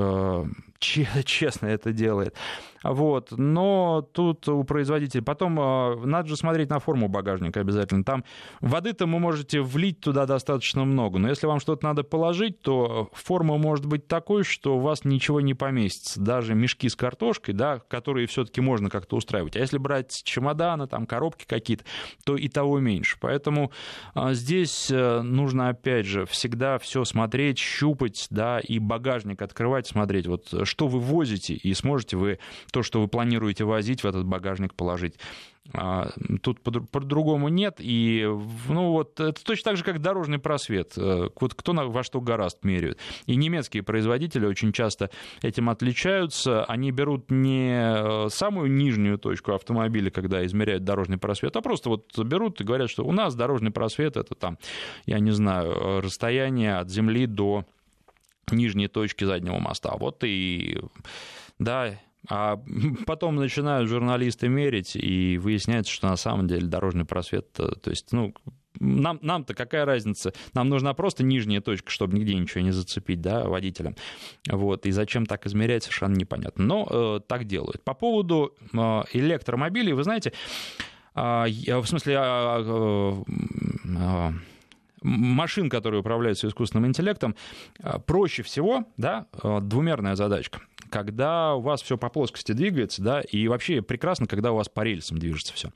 честно 0.81 1.67
это 1.67 1.91
делает. 1.93 2.35
Вот. 2.83 3.31
Но 3.31 4.07
тут 4.13 4.47
у 4.47 4.63
производителя... 4.63 5.21
Потом 5.21 5.59
а, 5.59 5.95
надо 6.03 6.29
же 6.29 6.35
смотреть 6.35 6.69
на 6.69 6.79
форму 6.79 7.07
багажника 7.07 7.59
обязательно. 7.59 8.03
Там 8.03 8.23
воды-то 8.59 9.05
вы 9.05 9.19
можете 9.19 9.61
влить 9.61 9.99
туда 9.99 10.25
достаточно 10.25 10.83
много, 10.83 11.19
но 11.19 11.29
если 11.29 11.45
вам 11.45 11.59
что-то 11.59 11.85
надо 11.85 12.03
положить, 12.03 12.61
то 12.61 13.09
форма 13.13 13.57
может 13.57 13.85
быть 13.85 14.07
такой, 14.07 14.43
что 14.43 14.77
у 14.77 14.79
вас 14.79 15.05
ничего 15.05 15.41
не 15.41 15.53
поместится. 15.53 16.19
Даже 16.19 16.55
мешки 16.55 16.89
с 16.89 16.95
картошкой, 16.95 17.53
да, 17.53 17.79
которые 17.87 18.27
все-таки 18.27 18.61
можно 18.61 18.89
как-то 18.89 19.15
устраивать. 19.15 19.55
А 19.55 19.59
если 19.59 19.77
брать 19.77 20.21
чемоданы, 20.23 20.87
там, 20.87 21.05
коробки 21.05 21.45
какие-то, 21.45 21.83
то 22.23 22.35
и 22.35 22.47
того 22.47 22.79
меньше. 22.79 23.17
Поэтому 23.19 23.71
а, 24.13 24.33
здесь 24.33 24.89
э, 24.89 25.21
нужно, 25.21 25.69
опять 25.69 26.05
же, 26.05 26.25
всегда 26.25 26.79
все 26.79 27.03
смотреть, 27.03 27.59
щупать, 27.59 28.27
да, 28.29 28.59
и 28.59 28.79
багажник 28.79 29.41
открывать, 29.41 29.87
смотреть, 29.87 30.27
вот 30.27 30.47
что 30.71 30.87
вы 30.87 31.01
возите, 31.01 31.53
и 31.53 31.73
сможете 31.73 32.15
вы 32.15 32.39
то, 32.71 32.81
что 32.81 33.01
вы 33.01 33.09
планируете 33.09 33.65
возить, 33.65 34.03
в 34.03 34.07
этот 34.07 34.25
багажник 34.25 34.73
положить. 34.73 35.15
А, 35.73 36.09
тут 36.41 36.61
по-другому 36.61 37.49
нет. 37.49 37.75
И 37.79 38.25
ну, 38.69 38.91
вот, 38.91 39.19
это 39.19 39.43
точно 39.43 39.71
так 39.71 39.77
же, 39.77 39.83
как 39.83 40.01
дорожный 40.01 40.39
просвет. 40.39 40.93
Э, 40.97 41.27
вот 41.39 41.53
кто 41.53 41.73
на, 41.73 41.85
во 41.85 42.03
что 42.03 42.21
гораст 42.21 42.63
меряют. 42.63 42.97
И 43.25 43.35
немецкие 43.35 43.83
производители 43.83 44.45
очень 44.45 44.71
часто 44.71 45.09
этим 45.41 45.69
отличаются. 45.69 46.63
Они 46.63 46.91
берут 46.91 47.29
не 47.29 47.73
э, 47.73 48.29
самую 48.29 48.71
нижнюю 48.71 49.17
точку 49.17 49.51
автомобиля, 49.51 50.09
когда 50.09 50.45
измеряют 50.45 50.85
дорожный 50.85 51.17
просвет, 51.17 51.55
а 51.57 51.61
просто 51.61 51.89
вот 51.89 52.17
берут 52.17 52.61
и 52.61 52.63
говорят, 52.63 52.89
что 52.89 53.03
у 53.03 53.11
нас 53.11 53.35
дорожный 53.35 53.71
просвет 53.71 54.15
это 54.15 54.35
там, 54.35 54.57
я 55.05 55.19
не 55.19 55.31
знаю, 55.31 55.99
расстояние 56.01 56.77
от 56.77 56.89
земли 56.89 57.27
до 57.27 57.65
нижней 58.51 58.87
точки 58.87 59.23
заднего 59.23 59.59
моста. 59.59 59.95
Вот 59.97 60.23
и 60.23 60.79
да, 61.59 61.99
а 62.29 62.59
потом 63.05 63.35
начинают 63.35 63.89
журналисты 63.89 64.47
мерить, 64.47 64.95
и 64.95 65.37
выясняется, 65.37 65.91
что 65.91 66.07
на 66.07 66.17
самом 66.17 66.47
деле 66.47 66.67
дорожный 66.67 67.05
просвет, 67.05 67.47
э, 67.59 67.73
то 67.81 67.89
есть, 67.89 68.11
ну, 68.11 68.33
нам, 68.79 69.19
нам-то 69.21 69.53
какая 69.53 69.85
разница? 69.85 70.33
Нам 70.53 70.69
нужна 70.69 70.93
просто 70.93 71.23
нижняя 71.23 71.61
точка, 71.61 71.91
чтобы 71.91 72.17
нигде 72.17 72.33
ничего 72.35 72.63
не 72.63 72.71
зацепить, 72.71 73.21
да, 73.21 73.47
водителям. 73.47 73.95
Вот, 74.49 74.85
и 74.85 74.91
зачем 74.91 75.25
так 75.25 75.45
измерять, 75.45 75.83
совершенно 75.83 76.15
непонятно. 76.15 76.63
Но 76.63 76.87
э, 76.89 77.19
так 77.27 77.45
делают. 77.45 77.83
По 77.83 77.93
поводу 77.93 78.55
э, 78.73 78.77
электромобилей, 79.13 79.93
вы 79.93 80.03
знаете, 80.03 80.33
э, 81.15 81.45
в 81.79 81.85
смысле, 81.85 82.15
э, 82.17 83.23
э, 83.85 84.31
машин, 85.01 85.69
которые 85.69 86.01
управляются 86.01 86.47
искусственным 86.47 86.87
интеллектом, 86.87 87.35
э, 87.79 87.99
проще 88.05 88.43
всего, 88.43 88.85
да, 88.97 89.27
э, 89.43 89.59
двумерная 89.61 90.15
задачка 90.15 90.61
когда 90.91 91.55
у 91.55 91.61
вас 91.61 91.81
все 91.81 91.97
по 91.97 92.09
плоскости 92.09 92.51
двигается, 92.51 93.01
да, 93.01 93.21
и 93.21 93.47
вообще 93.47 93.81
прекрасно, 93.81 94.27
когда 94.27 94.51
у 94.51 94.57
вас 94.57 94.69
по 94.69 94.81
рельсам 94.81 95.17
движется 95.17 95.53
все. 95.53 95.71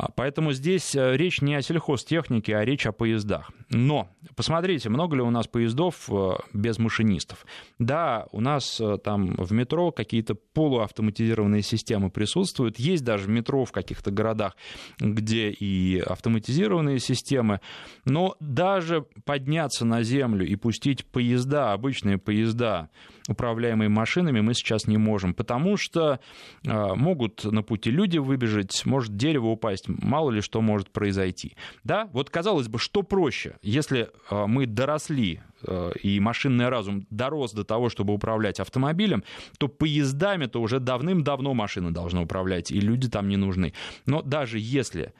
А, 0.00 0.10
поэтому 0.14 0.52
здесь 0.52 0.94
э, 0.94 1.16
речь 1.16 1.40
не 1.40 1.56
о 1.56 1.62
сельхозтехнике, 1.62 2.56
а 2.56 2.64
речь 2.64 2.86
о 2.86 2.92
поездах. 2.92 3.50
Но 3.70 4.08
посмотрите, 4.36 4.88
много 4.90 5.16
ли 5.16 5.22
у 5.22 5.30
нас 5.30 5.48
поездов 5.48 6.08
э, 6.08 6.34
без 6.52 6.78
машинистов. 6.78 7.44
Да, 7.80 8.28
у 8.30 8.40
нас 8.40 8.80
э, 8.80 8.98
там 9.02 9.34
в 9.34 9.50
метро 9.52 9.90
какие-то 9.90 10.36
полуавтоматизированные 10.36 11.62
системы 11.62 12.10
присутствуют. 12.10 12.78
Есть 12.78 13.02
даже 13.02 13.28
метро 13.28 13.64
в 13.64 13.72
каких-то 13.72 14.12
городах, 14.12 14.56
где 15.00 15.50
и 15.50 15.98
автоматизированные 15.98 17.00
системы. 17.00 17.60
Но 18.04 18.36
даже 18.38 19.04
подняться 19.24 19.84
на 19.84 20.04
землю 20.04 20.46
и 20.46 20.54
пустить 20.54 21.06
поезда, 21.06 21.72
обычные 21.72 22.18
поезда, 22.18 22.88
управляемые 23.28 23.88
машинами, 23.88 24.40
мы 24.40 24.54
сейчас 24.54 24.86
не 24.86 24.96
можем, 24.96 25.34
потому 25.34 25.76
что 25.76 26.18
могут 26.64 27.44
на 27.44 27.62
пути 27.62 27.90
люди 27.90 28.18
выбежать, 28.18 28.84
может 28.84 29.16
дерево 29.16 29.46
упасть, 29.46 29.84
мало 29.86 30.30
ли 30.30 30.40
что 30.40 30.60
может 30.60 30.90
произойти. 30.90 31.56
Да, 31.84 32.08
вот 32.12 32.30
казалось 32.30 32.68
бы, 32.68 32.78
что 32.78 33.02
проще, 33.02 33.56
если 33.62 34.10
э, 34.30 34.46
мы 34.46 34.66
доросли 34.66 35.40
э, 35.62 35.92
и 36.02 36.20
машинный 36.20 36.68
разум 36.68 37.06
дорос 37.10 37.52
до 37.52 37.64
того, 37.64 37.88
чтобы 37.88 38.14
управлять 38.14 38.60
автомобилем, 38.60 39.24
то 39.58 39.68
поездами-то 39.68 40.60
уже 40.60 40.80
давным-давно 40.80 41.54
машины 41.54 41.90
должны 41.90 42.20
управлять, 42.20 42.70
и 42.70 42.80
люди 42.80 43.08
там 43.08 43.28
не 43.28 43.36
нужны. 43.36 43.74
Но 44.06 44.22
даже 44.22 44.58
если 44.58 45.12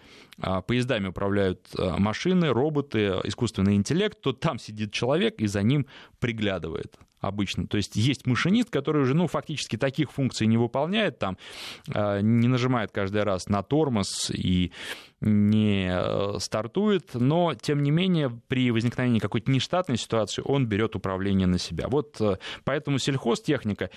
поездами 0.66 1.08
управляют 1.08 1.68
машины, 1.76 2.48
роботы, 2.48 3.20
искусственный 3.24 3.74
интеллект, 3.74 4.20
то 4.20 4.32
там 4.32 4.58
сидит 4.58 4.92
человек 4.92 5.40
и 5.40 5.46
за 5.46 5.62
ним 5.62 5.86
приглядывает 6.18 6.96
обычно. 7.20 7.66
То 7.66 7.76
есть 7.76 7.96
есть 7.96 8.26
машинист, 8.26 8.70
который 8.70 9.02
уже, 9.02 9.14
ну, 9.14 9.26
фактически 9.26 9.76
таких 9.76 10.12
функций 10.12 10.46
не 10.46 10.56
выполняет, 10.56 11.18
там, 11.18 11.36
не 11.86 12.46
нажимает 12.46 12.92
каждый 12.92 13.24
раз 13.24 13.48
на 13.48 13.62
тормоз 13.62 14.30
и 14.30 14.70
не 15.20 15.90
э, 15.90 16.38
стартует, 16.38 17.14
но, 17.14 17.54
тем 17.54 17.82
не 17.82 17.90
менее, 17.90 18.30
при 18.48 18.70
возникновении 18.70 19.18
какой-то 19.18 19.50
нештатной 19.50 19.96
ситуации 19.96 20.42
он 20.44 20.66
берет 20.66 20.94
управление 20.94 21.46
на 21.46 21.58
себя. 21.58 21.88
Вот 21.88 22.20
э, 22.20 22.36
поэтому 22.64 22.98
сельхозтехника 22.98 23.90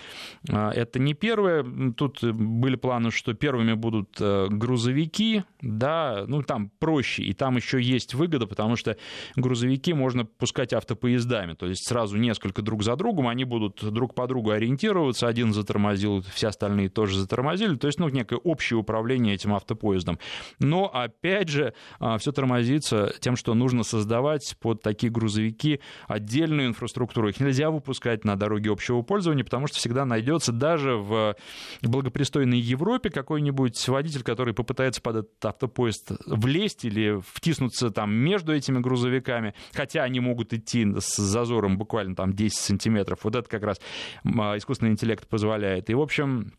э,— 0.49 0.69
это 0.75 0.99
не 0.99 1.13
первое. 1.13 1.63
Тут 1.95 2.23
были 2.23 2.75
планы, 2.75 3.11
что 3.11 3.33
первыми 3.33 3.73
будут 3.73 4.19
грузовики, 4.19 5.43
да, 5.61 6.25
ну, 6.27 6.41
там 6.41 6.71
проще, 6.79 7.23
и 7.23 7.33
там 7.33 7.55
еще 7.55 7.81
есть 7.81 8.13
выгода, 8.13 8.47
потому 8.47 8.75
что 8.75 8.97
грузовики 9.35 9.93
можно 9.93 10.25
пускать 10.25 10.73
автопоездами, 10.73 11.53
то 11.53 11.67
есть 11.67 11.87
сразу 11.87 12.17
несколько 12.17 12.61
друг 12.61 12.83
за 12.83 12.95
другом, 12.95 13.27
они 13.27 13.43
будут 13.43 13.83
друг 13.83 14.15
по 14.15 14.27
другу 14.27 14.51
ориентироваться, 14.51 15.27
один 15.27 15.53
затормозил, 15.53 16.23
все 16.33 16.47
остальные 16.47 16.89
тоже 16.89 17.19
затормозили, 17.19 17.75
то 17.75 17.87
есть, 17.87 17.99
ну, 17.99 18.09
некое 18.09 18.37
общее 18.37 18.77
управление 18.77 19.35
этим 19.35 19.53
автопоездом. 19.53 20.19
Но, 20.59 20.89
а 20.93 21.10
опять 21.11 21.49
же, 21.49 21.73
а, 21.99 22.17
все 22.17 22.31
тормозится 22.31 23.13
тем, 23.19 23.35
что 23.35 23.53
нужно 23.53 23.83
создавать 23.83 24.55
под 24.59 24.81
такие 24.81 25.11
грузовики 25.11 25.81
отдельную 26.07 26.69
инфраструктуру. 26.69 27.29
Их 27.29 27.39
нельзя 27.39 27.69
выпускать 27.69 28.25
на 28.25 28.35
дороге 28.35 28.71
общего 28.71 29.01
пользования, 29.01 29.43
потому 29.43 29.67
что 29.67 29.77
всегда 29.77 30.05
найдется 30.05 30.51
даже 30.51 30.95
в 30.95 31.35
благопристойной 31.81 32.59
Европе 32.59 33.09
какой-нибудь 33.09 33.87
водитель, 33.87 34.23
который 34.23 34.53
попытается 34.53 35.01
под 35.01 35.17
этот 35.17 35.45
автопоезд 35.45 36.11
влезть 36.25 36.85
или 36.85 37.21
втиснуться 37.33 37.91
там 37.91 38.13
между 38.13 38.53
этими 38.53 38.79
грузовиками, 38.79 39.53
хотя 39.73 40.03
они 40.03 40.19
могут 40.19 40.53
идти 40.53 40.87
с 40.99 41.17
зазором 41.17 41.77
буквально 41.77 42.15
там 42.15 42.33
10 42.33 42.57
сантиметров. 42.57 43.19
Вот 43.23 43.35
это 43.35 43.47
как 43.49 43.63
раз 43.63 43.79
а, 44.23 44.57
искусственный 44.57 44.91
интеллект 44.91 45.27
позволяет. 45.27 45.89
И, 45.89 45.93
в 45.93 46.01
общем, 46.01 46.53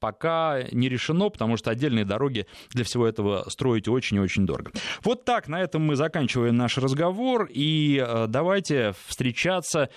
пока 0.00 0.62
не 0.72 0.88
решено, 0.88 1.28
потому 1.28 1.56
что 1.56 1.70
отдельные 1.70 2.04
дороги 2.04 2.46
для 2.70 2.84
всего 2.84 3.06
этого 3.06 3.48
строить 3.48 3.88
очень 3.88 4.18
и 4.18 4.20
очень 4.20 4.46
дорого. 4.46 4.72
Вот 5.02 5.24
так, 5.24 5.48
на 5.48 5.60
этом 5.60 5.82
мы 5.82 5.96
заканчиваем 5.96 6.56
наш 6.56 6.78
разговор, 6.78 7.48
и 7.50 7.98
а, 7.98 8.26
давайте 8.26 8.94
встречаться 9.06 9.90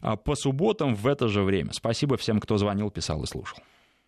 а, 0.00 0.16
по 0.16 0.34
субботам 0.34 0.94
в 0.94 1.06
это 1.06 1.28
же 1.28 1.42
время. 1.42 1.72
Спасибо 1.72 2.16
всем, 2.16 2.40
кто 2.40 2.56
звонил, 2.56 2.90
писал 2.90 3.22
и 3.22 3.26
слушал. 3.26 3.58